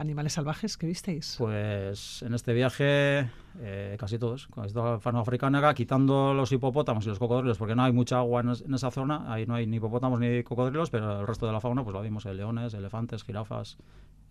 Animales 0.00 0.32
salvajes 0.32 0.78
que 0.78 0.86
visteis. 0.86 1.34
Pues 1.38 2.22
en 2.22 2.32
este 2.32 2.54
viaje 2.54 3.28
eh, 3.60 3.96
casi 3.98 4.18
todos, 4.18 4.48
casi 4.54 4.72
toda 4.72 4.92
la 4.92 4.98
fauna 4.98 5.20
africana, 5.20 5.74
quitando 5.74 6.32
los 6.32 6.50
hipopótamos 6.52 7.04
y 7.04 7.10
los 7.10 7.18
cocodrilos, 7.18 7.58
porque 7.58 7.74
no 7.74 7.82
hay 7.82 7.92
mucha 7.92 8.16
agua 8.16 8.40
en, 8.40 8.48
es- 8.48 8.62
en 8.62 8.72
esa 8.72 8.90
zona, 8.90 9.30
ahí 9.30 9.44
no 9.46 9.54
hay 9.54 9.66
ni 9.66 9.76
hipopótamos 9.76 10.18
ni 10.18 10.42
cocodrilos, 10.42 10.88
pero 10.88 11.20
el 11.20 11.26
resto 11.26 11.46
de 11.46 11.52
la 11.52 11.60
fauna 11.60 11.84
pues 11.84 11.92
lo 11.92 12.00
vimos, 12.00 12.24
eh, 12.24 12.32
leones, 12.32 12.72
elefantes, 12.72 13.24
jirafas, 13.24 13.76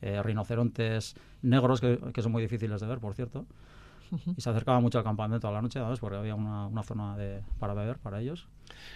eh, 0.01 0.23
rinocerontes 0.23 1.13
negros, 1.43 1.81
que, 1.81 1.99
que 2.13 2.21
son 2.23 2.31
muy 2.31 2.41
difíciles 2.41 2.81
de 2.81 2.87
ver, 2.87 2.97
por 2.99 3.13
cierto. 3.13 3.45
Y 4.35 4.41
se 4.41 4.49
acercaba 4.49 4.79
mucho 4.79 4.97
al 4.97 5.03
campamento 5.03 5.47
a 5.47 5.51
la 5.51 5.61
noche, 5.61 5.79
¿sabes? 5.79 5.99
Porque 5.99 6.17
había 6.17 6.33
una, 6.33 6.65
una 6.65 6.81
zona 6.81 7.15
de, 7.15 7.43
para 7.59 7.75
beber 7.75 7.99
para 7.99 8.19
ellos. 8.19 8.47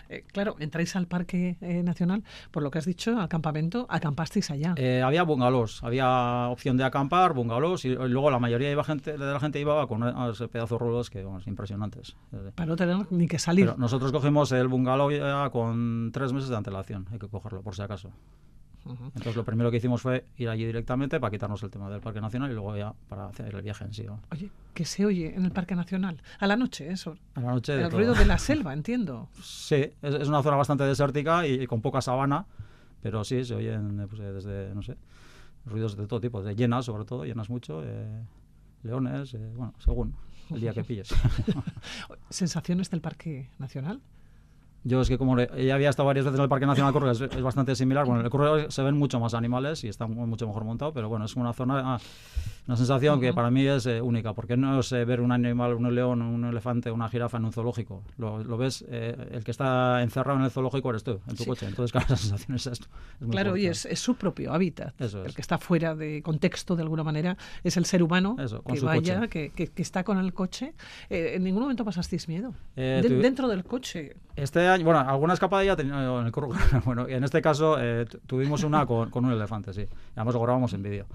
Eh, 0.09 0.23
claro, 0.31 0.55
entráis 0.59 0.95
al 0.95 1.07
Parque 1.07 1.57
eh, 1.61 1.83
Nacional, 1.83 2.23
por 2.51 2.63
lo 2.63 2.71
que 2.71 2.79
has 2.79 2.85
dicho, 2.85 3.19
al 3.19 3.29
campamento, 3.29 3.85
acampasteis 3.89 4.51
allá. 4.51 4.73
Eh, 4.77 5.01
había 5.01 5.23
bungalows, 5.23 5.83
había 5.83 6.49
opción 6.49 6.77
de 6.77 6.83
acampar, 6.83 7.33
bungalows, 7.33 7.85
y, 7.85 7.89
y 7.89 7.95
luego 7.95 8.31
la 8.31 8.39
mayoría 8.39 8.71
iba 8.71 8.83
gente, 8.83 9.17
de 9.17 9.33
la 9.33 9.39
gente 9.39 9.59
iba 9.59 9.85
con 9.87 10.03
unos 10.03 10.43
pedazos 10.51 10.79
rulos 10.79 11.09
que, 11.09 11.23
vamos, 11.23 11.47
impresionantes. 11.47 12.15
Eh, 12.31 12.51
Para 12.55 12.67
no 12.67 12.75
tener 12.75 13.11
ni 13.11 13.27
que 13.27 13.39
salir. 13.39 13.65
Pero 13.65 13.77
nosotros 13.77 14.11
cogimos 14.11 14.51
el 14.51 14.67
bungalow 14.67 15.11
ya 15.11 15.49
con 15.49 16.11
tres 16.13 16.33
meses 16.33 16.49
de 16.49 16.57
antelación, 16.57 17.07
hay 17.11 17.19
que 17.19 17.27
cogerlo 17.27 17.61
por 17.61 17.75
si 17.75 17.81
acaso. 17.81 18.11
Entonces 18.85 19.35
lo 19.35 19.45
primero 19.45 19.71
que 19.71 19.77
hicimos 19.77 20.01
fue 20.01 20.25
ir 20.37 20.49
allí 20.49 20.65
directamente 20.65 21.19
para 21.19 21.31
quitarnos 21.31 21.63
el 21.63 21.69
tema 21.69 21.89
del 21.89 22.01
Parque 22.01 22.19
Nacional 22.19 22.51
y 22.51 22.53
luego 22.53 22.75
ya 22.75 22.93
para 23.07 23.27
hacer 23.27 23.53
el 23.55 23.61
viaje 23.61 23.85
en 23.85 23.93
sí. 23.93 24.03
¿no? 24.03 24.19
Oye, 24.31 24.49
¿qué 24.73 24.83
se 24.83 25.05
oye 25.05 25.33
en 25.33 25.45
el 25.45 25.51
Parque 25.51 25.73
Nacional? 25.75 26.21
A 26.39 26.47
la 26.47 26.57
noche, 26.57 26.91
eso. 26.91 27.17
A 27.35 27.39
la 27.41 27.51
noche 27.51 27.71
de 27.73 27.83
El 27.83 27.89
todo. 27.89 27.97
ruido 27.97 28.13
de 28.13 28.25
la 28.25 28.37
selva, 28.39 28.73
entiendo. 28.73 29.29
Sí, 29.41 29.75
es, 30.01 30.15
es 30.15 30.27
una 30.27 30.43
zona 30.43 30.57
bastante 30.57 30.83
desértica 30.83 31.47
y, 31.47 31.61
y 31.63 31.67
con 31.67 31.81
poca 31.81 32.01
sabana, 32.01 32.45
pero 33.01 33.23
sí, 33.23 33.45
se 33.45 33.55
oyen 33.55 34.05
pues, 34.09 34.19
desde, 34.21 34.75
no 34.75 34.81
sé, 34.81 34.97
ruidos 35.65 35.95
de 35.95 36.05
todo 36.05 36.19
tipo, 36.19 36.43
de 36.43 36.53
llenas 36.55 36.83
sobre 36.85 37.05
todo, 37.05 37.23
llenas 37.23 37.49
mucho, 37.49 37.81
eh, 37.85 38.21
leones, 38.83 39.33
eh, 39.33 39.51
bueno, 39.55 39.73
según 39.79 40.13
el 40.49 40.59
día 40.59 40.73
que 40.73 40.83
pilles. 40.85 41.07
¿Sensaciones 42.29 42.89
del 42.89 42.99
Parque 43.01 43.49
Nacional? 43.59 44.01
Yo 44.85 44.99
es 45.01 45.07
que 45.09 45.17
como 45.17 45.37
ya 45.39 45.75
había 45.75 45.89
estado 45.89 46.07
varias 46.07 46.25
veces 46.25 46.37
en 46.37 46.43
el 46.43 46.49
Parque 46.49 46.65
Nacional 46.65 46.91
Curro, 46.91 47.09
es, 47.11 47.21
es 47.21 47.41
bastante 47.41 47.75
similar. 47.75 48.05
Bueno, 48.05 48.19
en 48.19 48.25
el 48.25 48.29
Curro 48.31 48.69
se 48.69 48.81
ven 48.83 48.97
mucho 48.97 49.19
más 49.19 49.33
animales 49.33 49.83
y 49.83 49.87
está 49.87 50.07
mu- 50.07 50.27
mucho 50.27 50.45
mejor 50.47 50.65
montado, 50.65 50.93
pero 50.93 51.07
bueno, 51.07 51.25
es 51.25 51.35
una 51.35 51.53
zona, 51.53 51.95
ah, 51.95 51.99
una 52.67 52.75
sensación 52.77 53.19
que 53.21 53.27
Ujú. 53.29 53.35
para 53.35 53.49
mí 53.49 53.65
es 53.65 53.85
eh, 53.85 54.01
única, 54.01 54.33
porque 54.33 54.57
no 54.57 54.79
es 54.79 54.91
eh, 54.91 55.05
ver 55.05 55.21
un 55.21 55.31
animal, 55.31 55.73
un 55.75 55.93
león, 55.95 56.21
un 56.21 56.43
elefante, 56.45 56.91
una 56.91 57.07
jirafa 57.09 57.37
en 57.37 57.45
un 57.45 57.53
zoológico. 57.53 58.03
Lo, 58.17 58.43
lo 58.43 58.57
ves, 58.57 58.83
eh, 58.89 59.15
el 59.31 59.43
que 59.43 59.51
está 59.51 60.01
encerrado 60.01 60.37
en 60.39 60.45
el 60.45 60.51
zoológico 60.51 60.89
eres 60.89 61.03
tú, 61.03 61.19
en 61.29 61.35
tu 61.35 61.43
Sí. 61.43 61.49
coche. 61.49 61.65
Entonces, 61.65 61.91
claro, 61.91 62.07
la 62.09 62.17
sensación 62.17 62.55
es 62.55 62.67
esto. 62.67 62.87
es 63.21 63.27
Claro, 63.29 63.49
y 63.57 63.61
fuerte. 63.63 63.67
es, 63.69 63.85
es 63.85 63.99
su 63.99 64.15
propio 64.15 64.53
hábitat. 64.53 64.99
Eso 64.99 65.23
El 65.23 65.33
que 65.33 65.41
está 65.41 65.57
fuera 65.57 65.95
de 65.95 66.21
contexto 66.21 66.75
de 66.75 66.81
alguna 66.83 67.03
manera 67.03 67.37
es 67.63 67.77
el 67.77 67.85
ser 67.85 68.03
humano 68.03 68.35
Eso, 68.39 68.61
que 68.63 68.79
vaya, 68.81 69.27
que, 69.27 69.51
que- 69.51 69.67
que 69.67 69.81
está 69.81 70.03
con 70.03 70.17
el 70.17 70.33
coche. 70.33 70.73
Eh, 71.09 71.33
¿En 71.35 71.43
ningún 71.43 71.61
momento 71.63 71.85
pasasteis 71.85 72.27
miedo? 72.27 72.53
Eh, 72.75 72.99
De- 73.01 73.09
dentro 73.17 73.47
del 73.47 73.63
coche. 73.63 74.15
Este 74.35 74.67
año, 74.67 74.83
bueno, 74.85 74.99
alguna 74.99 75.33
escapada 75.33 75.63
ya 75.63 75.75
tenido 75.75 76.19
en 76.19 76.25
el 76.27 76.31
bueno, 76.85 77.07
y 77.07 77.13
en 77.13 77.23
este 77.23 77.41
caso 77.41 77.77
eh, 77.79 78.05
tu- 78.05 78.17
tuvimos 78.19 78.63
una 78.63 78.85
con, 78.87 79.09
con 79.11 79.25
un 79.25 79.31
elefante, 79.31 79.73
sí. 79.73 79.81
Y 79.81 79.87
además 80.15 80.33
lo 80.33 80.41
grabamos 80.41 80.73
en 80.73 80.81
vídeo. 80.83 81.05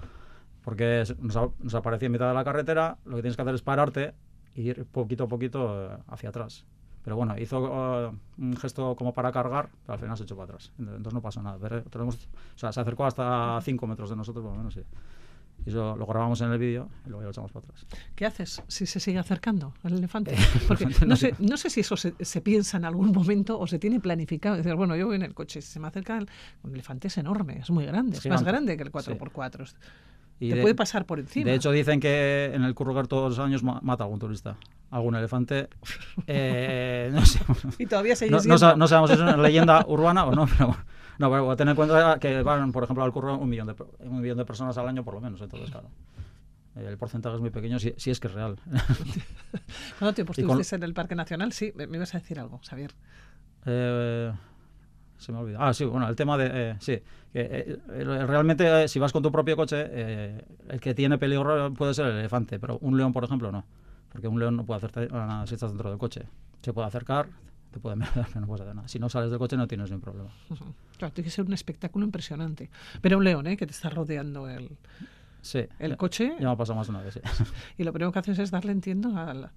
Porque 0.63 1.03
nos, 1.19 1.35
a- 1.35 1.49
nos 1.59 1.75
aparecía 1.75 2.05
en 2.07 2.11
mitad 2.13 2.27
de 2.29 2.33
la 2.33 2.43
carretera, 2.43 2.97
lo 3.05 3.17
que 3.17 3.21
tienes 3.23 3.35
que 3.35 3.41
hacer 3.41 3.55
es 3.55 3.61
pararte 3.61 4.13
y 4.55 4.69
ir 4.69 4.85
poquito 4.85 5.25
a 5.25 5.27
poquito 5.27 5.91
eh, 5.93 5.97
hacia 6.07 6.29
atrás. 6.29 6.65
Pero 7.03 7.15
bueno, 7.15 7.37
hizo 7.37 8.07
eh, 8.07 8.11
un 8.37 8.55
gesto 8.57 8.95
como 8.95 9.13
para 9.13 9.31
cargar, 9.31 9.69
pero 9.85 9.93
al 9.93 9.99
final 9.99 10.15
se 10.17 10.23
echó 10.23 10.35
para 10.35 10.45
atrás. 10.45 10.71
Entonces 10.79 11.13
no 11.13 11.21
pasó 11.21 11.41
nada. 11.41 11.57
Pero 11.59 11.81
tenemos- 11.83 12.15
o 12.55 12.57
sea, 12.57 12.71
se 12.71 12.79
acercó 12.79 13.05
hasta 13.05 13.59
5 13.61 13.85
metros 13.87 14.09
de 14.09 14.15
nosotros, 14.15 14.43
por 14.43 14.53
lo 14.53 14.57
menos, 14.59 14.73
sí. 14.73 14.81
Y 15.65 15.69
eso 15.69 15.95
lo 15.97 16.05
grabamos 16.05 16.39
en 16.41 16.51
el 16.51 16.57
vídeo 16.57 16.89
y 17.05 17.09
luego 17.09 17.21
ya 17.21 17.25
lo 17.25 17.31
echamos 17.31 17.51
para 17.51 17.65
atrás. 17.65 17.85
¿Qué 18.15 18.25
haces 18.25 18.63
si 18.67 18.85
se 18.85 18.99
sigue 18.99 19.19
acercando 19.19 19.73
el 19.83 19.93
elefante? 19.93 20.33
Eh, 20.33 20.37
Porque 20.67 20.85
no 21.05 21.15
sé, 21.15 21.35
no 21.39 21.57
sé 21.57 21.69
si 21.69 21.81
eso 21.81 21.97
se, 21.97 22.13
se 22.19 22.41
piensa 22.41 22.77
en 22.77 22.85
algún 22.85 23.11
momento 23.11 23.59
o 23.59 23.67
se 23.67 23.77
tiene 23.79 23.99
planificado. 23.99 24.55
Decir, 24.55 24.75
bueno, 24.75 24.95
yo 24.95 25.07
voy 25.07 25.17
en 25.17 25.23
el 25.23 25.33
coche, 25.33 25.61
si 25.61 25.71
se 25.71 25.79
me 25.79 25.87
acerca 25.87 26.17
el, 26.17 26.27
un 26.63 26.73
elefante 26.73 27.07
es 27.09 27.17
enorme, 27.17 27.59
es 27.59 27.69
muy 27.69 27.85
grande, 27.85 28.17
es, 28.17 28.25
Es 28.25 28.31
más 28.31 28.43
grande 28.43 28.77
que 28.77 28.83
el 28.83 28.91
4x4. 28.91 29.73
Y 30.41 30.49
Te 30.51 30.55
de- 30.55 30.61
puede 30.61 30.73
pasar 30.75 31.05
por 31.05 31.19
encima. 31.19 31.49
De 31.49 31.55
hecho, 31.55 31.69
dicen 31.71 31.99
que 31.99 32.51
en 32.53 32.63
el 32.63 32.73
Currugar 32.73 33.07
todos 33.07 33.37
los 33.37 33.45
años 33.45 33.61
ma- 33.61 33.81
mata 33.83 34.03
a 34.03 34.05
algún 34.05 34.19
turista. 34.19 34.55
Algún 34.89 35.15
elefante. 35.15 35.67
Eh, 36.27 37.09
no 37.11 37.25
sé. 37.25 37.39
y 37.77 37.85
todavía 37.85 38.15
No, 38.29 38.37
no, 38.57 38.75
no 38.77 38.87
sabemos 38.87 39.09
si 39.09 39.15
es 39.15 39.19
una 39.21 39.35
leyenda 39.37 39.83
urbana 39.87 40.25
o 40.25 40.31
no, 40.33 40.47
pero, 40.47 40.75
no, 41.19 41.29
pero 41.29 41.55
tener 41.55 41.71
en 41.73 41.75
cuenta 41.75 42.17
que 42.19 42.41
van, 42.41 42.71
por 42.71 42.83
ejemplo, 42.83 43.03
al 43.03 43.11
Curro 43.11 43.37
un 43.37 43.47
millón, 43.49 43.67
de, 43.67 43.75
un 43.99 44.21
millón 44.21 44.37
de 44.37 44.45
personas 44.45 44.75
al 44.77 44.87
año 44.87 45.03
por 45.03 45.13
lo 45.13 45.21
menos. 45.21 45.39
Entonces, 45.41 45.69
claro. 45.69 45.89
El 46.75 46.97
porcentaje 46.97 47.35
es 47.35 47.41
muy 47.41 47.49
pequeño 47.49 47.77
si, 47.77 47.93
si 47.97 48.09
es 48.09 48.19
que 48.19 48.27
es 48.27 48.33
real. 48.33 48.57
¿Cuánto 49.99 50.13
tiempo 50.15 50.33
y 50.37 50.43
con- 50.43 50.61
en 50.71 50.83
el 50.83 50.93
Parque 50.93 51.15
Nacional? 51.15 51.51
Sí, 51.51 51.71
me, 51.75 51.87
me 51.87 51.97
ibas 51.97 52.15
a 52.15 52.19
decir 52.19 52.39
algo, 52.39 52.59
Xavier. 52.67 52.91
Eh, 53.65 54.31
se 55.17 55.31
me 55.31 55.39
olvidado. 55.39 55.65
Ah, 55.65 55.73
sí, 55.73 55.83
bueno, 55.85 56.07
el 56.07 56.15
tema 56.15 56.37
de. 56.37 56.49
eh, 56.53 56.75
sí, 56.79 56.93
que 57.33 57.41
eh, 57.41 57.77
eh, 57.89 58.25
realmente 58.25 58.83
eh, 58.83 58.87
si 58.87 58.99
vas 58.99 59.11
con 59.11 59.21
tu 59.21 59.31
propio 59.31 59.57
coche, 59.57 59.85
eh, 59.89 60.45
el 60.69 60.79
que 60.79 60.93
tiene 60.93 61.17
peligro 61.17 61.73
puede 61.73 61.93
ser 61.93 62.05
el 62.05 62.17
elefante, 62.17 62.59
pero 62.59 62.77
un 62.81 62.97
león, 62.97 63.11
por 63.11 63.23
ejemplo, 63.25 63.51
no. 63.51 63.65
Porque 64.11 64.27
un 64.27 64.39
león 64.39 64.55
no 64.55 64.65
puede 64.65 64.77
hacerte 64.77 65.07
nada 65.09 65.45
si 65.45 65.55
estás 65.55 65.71
dentro 65.71 65.89
del 65.89 65.99
coche. 65.99 66.23
Se 66.61 66.71
puede 66.71 66.87
acercar, 66.87 67.27
te 67.71 67.79
puede 67.79 67.95
mirar, 67.95 68.13
no 68.35 68.47
puedes 68.47 68.61
hacer 68.61 68.75
nada. 68.75 68.87
Si 68.87 68.99
no 68.99 69.09
sales 69.09 69.29
del 69.29 69.39
coche 69.39 69.57
no 69.57 69.67
tienes 69.67 69.89
ningún 69.89 70.01
problema. 70.01 70.29
Claro, 70.97 71.13
tiene 71.13 71.25
que 71.25 71.31
ser 71.31 71.45
un 71.45 71.53
espectáculo 71.53 72.05
impresionante. 72.05 72.69
Pero 73.01 73.17
un 73.19 73.23
león, 73.23 73.47
¿eh? 73.47 73.55
Que 73.55 73.65
te 73.65 73.71
está 73.71 73.89
rodeando 73.89 74.49
el, 74.49 74.69
Sí. 75.41 75.65
el 75.79 75.91
ya- 75.91 75.97
coche 75.97 76.33
Ya 76.39 76.45
me 76.47 76.51
ha 76.51 76.57
pasado 76.57 76.75
más 76.77 76.87
de 76.87 76.91
una 76.91 77.01
vez, 77.01 77.13
sí. 77.13 77.21
y 77.77 77.83
lo 77.85 77.93
primero 77.93 78.11
que 78.11 78.19
haces 78.19 78.37
es 78.39 78.51
darle, 78.51 78.71
entiendo, 78.73 79.15
al- 79.17 79.49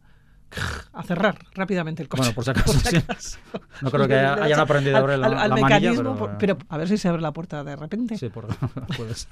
a 0.93 1.03
cerrar 1.03 1.39
rápidamente 1.55 2.03
el 2.03 2.09
coche. 2.09 2.21
Bueno, 2.23 2.35
por 2.35 2.45
si 2.45 2.51
acaso, 2.53 2.73
sí. 2.79 2.97
acaso. 2.97 3.39
No 3.81 3.91
creo 3.91 4.07
que 4.09 4.15
hayan 4.17 4.61
aprendido 4.61 4.97
a 4.97 5.01
abrir 5.01 5.19
la- 5.19 5.27
al- 5.29 5.39
al 5.39 5.49
la 5.51 5.57
manilla, 5.57 5.79
mecanismo, 5.81 6.15
pero- 6.15 6.17
por- 6.19 6.39
pero 6.39 6.59
a 6.69 6.77
ver 6.79 6.89
si 6.89 6.99
se 6.99 7.09
abre 7.09 7.23
la 7.23 7.33
puerta 7.33 7.65
de 7.65 7.77
repente. 7.77 8.17
Sí, 8.19 8.29
por, 8.29 8.47
puedes. 8.97 9.29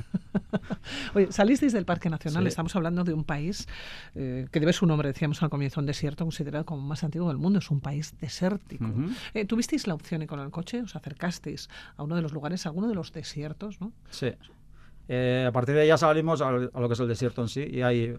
Oye, 1.14 1.30
salisteis 1.32 1.72
del 1.72 1.84
Parque 1.84 2.08
Nacional, 2.10 2.42
Sí. 2.44 2.48
estamos 2.48 2.74
hablando 2.76 3.04
de 3.04 3.12
un 3.12 3.24
país 3.24 3.68
eh, 4.14 4.46
que 4.50 4.60
debe 4.60 4.72
su 4.72 4.86
nombre, 4.86 5.08
decíamos 5.08 5.42
al 5.42 5.50
comienzo, 5.50 5.80
un 5.80 5.86
desierto 5.86 6.24
considerado 6.24 6.64
como 6.64 6.82
más 6.82 7.04
antiguo 7.04 7.28
del 7.28 7.38
mundo, 7.38 7.58
es 7.58 7.70
un 7.70 7.80
país 7.80 8.14
desértico. 8.20 8.84
Ujú. 8.86 9.10
Eh, 9.34 9.44
¿Tuvisteis 9.44 9.86
la 9.86 9.94
opción 9.94 10.22
y 10.22 10.26
con 10.26 10.40
el 10.40 10.50
coche 10.50 10.82
os 10.82 10.96
acercasteis 10.96 11.68
a 11.96 12.02
uno 12.02 12.16
de 12.16 12.22
los 12.22 12.32
lugares, 12.32 12.64
a 12.66 12.70
alguno 12.70 12.88
de 12.88 12.94
los 12.94 13.12
desiertos, 13.12 13.80
¿no? 13.80 13.92
Sí. 14.10 14.32
Eh, 15.08 15.44
a 15.48 15.52
partir 15.52 15.74
de 15.74 15.82
ahí 15.82 15.88
ya 15.88 15.98
salimos 15.98 16.40
al- 16.40 16.70
a 16.72 16.80
lo 16.80 16.88
que 16.88 16.94
es 16.94 17.00
el 17.00 17.08
desierto 17.08 17.42
en 17.42 17.48
sí 17.48 17.64
y 17.68 17.82
ahí 17.82 18.14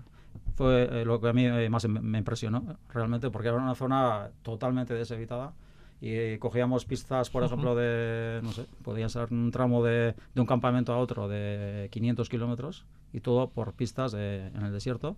fue 0.56 1.02
eh, 1.02 1.06
lo 1.06 1.20
que 1.22 1.30
a 1.30 1.34
mí 1.34 1.46
eh, 1.46 1.70
más 1.70 1.88
me 1.88 2.18
impresionó 2.18 2.78
realmente 2.94 3.30
porque 3.30 3.48
era 3.48 3.58
una 3.58 3.76
zona 3.76 4.30
totalmente 4.44 4.94
deshabitada 4.94 5.54
y 6.02 6.10
eh, 6.10 6.38
cogíamos 6.40 6.86
pistas, 6.86 7.30
por 7.30 7.44
ejemplo, 7.44 7.76
de, 7.76 8.40
no 8.44 8.52
sé, 8.52 8.66
podía 8.84 9.08
ser 9.08 9.28
un 9.32 9.52
tramo 9.52 9.84
de, 9.84 10.16
de 10.34 10.42
un 10.42 10.48
campamento 10.48 10.94
a 10.94 10.98
otro 10.98 11.28
de 11.28 11.90
500 11.92 12.28
kilómetros 12.28 12.86
y 13.14 13.20
todo 13.22 13.50
por 13.50 13.74
pistas 13.74 14.12
de- 14.12 14.48
en 14.48 14.64
el 14.64 14.72
desierto. 14.74 15.16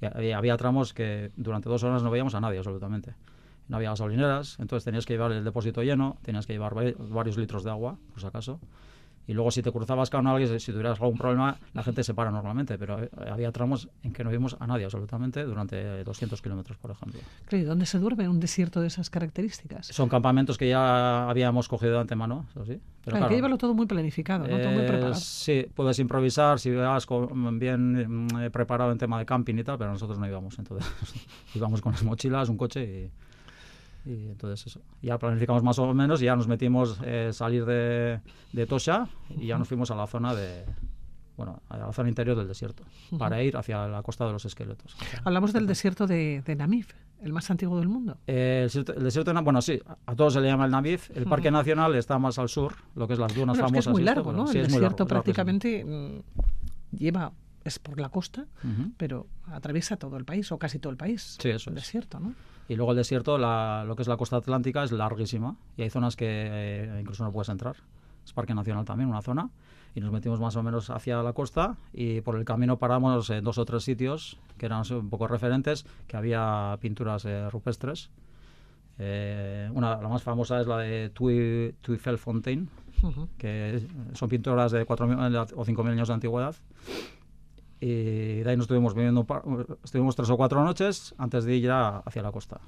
Y 0.00 0.06
había, 0.06 0.38
había 0.38 0.56
tramos 0.56 0.94
que 0.94 1.30
durante 1.36 1.68
dos 1.68 1.82
horas 1.82 2.02
no 2.02 2.10
veíamos 2.10 2.34
a 2.34 2.40
nadie 2.40 2.58
absolutamente. 2.58 3.14
No 3.68 3.76
había 3.76 3.90
gasolineras, 3.90 4.56
entonces 4.60 4.84
tenías 4.84 5.04
que 5.04 5.12
llevar 5.14 5.30
el 5.32 5.44
depósito 5.44 5.82
lleno, 5.82 6.16
tenías 6.22 6.46
que 6.46 6.52
llevar 6.54 6.76
va- 6.76 6.92
varios 7.10 7.36
litros 7.36 7.62
de 7.64 7.70
agua, 7.70 7.98
por 8.10 8.20
si 8.20 8.26
acaso. 8.26 8.60
Y 9.30 9.32
luego 9.32 9.52
si 9.52 9.62
te 9.62 9.70
cruzabas 9.70 10.10
con 10.10 10.26
alguien, 10.26 10.58
si 10.58 10.72
tuvieras 10.72 11.00
algún 11.00 11.16
problema, 11.16 11.56
la 11.72 11.84
gente 11.84 12.02
se 12.02 12.14
para 12.14 12.32
normalmente, 12.32 12.76
pero 12.76 13.00
eh, 13.00 13.08
había 13.30 13.52
tramos 13.52 13.88
en 14.02 14.12
que 14.12 14.24
no 14.24 14.30
vimos 14.30 14.56
a 14.58 14.66
nadie 14.66 14.86
absolutamente 14.86 15.44
durante 15.44 16.02
200 16.02 16.42
kilómetros, 16.42 16.76
por 16.78 16.90
ejemplo. 16.90 17.20
Claro, 17.46 17.62
¿y 17.62 17.64
¿Dónde 17.64 17.86
se 17.86 18.00
duerme 18.00 18.24
en 18.24 18.30
un 18.30 18.40
desierto 18.40 18.80
de 18.80 18.88
esas 18.88 19.08
características? 19.08 19.86
Son 19.86 20.08
campamentos 20.08 20.58
que 20.58 20.68
ya 20.68 21.30
habíamos 21.30 21.68
cogido 21.68 21.92
de 21.92 22.00
antemano, 22.00 22.44
eso 22.50 22.64
sí. 22.64 22.72
Pero 22.72 22.80
Claro, 22.80 22.86
hay 23.04 23.12
que 23.12 23.18
claro, 23.18 23.34
llevarlo 23.36 23.58
todo 23.58 23.72
muy 23.72 23.86
planificado, 23.86 24.48
¿no? 24.48 24.60
todo 24.60 24.72
muy 24.72 24.82
eh, 24.82 24.86
preparado. 24.88 25.14
Sí, 25.14 25.64
puedes 25.76 26.00
improvisar 26.00 26.58
si 26.58 26.72
vas 26.72 27.06
con- 27.06 27.56
bien 27.60 28.26
mm, 28.32 28.40
eh, 28.40 28.50
preparado 28.50 28.90
en 28.90 28.98
tema 28.98 29.16
de 29.20 29.26
camping 29.26 29.54
y 29.54 29.62
tal, 29.62 29.78
pero 29.78 29.92
nosotros 29.92 30.18
no 30.18 30.26
íbamos, 30.26 30.58
entonces 30.58 30.90
íbamos 31.54 31.80
con 31.80 31.92
las 31.92 32.02
mochilas, 32.02 32.48
un 32.48 32.56
coche 32.56 32.82
y, 32.82 33.10
y 34.04 34.28
entonces 34.28 34.66
eso. 34.66 34.80
Ya 35.02 35.18
planificamos 35.18 35.62
más 35.62 35.78
o 35.78 35.92
menos 35.94 36.20
y 36.22 36.24
ya 36.26 36.36
nos 36.36 36.48
metimos 36.48 36.98
eh, 37.04 37.30
salir 37.32 37.64
de, 37.64 38.20
de 38.52 38.66
Tosha 38.66 39.08
y 39.38 39.46
ya 39.46 39.58
nos 39.58 39.68
fuimos 39.68 39.90
a 39.90 39.94
la 39.96 40.06
zona 40.06 40.34
de 40.34 40.64
bueno, 41.36 41.62
a 41.70 41.78
la 41.78 41.92
zona 41.92 42.08
interior 42.10 42.36
del 42.36 42.46
desierto 42.48 42.84
para 43.18 43.42
ir 43.42 43.56
hacia 43.56 43.86
la 43.88 44.02
costa 44.02 44.26
de 44.26 44.32
los 44.32 44.44
esqueletos. 44.44 44.94
Hablamos 45.24 45.54
del 45.54 45.66
desierto 45.66 46.06
de, 46.06 46.42
de 46.44 46.54
Namib, 46.54 46.84
el 47.22 47.32
más 47.32 47.50
antiguo 47.50 47.78
del 47.78 47.88
mundo. 47.88 48.18
Eh, 48.26 48.58
el, 48.60 48.66
desierto, 48.66 48.92
el 48.92 49.04
desierto 49.04 49.30
de 49.30 49.34
Na- 49.36 49.40
bueno, 49.40 49.62
sí, 49.62 49.80
a 50.04 50.14
todos 50.14 50.34
se 50.34 50.40
le 50.42 50.48
llama 50.48 50.66
el 50.66 50.70
Namib. 50.70 51.00
El 51.14 51.24
Parque 51.24 51.50
Nacional 51.50 51.94
está 51.94 52.18
más 52.18 52.38
al 52.38 52.50
sur, 52.50 52.74
lo 52.94 53.06
que 53.06 53.14
es 53.14 53.18
las 53.18 53.34
dunas 53.34 53.56
Bueno, 53.58 53.64
es 53.68 53.72
que 53.72 53.82
famosas. 53.82 53.86
es 53.86 53.92
muy 53.92 54.02
esto, 54.02 54.14
largo, 54.14 54.30
pero 54.32 54.42
¿no? 54.42 54.46
sí, 54.48 54.58
el 54.58 54.66
desierto 54.66 55.04
largo, 55.04 55.06
prácticamente 55.08 55.82
mm, 55.82 56.96
lleva, 56.96 57.32
es 57.64 57.78
por 57.78 57.98
la 57.98 58.10
costa, 58.10 58.46
pero 58.98 59.26
atraviesa 59.46 59.96
todo 59.96 60.18
el 60.18 60.26
país, 60.26 60.52
o 60.52 60.58
casi 60.58 60.78
todo 60.78 60.90
el 60.90 60.98
país. 60.98 61.38
Sí, 61.40 61.48
eso 61.48 61.70
el 61.70 61.78
es. 61.78 61.84
desierto, 61.84 62.20
¿no? 62.20 62.34
Y 62.70 62.76
luego 62.76 62.92
el 62.92 62.96
desierto, 62.98 63.36
la- 63.36 63.82
lo 63.84 63.96
que 63.96 64.02
es 64.02 64.08
la 64.08 64.16
costa 64.16 64.36
atlántica, 64.36 64.84
es 64.84 64.92
larguísima. 64.92 65.56
Y 65.76 65.82
hay 65.82 65.90
zonas 65.90 66.14
que 66.14 66.26
eh, 66.28 66.98
incluso 67.00 67.24
no 67.24 67.32
puedes 67.32 67.48
entrar. 67.48 67.74
Es 68.24 68.32
Parque 68.32 68.54
Nacional 68.54 68.84
también, 68.84 69.08
una 69.08 69.22
zona. 69.22 69.50
Y 69.94 70.00
nos 70.00 70.12
metimos 70.12 70.38
más 70.38 70.54
o 70.54 70.62
menos 70.62 70.88
hacia 70.88 71.20
la 71.20 71.32
costa 71.32 71.76
y 71.92 72.20
por 72.20 72.36
el 72.36 72.44
camino 72.44 72.78
paramos 72.78 73.28
en 73.30 73.42
dos 73.42 73.58
o 73.58 73.64
tres 73.64 73.82
sitios 73.82 74.38
que 74.56 74.66
eran 74.66 74.84
un 74.92 75.10
poco 75.10 75.26
referentes, 75.26 75.84
que 76.06 76.16
había 76.16 76.78
pinturas 76.80 77.24
eh, 77.24 77.50
rupestres. 77.50 78.08
Eh, 78.98 79.68
una, 79.74 79.96
la 80.00 80.08
más 80.08 80.22
famosa 80.22 80.60
es 80.60 80.66
la 80.68 80.78
de 80.78 81.10
Tui, 81.10 81.74
Tuifelfontein, 81.80 82.68
Ujú. 83.02 83.28
que 83.36 83.76
es- 83.76 83.86
son 84.12 84.28
pinturas 84.28 84.70
de 84.70 84.84
4.000 84.86 85.46
o 85.56 85.64
5.000 85.64 85.92
años 85.92 86.06
de 86.08 86.14
antigüedad. 86.14 86.54
Y 87.82 88.42
de 88.42 88.50
ahí 88.50 88.56
nos 88.56 88.64
estuvimos 88.64 88.94
viviendo, 88.94 89.26
estuvimos 89.82 90.14
tres 90.14 90.28
o 90.28 90.36
cuatro 90.36 90.62
noches 90.62 91.14
antes 91.16 91.44
de 91.44 91.56
ir 91.56 91.64
ya 91.64 91.98
hacia 91.98 92.20
la 92.20 92.30
costa. 92.30 92.60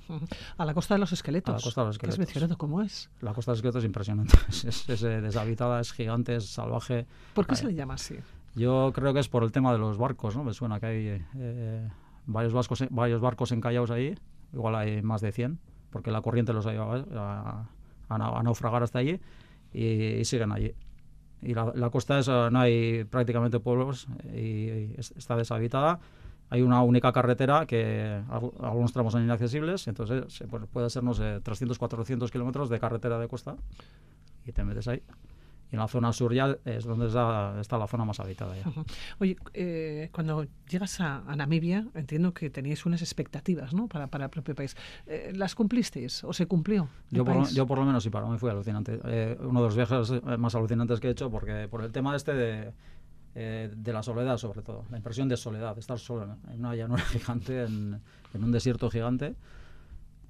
A 0.56 0.64
la 0.64 0.72
costa 0.72 0.94
de 0.94 1.00
los 1.00 1.12
esqueletos. 1.12 1.54
A 1.54 1.58
la 1.58 1.62
costa 1.62 1.82
de 1.82 1.86
los 1.88 1.96
esqueletos. 1.96 2.32
¿Qué 2.32 2.44
es 2.44 2.56
¿Cómo 2.56 2.80
es? 2.80 3.10
La 3.20 3.34
costa 3.34 3.50
de 3.50 3.52
los 3.52 3.58
esqueletos 3.58 3.82
es 3.82 3.86
impresionante. 3.86 4.38
Es, 4.72 5.02
eh, 5.02 5.20
deshabitada, 5.20 5.80
es 5.80 5.92
gigante, 5.92 6.36
es 6.36 6.46
salvaje. 6.46 7.06
¿Por 7.34 7.46
qué 7.46 7.56
se 7.56 7.66
le 7.66 7.74
llama 7.74 7.94
así? 7.94 8.16
Yo 8.54 8.90
creo 8.94 9.12
que 9.12 9.20
es 9.20 9.28
por 9.28 9.44
el 9.44 9.52
tema 9.52 9.72
de 9.72 9.78
los 9.78 9.98
barcos, 9.98 10.34
¿no? 10.34 10.44
Me 10.44 10.54
suena 10.54 10.80
que 10.80 10.86
hay 10.86 11.24
eh, 11.36 11.88
varios, 12.26 12.54
barcos, 12.54 12.84
varios 12.90 13.20
barcos 13.20 13.52
encallados 13.52 13.90
ahí, 13.90 14.14
igual 14.52 14.74
hay 14.76 15.02
más 15.02 15.20
de 15.20 15.32
100, 15.32 15.58
porque 15.90 16.10
la 16.10 16.22
corriente 16.22 16.52
los 16.52 16.66
ha 16.66 16.72
llevado 16.72 17.06
a, 17.18 17.68
a, 18.08 18.42
naufragar 18.42 18.82
hasta 18.82 18.98
allí 18.98 19.20
y 19.72 20.24
siguen 20.24 20.52
allí 20.52 20.74
y 21.42 21.54
la, 21.54 21.90
costa 21.90 22.18
es, 22.18 22.28
no 22.28 22.58
hay 22.58 23.04
prácticamente 23.04 23.58
pueblos 23.60 24.06
y, 24.32 24.94
está 24.96 25.36
deshabitada. 25.36 25.98
Hay 26.50 26.62
una 26.62 26.82
única 26.82 27.12
carretera 27.12 27.66
que 27.66 28.20
algunos 28.60 28.92
tramos 28.92 29.12
son 29.12 29.24
inaccesibles, 29.24 29.88
entonces 29.88 30.42
puede 30.70 30.90
ser, 30.90 31.02
no 31.02 31.14
sé, 31.14 31.40
300, 31.40 31.78
400 31.78 32.30
kilómetros 32.30 32.68
de 32.68 32.78
carretera 32.78 33.18
de 33.18 33.26
costa 33.26 33.56
y 34.44 34.52
te 34.52 34.62
metes 34.62 34.86
ahí. 34.86 35.02
Y 35.72 35.76
en 35.76 35.80
la 35.80 35.88
zona 35.88 36.12
sur 36.12 36.34
ya 36.34 36.58
es 36.66 36.84
donde 36.84 37.06
está, 37.06 37.78
la 37.78 37.86
zona 37.86 38.04
más 38.04 38.20
habitada. 38.20 38.54
Ya. 38.54 38.70
Oye, 39.18 39.36
eh, 39.54 40.10
cuando 40.12 40.46
llegas 40.68 41.00
a, 41.00 41.22
Namibia, 41.34 41.88
entiendo 41.94 42.34
que 42.34 42.50
teníais 42.50 42.84
unas 42.84 43.00
expectativas 43.00 43.72
¿no? 43.72 43.88
para, 43.88 44.08
para 44.08 44.24
el 44.24 44.30
propio 44.30 44.54
país. 44.54 44.76
Eh, 45.06 45.32
¿Las 45.34 45.54
cumplisteis 45.54 46.24
o 46.24 46.34
se 46.34 46.46
cumplió? 46.46 46.90
Yo 47.10 47.24
por, 47.24 47.48
yo 47.48 47.66
por, 47.66 47.78
lo 47.78 47.86
menos 47.86 48.04
sí, 48.04 48.10
para 48.10 48.26
mí 48.26 48.36
fue 48.36 48.50
alucinante. 48.50 49.00
Eh, 49.02 49.38
uno 49.40 49.60
de 49.60 49.66
los 49.68 49.76
viajes 49.76 50.22
más 50.38 50.54
alucinantes 50.54 51.00
que 51.00 51.08
he 51.08 51.10
hecho, 51.12 51.30
porque 51.30 51.68
por 51.68 51.82
el 51.82 51.90
tema 51.90 52.14
este 52.16 52.34
de, 52.34 52.72
de 53.34 53.92
la 53.94 54.02
soledad, 54.02 54.36
sobre 54.36 54.60
todo, 54.60 54.84
la 54.90 54.98
impresión 54.98 55.26
de 55.26 55.38
soledad, 55.38 55.72
de 55.72 55.80
estar 55.80 55.98
solo 55.98 56.36
en 56.50 56.58
una 56.58 56.76
llanura 56.76 57.02
gigante, 57.12 57.64
en, 57.64 57.98
en 58.34 58.44
un 58.44 58.52
desierto 58.52 58.90
gigante 58.90 59.36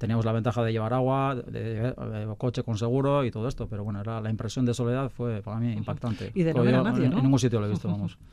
teníamos 0.03 0.25
la 0.25 0.33
ventaja 0.33 0.65
de 0.65 0.73
llevar 0.73 0.93
agua, 0.95 1.37
de, 1.37 1.95
coche 2.37 2.65
con 2.65 2.77
seguro 2.77 3.25
y 3.25 3.31
todo 3.31 3.47
esto, 3.47 3.69
pero 3.69 3.85
bueno, 3.85 4.01
era 4.01 4.21
la 4.21 4.31
impresión 4.31 4.67
de 4.67 4.75
soledad 4.75 5.11
fue 5.11 5.43
para 5.43 5.61
mí 5.61 5.73
impactante. 5.75 6.33
Y 6.35 6.43
de 6.43 6.53
no 6.53 6.65
ver 6.65 6.75
a 6.75 6.83
nadie, 6.83 7.09
¿no? 7.09 7.19
En 7.19 7.23
ningún 7.23 7.39
sitio 7.39 7.61
lo 7.61 7.67
he 7.67 7.71
visto, 7.71 7.89
vamos. 7.89 8.19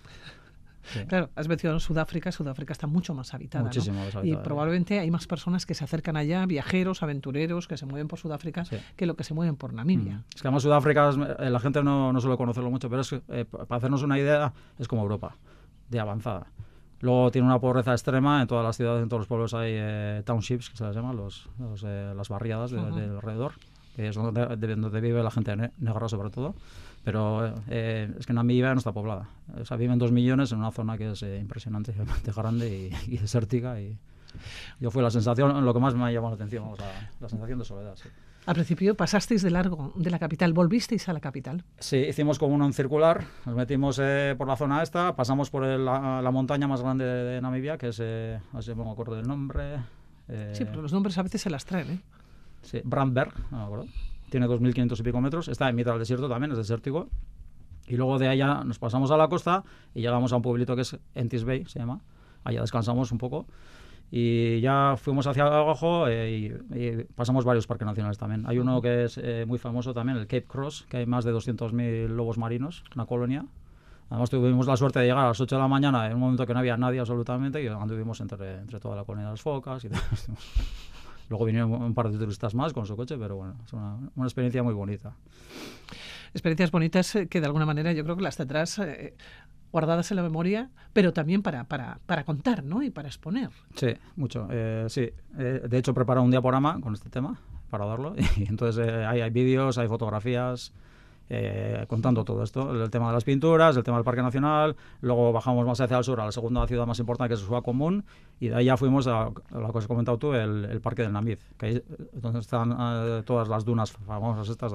Claro, 1.08 1.30
has 1.36 1.48
mencionado 1.48 1.80
Sudáfrica, 1.80 2.32
Sudáfrica 2.32 2.74
está 2.74 2.88
mucho 2.88 3.14
más 3.14 3.36
habitada. 3.36 3.66
Muchísimo 3.66 4.04
más 4.04 4.16
habitada. 4.16 4.42
Y 4.42 4.44
probablemente 4.44 4.98
hay 4.98 5.12
más 5.12 5.28
personas 5.28 5.68
que 5.68 5.76
se 5.76 5.84
acercan 5.84 6.18
allá, 6.18 6.44
viajeros, 6.48 7.04
aventureros, 7.04 7.68
que 7.68 7.78
se 7.78 7.86
mueven 7.86 8.08
por 8.08 8.18
Sudáfrica, 8.18 8.64
que 8.96 9.06
lo 9.06 9.16
que 9.16 9.24
se 9.24 9.36
mueven 9.36 9.56
por 9.56 9.72
Namibia. 9.72 10.16
Mm. 10.16 10.24
Es 10.34 10.42
que 10.42 10.48
además 10.48 10.64
Sudáfrica, 10.64 11.12
eh, 11.38 11.50
la 11.52 11.60
gente 11.60 11.84
no, 11.84 12.12
no 12.12 12.20
suele 12.20 12.38
conocerlo 12.38 12.72
mucho, 12.72 12.90
pero 12.90 13.02
es 13.02 13.10
que, 13.12 13.22
eh, 13.28 13.46
para 13.46 13.76
hacernos 13.76 14.02
una 14.02 14.18
idea, 14.18 14.52
es 14.80 14.88
como 14.88 15.04
Europa, 15.04 15.36
de 15.90 16.00
avanzada. 16.00 16.48
Luego 17.02 17.32
tiene 17.32 17.48
una 17.48 17.60
pobreza 17.60 17.92
extrema, 17.92 18.42
en 18.42 18.48
todas 18.48 18.64
las 18.64 18.76
ciudades, 18.76 19.04
en 19.04 19.10
todos 19.10 19.22
los 19.22 19.28
pueblos 19.28 19.54
hay 19.54 19.72
eh, 19.74 20.24
townships, 20.26 20.70
que 20.70 20.78
se 20.78 20.84
las 20.84 20.96
llama, 20.96 21.14
los, 21.14 21.48
eh, 21.86 22.14
las 22.16 22.28
barriadas 22.28 22.72
de, 22.72 22.80
alrededor, 22.80 23.54
que 23.96 24.10
es 24.10 24.16
donde, 24.16 24.46
donde, 24.76 25.02
vive 25.02 25.24
la 25.24 25.32
gente 25.32 25.56
negra 25.56 26.10
sobre 26.10 26.30
todo. 26.30 26.56
Pero 27.06 27.54
eh, 27.70 28.14
es 28.20 28.26
que 28.26 28.34
Namibia 28.34 28.74
no 28.74 28.80
está 28.80 28.92
poblada. 28.92 29.30
O 29.60 29.64
sea, 29.64 29.78
viven 29.78 29.98
dos 29.98 30.12
millones 30.12 30.52
en 30.52 30.60
una 30.60 30.72
zona 30.72 30.98
que 30.98 31.12
es 31.12 31.22
impresionantemente 31.22 32.32
grande 32.36 32.92
y, 33.08 33.18
desértica. 33.18 33.80
Y 33.80 33.98
yo 34.82 34.92
fue 34.92 35.02
la 35.02 35.10
sensación, 35.10 35.64
lo 35.64 35.74
que 35.74 35.80
más 35.80 35.96
me 35.96 36.04
ha 36.04 36.12
llamado 36.12 36.32
la 36.32 36.36
atención, 36.36 36.66
la 37.22 37.30
sensación 37.30 37.60
de 37.60 37.66
soledad. 37.66 37.96
Sí. 37.96 38.10
Al 38.50 38.56
principio 38.56 38.96
pasasteis 38.96 39.44
de 39.44 39.52
largo 39.52 39.94
de 39.96 40.10
la 40.10 40.18
capital, 40.18 40.54
¿volvisteis 40.54 41.08
a 41.08 41.14
la 41.14 41.20
capital? 41.20 41.64
Sí, 41.78 41.98
hicimos 41.98 42.40
como 42.40 42.56
un 42.56 42.74
circular, 42.74 43.24
nos 43.46 43.56
metimos 43.56 44.00
eh, 44.02 44.34
por 44.40 44.48
la 44.48 44.56
zona 44.56 44.82
esta, 44.82 45.16
pasamos 45.16 45.52
por 45.52 45.68
la, 45.68 46.32
montaña 46.32 46.68
más 46.68 46.82
grande 46.82 47.06
de, 47.06 47.42
Namibia, 47.42 47.78
que 47.78 47.90
es, 47.90 48.00
eh, 48.02 48.40
no 48.52 48.60
sé 48.64 48.74
si 48.74 48.80
me 48.80 48.90
acuerdo 48.90 49.14
del 49.14 49.28
nombre. 49.28 49.76
Eh, 50.30 50.54
sí, 50.56 50.66
pero 50.66 50.82
los 50.82 50.92
nombres 50.92 51.16
a 51.20 51.22
veces 51.22 51.44
se 51.44 51.52
las 51.52 51.64
traen, 51.64 51.92
¿eh? 51.92 52.00
Sí, 52.64 52.82
Brandberg, 52.84 53.36
no 53.52 53.60
me 53.60 53.64
acuerdo. 53.66 53.86
Tiene 54.32 54.48
2.500 54.48 55.00
y 55.00 55.04
pico 55.04 55.22
metros, 55.22 55.48
está 55.48 55.70
en 55.70 55.76
mitad 55.76 55.92
del 55.92 56.00
desierto 56.00 56.28
también, 56.28 56.52
es 56.52 56.58
desértico. 56.58 57.08
Y 57.86 57.98
luego 57.98 58.18
de 58.18 58.30
allá 58.30 58.64
nos 58.64 58.80
pasamos 58.80 59.12
a 59.12 59.18
la 59.18 59.28
costa 59.28 59.64
y 59.94 60.02
llegamos 60.02 60.34
a 60.34 60.38
un 60.38 60.42
pueblito 60.42 60.76
que 60.76 60.82
es 60.82 60.98
Entis 61.14 61.44
Bay, 61.44 61.66
se 61.68 61.78
llama. 61.78 62.02
Allá 62.44 62.62
descansamos 62.62 63.12
un 63.12 63.20
poco 63.20 63.46
y 64.12 64.60
ya 64.62 64.96
fuimos 64.98 65.28
hacia 65.28 65.46
abajo 65.46 66.08
eh, 66.08 66.60
y, 66.74 67.04
pasamos 67.16 67.46
varios 67.46 67.68
parques 67.68 67.86
nacionales 67.86 68.18
también. 68.18 68.44
Hay 68.48 68.58
uno 68.58 68.82
que 68.82 69.06
es 69.06 69.20
eh, 69.22 69.46
muy 69.48 69.60
famoso 69.60 69.94
también, 69.94 70.18
el 70.18 70.26
Cape 70.26 70.46
Cross, 70.46 70.86
que 70.90 70.98
hay 70.98 71.06
más 71.06 71.26
de 71.26 71.34
200.000 71.34 72.08
lobos 72.08 72.38
marinos, 72.38 72.84
una 72.96 73.06
colonia. 73.06 73.46
Además 74.10 74.32
tuvimos 74.32 74.66
la 74.66 74.76
suerte 74.76 75.00
de 75.00 75.06
llegar 75.06 75.26
a 75.26 75.28
las 75.28 75.40
8 75.40 75.56
de 75.56 75.62
la 75.62 75.68
mañana 75.68 76.08
en 76.08 76.14
un 76.14 76.22
momento 76.22 76.48
que 76.48 76.54
no 76.54 76.60
había 76.60 76.78
nadie 76.78 77.00
absolutamente 77.00 77.64
y 77.64 77.68
anduvimos 77.68 78.20
entre, 78.22 78.56
entre 78.56 78.80
toda 78.80 78.96
la 78.96 79.04
colonia 79.04 79.28
de 79.28 79.34
las 79.34 79.42
focas 79.42 79.86
y 79.86 79.90
Luego 81.30 81.46
vinieron 81.46 81.72
un 81.72 81.94
par 81.94 82.10
de 82.10 82.18
turistas 82.18 82.56
más 82.56 82.74
con 82.74 82.88
su 82.88 82.96
coche, 82.96 83.16
pero 83.16 83.36
bueno, 83.36 83.54
es 83.64 83.72
una, 83.72 83.98
una 84.16 84.26
experiencia 84.26 84.64
muy 84.64 84.74
bonita 84.74 85.14
experiencias 86.34 86.72
bonitas 86.72 87.16
eh, 87.16 87.28
que 87.28 87.40
de 87.40 87.48
alguna 87.48 87.66
manera 87.66 87.92
yo 87.92 88.04
creo 88.04 88.16
que 88.16 88.24
las 88.24 88.38
tendrás 88.38 88.80
guardadas 89.72 90.10
en 90.12 90.18
la 90.18 90.24
memoria, 90.24 90.70
pero 90.94 91.14
también 91.14 91.42
para, 91.42 91.64
para, 91.66 92.00
para 92.06 92.24
contar, 92.24 92.64
¿no? 92.64 92.82
Y 92.82 92.90
para 92.90 93.08
exponer. 93.08 93.50
Sí, 93.76 93.94
mucho. 94.16 94.48
Eh, 94.50 94.86
sí, 94.90 95.10
eh, 95.38 95.62
de 95.68 95.78
hecho 95.78 95.92
he 95.92 95.94
preparado 95.94 96.26
un 96.26 96.32
diaporama 96.32 96.80
con 96.82 96.94
este 96.94 97.10
tema 97.10 97.40
para 97.70 97.86
darlo 97.86 98.16
y 98.38 98.48
entonces 98.48 98.86
eh, 98.88 99.06
hay, 99.06 99.22
hay 99.22 99.30
vídeos, 99.30 99.78
hay 99.78 99.88
fotografías 99.88 100.74
contando 101.88 102.26
todo 102.26 102.42
esto, 102.42 102.72
el 102.72 102.90
tema 102.90 103.10
de 103.10 103.14
las 103.14 103.24
pinturas, 103.24 103.78
el 103.78 103.84
tema 103.84 103.98
del 103.98 104.04
Parque 104.04 104.24
Nacional, 104.24 104.76
luego 105.02 105.32
bajamos 105.32 105.64
más 105.64 105.80
hacia 105.80 106.00
el 106.00 106.04
sur 106.04 106.20
a 106.20 106.26
la 106.26 106.32
segunda 106.32 106.66
ciudad 106.66 106.88
más 106.88 106.98
importante 106.98 107.30
que 107.30 107.36
es 107.36 107.42
Suá 107.42 107.62
Común 107.62 108.04
y 108.40 108.48
de 108.48 108.56
ahí 108.56 108.66
ya 108.66 108.78
fuimos 108.78 109.06
a, 109.06 109.30
lo 109.52 109.72
que 109.72 109.78
has 109.78 109.86
comentado 109.86 110.18
tú, 110.18 110.34
el, 110.34 110.82
Parque 110.82 111.04
del 111.04 111.14
Namiz, 111.14 111.38
que 111.60 111.66
ahí 111.68 111.84
donde 112.14 112.40
están 112.40 112.76
todas 113.26 113.48
las 113.48 113.64
dunas 113.64 113.92
famosas 113.92 114.50
estas. 114.50 114.74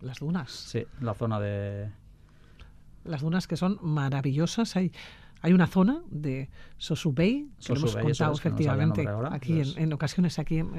¿Las 0.00 0.20
dunas? 0.20 0.50
Sí, 0.50 0.86
la 1.02 1.12
zona 1.12 1.38
de 1.38 1.90
las 3.04 3.22
dunas 3.22 3.46
que 3.46 3.56
son 3.56 3.78
maravillosas. 3.82 4.76
Hay, 4.76 4.92
hay 5.42 5.52
una 5.52 5.66
zona 5.66 6.02
de 6.10 6.50
Sosubey, 6.76 7.48
que 7.64 7.72
hemos 7.72 7.96
contado 7.96 8.32
efectivamente 8.34 9.06
aquí 9.30 9.62
en, 9.76 9.92
ocasiones 9.92 10.38
aquí 10.38 10.58
en, 10.58 10.72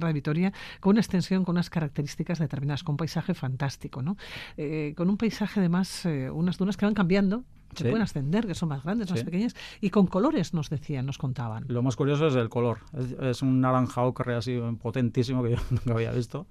Radio 0.00 0.14
Vitoria, 0.14 0.52
con 0.80 0.92
una 0.92 1.00
extensión, 1.00 1.44
con 1.44 1.54
unas 1.54 1.70
características 1.70 2.38
determinadas, 2.38 2.82
con 2.82 2.94
un 2.94 2.96
paisaje 2.98 3.34
fantástico, 3.34 4.02
¿no? 4.02 4.16
Eh, 4.56 4.94
con 4.96 5.10
un 5.10 5.16
paisaje 5.16 5.60
además, 5.60 6.06
eh, 6.06 6.30
unas 6.30 6.56
dunas 6.56 6.76
que 6.76 6.86
van 6.86 6.94
cambiando, 6.94 7.44
se 7.74 7.84
pueden 7.84 8.02
ascender, 8.02 8.46
que 8.46 8.54
son 8.54 8.70
más 8.70 8.82
grandes, 8.82 9.10
más 9.10 9.22
pequeñas, 9.22 9.54
y 9.80 9.90
con 9.90 10.06
colores 10.06 10.54
nos 10.54 10.70
decían, 10.70 11.04
nos 11.04 11.18
contaban. 11.18 11.66
Lo 11.68 11.82
más 11.82 11.96
curioso 11.96 12.26
es 12.26 12.34
el 12.34 12.48
color. 12.48 12.78
Es, 13.20 13.42
un 13.42 13.60
naranja 13.60 14.02
ocre 14.02 14.34
así 14.34 14.58
potentísimo 14.80 15.42
que 15.42 15.50
yo 15.50 15.56
nunca 15.70 15.92
había 15.92 16.12
visto. 16.12 16.46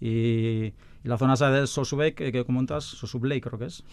Y 0.00 0.74
la 1.08 1.18
zona 1.18 1.34
de 1.34 1.66
Sosubek, 1.66 2.14
que, 2.14 2.32
que 2.32 2.44
comentas, 2.44 2.84
Sosubley 2.84 3.40
creo 3.40 3.58
que 3.58 3.66
es, 3.66 3.84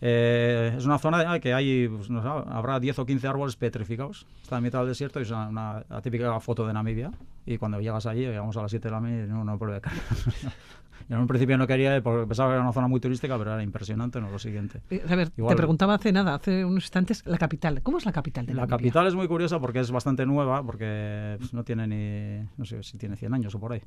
eh, 0.00 0.74
es 0.76 0.86
una 0.86 0.98
zona 0.98 1.38
que 1.38 1.52
hay, 1.52 1.86
pues, 1.86 2.08
no 2.08 2.22
sé, 2.22 2.28
habrá 2.28 2.80
10 2.80 2.98
o 2.98 3.06
15 3.06 3.28
árboles 3.28 3.56
petrificados. 3.56 4.26
Está 4.42 4.56
en 4.56 4.62
mitad 4.62 4.78
del 4.80 4.88
desierto 4.88 5.18
y 5.18 5.22
es 5.22 5.30
una, 5.30 5.84
típica 6.02 6.40
foto 6.40 6.66
de 6.66 6.72
Namibia. 6.72 7.12
Y 7.44 7.58
cuando 7.58 7.80
llegas 7.80 8.06
allí, 8.06 8.20
llegamos 8.20 8.56
a 8.56 8.62
las 8.62 8.70
7 8.70 8.88
de 8.88 8.92
la 8.92 9.00
mañana 9.00 9.24
y 9.24 9.28
no, 9.28 9.44
no 9.44 9.58
puede 9.58 9.80
en 11.08 11.18
un 11.18 11.26
principio 11.26 11.56
no 11.58 11.66
quería 11.66 12.02
porque 12.02 12.26
pensaba 12.26 12.50
que 12.50 12.54
era 12.54 12.62
una 12.62 12.72
zona 12.72 12.88
muy 12.88 13.00
turística, 13.00 13.36
pero 13.38 13.52
era 13.52 13.62
impresionante, 13.62 14.20
no 14.20 14.30
lo 14.30 14.38
siguiente. 14.38 14.80
Eh, 14.90 15.02
a 15.08 15.14
ver, 15.14 15.30
te 15.30 15.56
preguntaba 15.56 15.94
hace 15.94 16.12
nada, 16.12 16.34
hace 16.34 16.64
unos 16.64 16.84
instantes, 16.84 17.22
la 17.26 17.38
capital. 17.38 17.82
¿Cómo 17.82 17.98
es 17.98 18.06
la 18.06 18.12
capital 18.12 18.46
de 18.46 18.54
La 18.54 18.66
capital 18.66 19.06
es 19.06 19.14
muy 19.14 19.28
curiosa 19.28 19.60
porque 19.60 19.80
es 19.80 19.90
bastante 19.90 20.26
nueva, 20.26 20.62
porque 20.62 21.36
pues, 21.38 21.52
no 21.54 21.64
tiene 21.64 21.86
ni, 21.86 22.48
no 22.56 22.64
sé 22.64 22.82
si 22.82 22.98
tiene 22.98 23.16
100 23.16 23.34
años 23.34 23.54
o 23.54 23.60
por 23.60 23.72
ahí. 23.72 23.82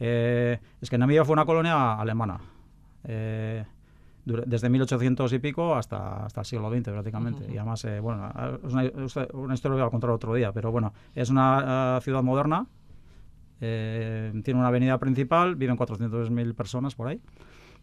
Eh, 0.00 0.58
es 0.80 0.90
que 0.90 0.98
Namibia 0.98 1.24
fue 1.24 1.32
una 1.32 1.44
colonia 1.44 1.94
alemana. 1.94 2.40
Eh, 3.04 3.64
desde 4.24 4.68
1800 4.68 5.32
y 5.32 5.38
pico 5.38 5.74
hasta, 5.74 6.26
hasta 6.26 6.40
el 6.40 6.46
siglo 6.46 6.70
XX 6.70 6.90
prácticamente. 6.90 7.50
Y 7.50 7.56
además, 7.56 7.84
eh, 7.86 7.98
bueno, 7.98 8.30
es 8.62 8.72
una, 8.72 9.26
una, 9.32 9.54
historia 9.54 9.76
que 9.76 9.82
voy 9.82 9.88
a 9.88 9.90
contar 9.90 10.10
otro 10.10 10.34
día, 10.34 10.52
pero 10.52 10.70
bueno, 10.70 10.92
es 11.14 11.30
una 11.30 11.98
ciudad 12.02 12.22
moderna, 12.22 12.66
tiene 13.58 14.58
una 14.58 14.68
avenida 14.68 14.98
principal, 14.98 15.56
viven 15.56 15.76
400.000 15.76 16.54
personas 16.54 16.94
por 16.94 17.08
ahí 17.08 17.20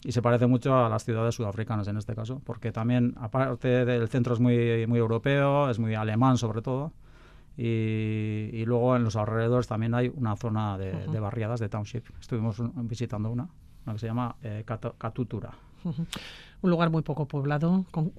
y 0.04 0.12
se 0.12 0.22
parece 0.22 0.46
mucho 0.46 0.76
a 0.76 0.88
las 0.88 1.04
ciudades 1.04 1.36
sudafricanas 1.36 1.88
en 1.88 1.98
este 1.98 2.14
caso, 2.14 2.42
porque 2.46 2.72
también, 2.72 3.16
aparte 3.18 3.86
del 3.86 4.08
centro 4.08 4.36
es 4.36 4.40
muy, 4.40 4.86
muy 4.88 5.00
europeo, 5.00 5.70
es 5.70 5.80
muy 5.80 5.96
alemán 5.96 6.38
sobre 6.38 6.62
todo, 6.62 6.94
y, 7.58 8.64
luego 8.66 8.96
en 8.96 9.04
los 9.04 9.16
alrededores 9.16 9.68
también 9.68 9.94
hay 9.94 10.12
una 10.14 10.36
zona 10.36 10.78
de, 10.78 11.20
barriadas 11.20 11.60
de 11.60 11.70
township. 11.70 12.04
Estuvimos 12.20 12.62
visitando 12.76 13.32
una, 13.32 13.48
una 13.86 13.94
que 13.94 14.00
se 14.00 14.08
llama 14.08 14.36
eh, 14.44 14.64
Katutura. 14.66 15.52
Un 16.62 16.72
lugar 16.72 16.90
muy 16.90 17.04
poco 17.04 17.28
poblado, 17.28 17.86
con 17.92 18.12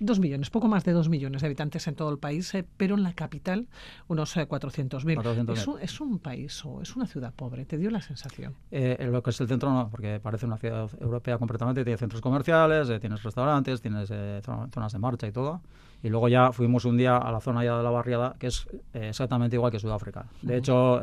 dos 0.00 0.18
millones, 0.18 0.48
poco 0.48 0.68
más 0.68 0.84
de 0.84 0.92
dos 0.92 1.08
millones 1.08 1.42
de 1.42 1.46
habitantes 1.46 1.86
en 1.88 1.94
todo 1.94 2.10
el 2.10 2.18
país, 2.18 2.54
eh, 2.54 2.64
pero 2.76 2.94
en 2.94 3.02
la 3.02 3.12
capital 3.12 3.66
unos 4.08 4.34
400.000. 4.34 5.14
400 5.16 5.58
¿Es, 5.58 5.66
un, 5.66 5.80
¿Es 5.80 6.00
un 6.00 6.18
país 6.18 6.64
o 6.64 6.80
es 6.80 6.96
una 6.96 7.06
ciudad 7.06 7.34
pobre? 7.34 7.66
¿Te 7.66 7.76
dio 7.76 7.90
la 7.90 8.00
sensación? 8.00 8.54
Eh, 8.70 8.96
lo 9.10 9.22
que 9.22 9.30
es 9.30 9.40
el 9.40 9.48
centro 9.48 9.70
no, 9.70 9.88
porque 9.90 10.20
parece 10.22 10.46
una 10.46 10.56
ciudad 10.56 10.88
europea 11.00 11.36
completamente. 11.36 11.84
Tiene 11.84 11.98
centros 11.98 12.22
comerciales, 12.22 12.88
eh, 12.88 12.98
tienes 12.98 13.22
restaurantes, 13.22 13.82
tienes 13.82 14.08
zonas 14.42 14.92
de 14.92 14.98
marcha 14.98 15.26
y 15.26 15.32
todo. 15.32 15.60
Y 16.02 16.08
luego 16.08 16.28
ya 16.28 16.50
fuimos 16.52 16.84
un 16.84 16.96
día 16.96 17.18
a 17.18 17.30
la 17.30 17.40
zona 17.40 17.62
ya 17.62 17.76
de 17.76 17.82
la 17.82 17.90
barriada, 17.90 18.34
que 18.38 18.46
es 18.46 18.66
exactamente 18.92 19.56
igual 19.56 19.70
que 19.70 19.78
Sudáfrica. 19.78 20.26
De 20.40 20.56
hecho, 20.56 21.00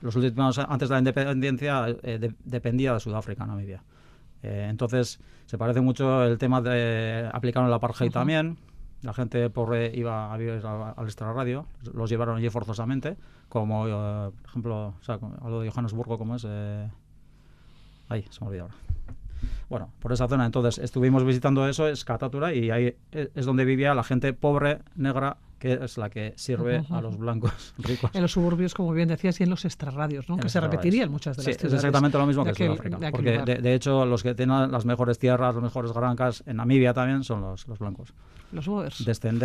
los 0.00 0.14
últimos 0.14 0.58
antes 0.58 0.88
de 0.88 0.92
la 0.94 0.98
independencia 0.98 1.86
dependía 2.44 2.92
de 2.92 3.00
Sudáfrica, 3.00 3.46
Namibia. 3.46 3.82
Eh, 4.42 4.66
entonces, 4.68 5.20
se 5.46 5.58
parece 5.58 5.80
mucho 5.80 6.24
el 6.24 6.38
tema 6.38 6.60
de 6.60 7.28
aplicar 7.32 7.64
el 7.66 7.72
apartheid 7.72 8.10
también. 8.10 8.58
La 9.02 9.12
gente 9.12 9.50
pobre 9.50 9.92
iba 9.94 10.32
a 10.32 10.36
vivir 10.36 10.64
al 10.64 11.04
extrarradio, 11.04 11.66
los 11.92 12.10
llevaron 12.10 12.38
allí 12.38 12.48
forzosamente, 12.48 13.16
como, 13.48 13.86
eh, 13.86 14.30
por 14.40 14.48
ejemplo, 14.48 14.94
o 15.00 15.02
sea, 15.02 15.18
algo 15.42 15.60
de 15.60 15.70
Johannesburgo, 15.70 16.18
como 16.18 16.36
es. 16.36 16.46
Eh, 16.48 16.88
ahí, 18.08 18.24
se 18.30 18.40
me 18.40 18.48
olvidó 18.48 18.62
ahora. 18.64 18.74
Bueno, 19.68 19.90
por 20.00 20.12
esa 20.12 20.26
zona. 20.26 20.46
Entonces, 20.46 20.82
estuvimos 20.82 21.24
visitando 21.24 21.68
eso, 21.68 21.86
es 21.86 22.04
Catatura, 22.04 22.54
y 22.54 22.70
ahí 22.70 22.96
es 23.12 23.46
donde 23.46 23.64
vivía 23.64 23.94
la 23.94 24.02
gente 24.02 24.32
pobre, 24.32 24.80
negra, 24.94 25.36
que 25.58 25.72
es 25.84 25.96
la 25.96 26.10
que 26.10 26.34
sirve 26.36 26.84
a 26.90 27.00
los 27.00 27.16
blancos 27.16 27.74
ricos. 27.78 28.10
En 28.14 28.22
los 28.22 28.32
suburbios, 28.32 28.74
como 28.74 28.92
bien 28.92 29.08
decías, 29.08 29.40
y 29.40 29.44
en 29.44 29.50
los 29.50 29.64
extrarradios, 29.64 30.28
¿no? 30.28 30.36
que 30.36 30.48
se 30.48 30.60
repetirían 30.60 31.10
muchas 31.10 31.36
de 31.36 31.44
las 31.44 31.56
sí, 31.56 31.66
Es 31.66 31.72
exactamente 31.72 32.18
lo 32.18 32.26
mismo 32.26 32.44
que 32.44 32.50
en 32.50 32.56
Sudáfrica. 32.56 33.10
porque, 33.10 33.38
de, 33.38 33.74
hecho, 33.74 34.04
los 34.04 34.22
que 34.22 34.34
tienen 34.34 34.70
las 34.70 34.84
mejores 34.84 35.18
tierras, 35.18 35.54
las 35.54 35.62
mejores 35.62 35.92
granjas, 35.92 36.42
en 36.46 36.56
Namibia 36.56 36.92
también, 36.92 37.24
son 37.24 37.40
los, 37.40 37.66
los 37.68 37.78
blancos. 37.78 38.12
¿Los 38.52 38.66
Boers? 38.68 39.04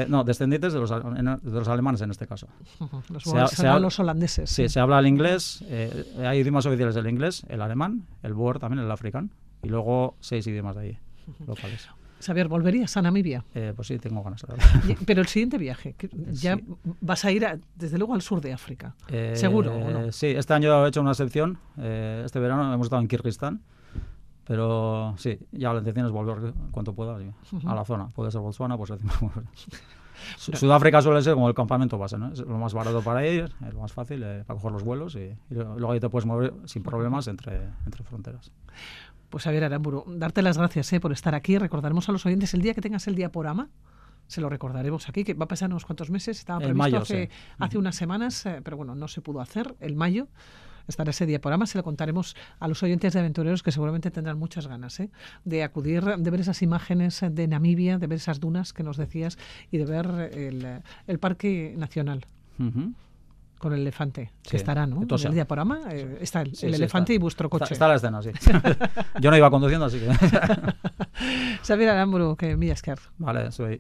no, 0.09 0.23
descendientes 0.23 0.73
de 0.73 0.79
los, 0.79 0.89
de 0.89 1.51
los 1.51 1.67
alemanes 1.67 2.01
en 2.01 2.11
este 2.11 2.27
caso. 2.27 2.47
Los 3.09 3.23
Boers 3.25 3.51
se, 3.51 3.67
los 3.79 3.99
holandeses. 3.99 4.49
Sí, 4.49 4.69
se 4.69 4.79
habla 4.79 4.99
el 4.99 5.07
inglés, 5.07 5.63
eh, 5.67 6.05
hay 6.23 6.39
idiomas 6.39 6.65
oficiales 6.65 6.93
del 6.93 7.07
inglés, 7.07 7.43
el 7.49 7.61
alemán, 7.61 8.05
el 8.21 8.33
Boer 8.33 8.59
también, 8.59 8.83
el 8.83 8.91
africano, 8.91 9.29
y 9.63 9.69
luego 9.69 10.15
seis 10.19 10.45
idiomas 10.45 10.75
de 10.75 10.81
ahí, 10.81 10.97
locales. 11.47 11.89
Xavier, 12.21 12.47
¿volverías 12.47 12.95
a 12.97 13.01
Namibia? 13.01 13.43
Eh, 13.53 13.73
pues 13.75 13.87
sí, 13.87 13.97
tengo 13.97 14.23
ganas. 14.23 14.45
Pero 15.05 15.21
el 15.21 15.27
siguiente 15.27 15.57
viaje, 15.57 15.95
ya 16.31 16.59
vas 17.01 17.25
a 17.25 17.31
ir 17.31 17.45
desde 17.75 17.97
luego 17.97 18.13
al 18.13 18.21
sur 18.21 18.41
de 18.41 18.53
África, 18.53 18.95
eh, 19.07 19.33
¿seguro 19.35 20.11
Sí, 20.11 20.27
este 20.27 20.53
año 20.53 20.85
he 20.85 20.89
hecho 20.89 21.01
una 21.01 21.11
excepción. 21.11 21.57
Eh, 21.77 22.23
este 22.25 22.39
verano 22.39 22.73
hemos 22.73 22.85
estado 22.85 23.01
en 23.01 23.07
Kirguistán. 23.07 23.61
Pero 24.43 25.13
sí, 25.17 25.37
ya 25.51 25.71
la 25.71 25.79
intención 25.79 26.07
es 26.07 26.11
volver 26.11 26.53
cuanto 26.71 26.93
pueda 26.93 27.15
a 27.15 27.75
la 27.75 27.85
zona. 27.85 28.07
Puede 28.07 28.31
ser 28.31 28.41
Botswana, 28.41 28.75
pues 28.75 28.91
Sudáfrica 30.37 31.01
suele 31.01 31.21
ser 31.21 31.35
como 31.35 31.47
el 31.47 31.53
campamento 31.53 31.97
base, 31.97 32.17
¿no? 32.17 32.31
Es 32.31 32.39
lo 32.39 32.57
más 32.57 32.73
barato 32.73 33.01
para 33.01 33.25
ir, 33.25 33.51
es 33.65 33.73
lo 33.73 33.81
más 33.81 33.93
fácil 33.93 34.21
para 34.45 34.59
coger 34.59 34.71
los 34.71 34.83
vuelos 34.83 35.15
y, 35.15 35.19
y, 35.49 35.53
luego 35.53 35.91
ahí 35.91 35.99
te 35.99 36.09
puedes 36.09 36.25
mover 36.25 36.53
sin 36.65 36.83
problemas 36.83 37.27
entre, 37.27 37.69
entre 37.85 38.03
fronteras. 38.03 38.51
Pues 39.31 39.47
a 39.47 39.51
ver, 39.51 39.63
Aramburu, 39.63 40.03
darte 40.07 40.41
las 40.41 40.57
gracias 40.57 40.91
eh, 40.91 40.99
por 40.99 41.13
estar 41.13 41.33
aquí. 41.33 41.57
Recordaremos 41.57 42.09
a 42.09 42.11
los 42.11 42.25
oyentes 42.25 42.53
el 42.53 42.61
día 42.61 42.73
que 42.73 42.81
tengas 42.81 43.07
el 43.07 43.15
diaporama. 43.15 43.69
Se 44.27 44.41
lo 44.41 44.49
recordaremos 44.49 45.07
aquí, 45.07 45.23
que 45.23 45.33
va 45.33 45.45
a 45.45 45.47
pasar 45.47 45.69
unos 45.69 45.85
cuantos 45.85 46.09
meses. 46.09 46.37
Estaba 46.37 46.59
previsto 46.59 46.97
hace, 46.97 47.29
hace 47.57 47.77
unas 47.77 47.95
semanas, 47.95 48.45
eh, 48.45 48.59
pero 48.61 48.75
bueno, 48.75 48.93
no 48.93 49.07
se 49.07 49.21
pudo 49.21 49.39
hacer. 49.39 49.73
El 49.79 49.95
mayo 49.95 50.27
estará 50.85 51.11
ese 51.11 51.25
diaporama. 51.25 51.65
Se 51.65 51.77
lo 51.77 51.83
contaremos 51.85 52.35
a 52.59 52.67
los 52.67 52.83
oyentes 52.83 53.13
de 53.13 53.19
aventureros 53.19 53.63
que 53.63 53.71
seguramente 53.71 54.11
tendrán 54.11 54.37
muchas 54.37 54.67
ganas 54.67 54.99
¿eh? 54.99 55.09
de 55.45 55.63
acudir, 55.63 56.03
de 56.03 56.29
ver 56.29 56.41
esas 56.41 56.61
imágenes 56.61 57.23
de 57.31 57.47
Namibia, 57.47 57.99
de 57.99 58.07
ver 58.07 58.17
esas 58.17 58.41
dunas 58.41 58.73
que 58.73 58.83
nos 58.83 58.97
decías 58.97 59.37
y 59.71 59.77
de 59.77 59.85
ver 59.85 60.07
el, 60.33 60.81
el 61.07 61.19
Parque 61.19 61.73
Nacional 61.77 62.25
con 63.61 63.73
el 63.73 63.81
elefante, 63.81 64.31
que 64.41 64.57
estará, 64.57 64.87
¿no? 64.87 65.03
En 65.03 65.27
el 65.27 65.33
diaporama 65.35 65.81
eh, 65.91 66.17
está 66.19 66.41
el, 66.41 66.51
elefante 66.61 67.13
y 67.13 67.19
vuestro 67.19 67.47
coche. 67.47 67.73
Está, 67.73 67.87
la 67.87 67.95
escena, 67.95 68.19
sí. 68.23 68.31
Yo 69.21 69.29
no 69.29 69.37
iba 69.37 69.51
conduciendo, 69.51 69.85
así 69.85 69.99
que... 69.99 70.09
Xavier 71.63 71.91
Aramburu, 71.91 72.35
que 72.35 72.57
mila 72.57 72.73
esker. 72.73 72.97
Vale, 73.19 73.51
soy... 73.51 73.79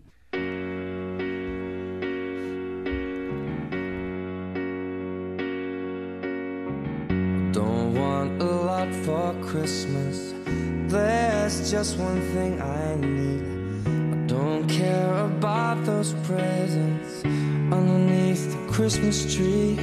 Don't 7.51 7.97
want 7.97 8.39
a 8.39 8.45
lot 8.45 8.93
for 9.03 9.33
Christmas 9.41 10.35
There's 10.87 11.71
just 11.71 11.97
one 11.97 12.21
thing 12.33 12.61
I 12.61 12.95
need 12.95 13.41
I 13.87 14.27
don't 14.27 14.67
care 14.67 15.25
about 15.25 15.83
those 15.85 16.13
presents 16.23 17.40
underneath 17.71 18.51
the 18.51 18.73
Christmas 18.73 19.33
tree. 19.33 19.77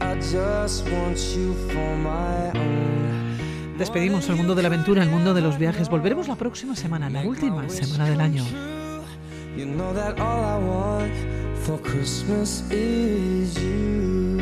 I 0.00 0.14
just 0.20 0.88
want 0.90 1.18
you 1.36 1.54
for 1.68 1.96
my 1.96 2.50
own. 2.58 3.76
Despedimos 3.78 4.28
el 4.28 4.36
mundo 4.36 4.54
de 4.54 4.62
la 4.62 4.68
aventura, 4.68 5.02
el 5.02 5.08
mundo 5.08 5.32
de 5.32 5.40
los 5.40 5.58
viajes. 5.58 5.88
Volveremos 5.88 6.28
la 6.28 6.36
próxima 6.36 6.76
semana, 6.76 7.08
la 7.08 7.22
última 7.22 7.68
semana 7.68 8.08
del 8.08 8.20
año. 8.20 8.44
You 9.56 9.66
know 9.66 9.92
that 9.94 10.20
all 10.20 10.44
I 10.44 10.58
want 10.58 11.12
for 11.56 11.78
Christmas 11.78 12.62
is 12.70 13.56
you. 13.58 14.38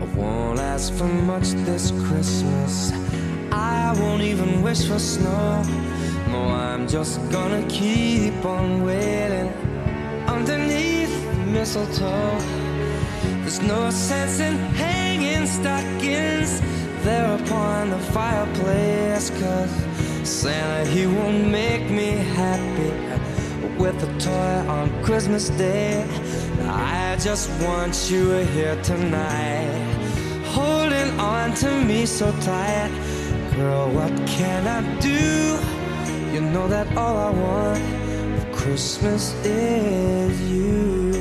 I 0.00 0.16
won't 0.16 0.60
ask 0.60 0.92
for 0.92 1.08
much 1.08 1.52
this 1.64 1.92
Christmas. 2.06 2.92
I 3.50 3.94
won't 3.98 4.22
even 4.22 4.62
wish 4.62 4.86
for 4.86 4.98
snow. 4.98 5.62
I'm 6.34 6.88
just 6.88 7.20
gonna 7.30 7.66
keep 7.68 8.44
on 8.44 8.84
waiting 8.84 9.48
underneath 10.26 11.14
the 11.24 11.46
mistletoe. 11.46 12.38
There's 13.40 13.60
no 13.62 13.90
sense 13.90 14.40
in 14.40 14.56
hanging 14.74 15.46
stockings 15.46 16.60
there 17.04 17.36
upon 17.36 17.90
the 17.90 17.98
fireplace, 17.98 19.30
cause 19.40 19.70
Santa, 20.28 20.90
he 20.90 21.06
won't 21.06 21.48
make 21.48 21.90
me 21.90 22.10
happy 22.40 22.92
with 23.78 24.02
a 24.02 24.18
toy 24.18 24.70
on 24.72 24.90
Christmas 25.02 25.50
Day. 25.50 26.06
I 26.62 27.16
just 27.20 27.50
want 27.62 28.10
you 28.10 28.30
here 28.56 28.80
tonight, 28.82 29.68
holding 30.46 31.10
on 31.20 31.54
to 31.56 31.84
me 31.84 32.06
so 32.06 32.32
tight. 32.40 32.90
Girl, 33.56 33.88
what 33.90 34.12
can 34.26 34.66
I 34.66 34.80
do? 35.00 35.83
You 36.34 36.40
know 36.40 36.66
that 36.66 36.88
all 36.96 37.16
I 37.16 37.30
want 37.30 37.78
for 38.40 38.52
Christmas 38.56 39.34
is 39.44 40.40
you. 40.50 41.12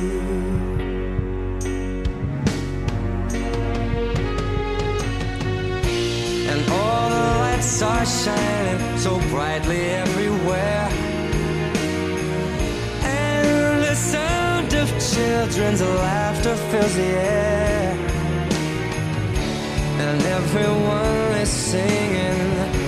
And 6.49 6.61
all 6.67 7.09
the 7.11 7.25
lights 7.43 7.79
are 7.83 8.05
shining 8.07 8.97
so 8.97 9.19
brightly 9.29 9.81
everywhere. 9.81 10.89
And 13.03 13.83
the 13.83 13.93
sound 13.93 14.73
of 14.73 14.89
children's 15.13 15.81
laughter 15.83 16.55
fills 16.55 16.95
the 16.95 17.03
air. 17.03 17.97
And 19.99 20.21
everyone 20.23 21.37
is 21.39 21.49
singing 21.51 22.82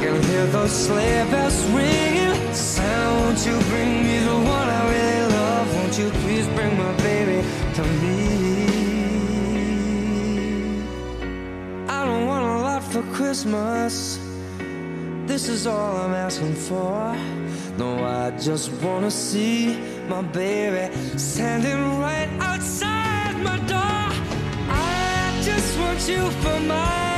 can 0.00 0.22
hear 0.22 0.46
those 0.46 0.72
sleigh 0.72 1.26
bells 1.30 1.58
ringing. 1.70 2.54
Santa, 2.54 3.14
won't 3.20 3.44
you 3.46 3.56
bring 3.70 4.04
me 4.06 4.18
the 4.30 4.38
one 4.56 4.68
I 4.78 4.82
really 4.94 5.26
love? 5.34 5.74
Won't 5.76 5.98
you 5.98 6.10
please 6.22 6.46
bring 6.56 6.76
my 6.78 6.92
baby 7.08 7.38
to 7.76 7.82
me? 8.02 8.18
I 11.88 12.04
don't 12.04 12.26
want 12.26 12.44
a 12.44 12.58
lot 12.68 12.82
for 12.84 13.02
Christmas. 13.16 14.18
This 15.26 15.48
is 15.48 15.66
all 15.66 15.96
I'm 15.96 16.14
asking 16.14 16.54
for. 16.54 17.16
No, 17.76 18.04
I 18.04 18.30
just 18.38 18.70
wanna 18.82 19.10
see 19.10 19.76
my 20.08 20.22
baby 20.22 20.94
standing 21.18 21.98
right 22.00 22.28
outside 22.40 23.36
my 23.42 23.58
door. 23.72 24.04
I 24.70 25.40
just 25.42 25.78
want 25.78 26.00
you 26.08 26.30
for 26.42 26.60
my 26.60 27.08
own, 27.12 27.17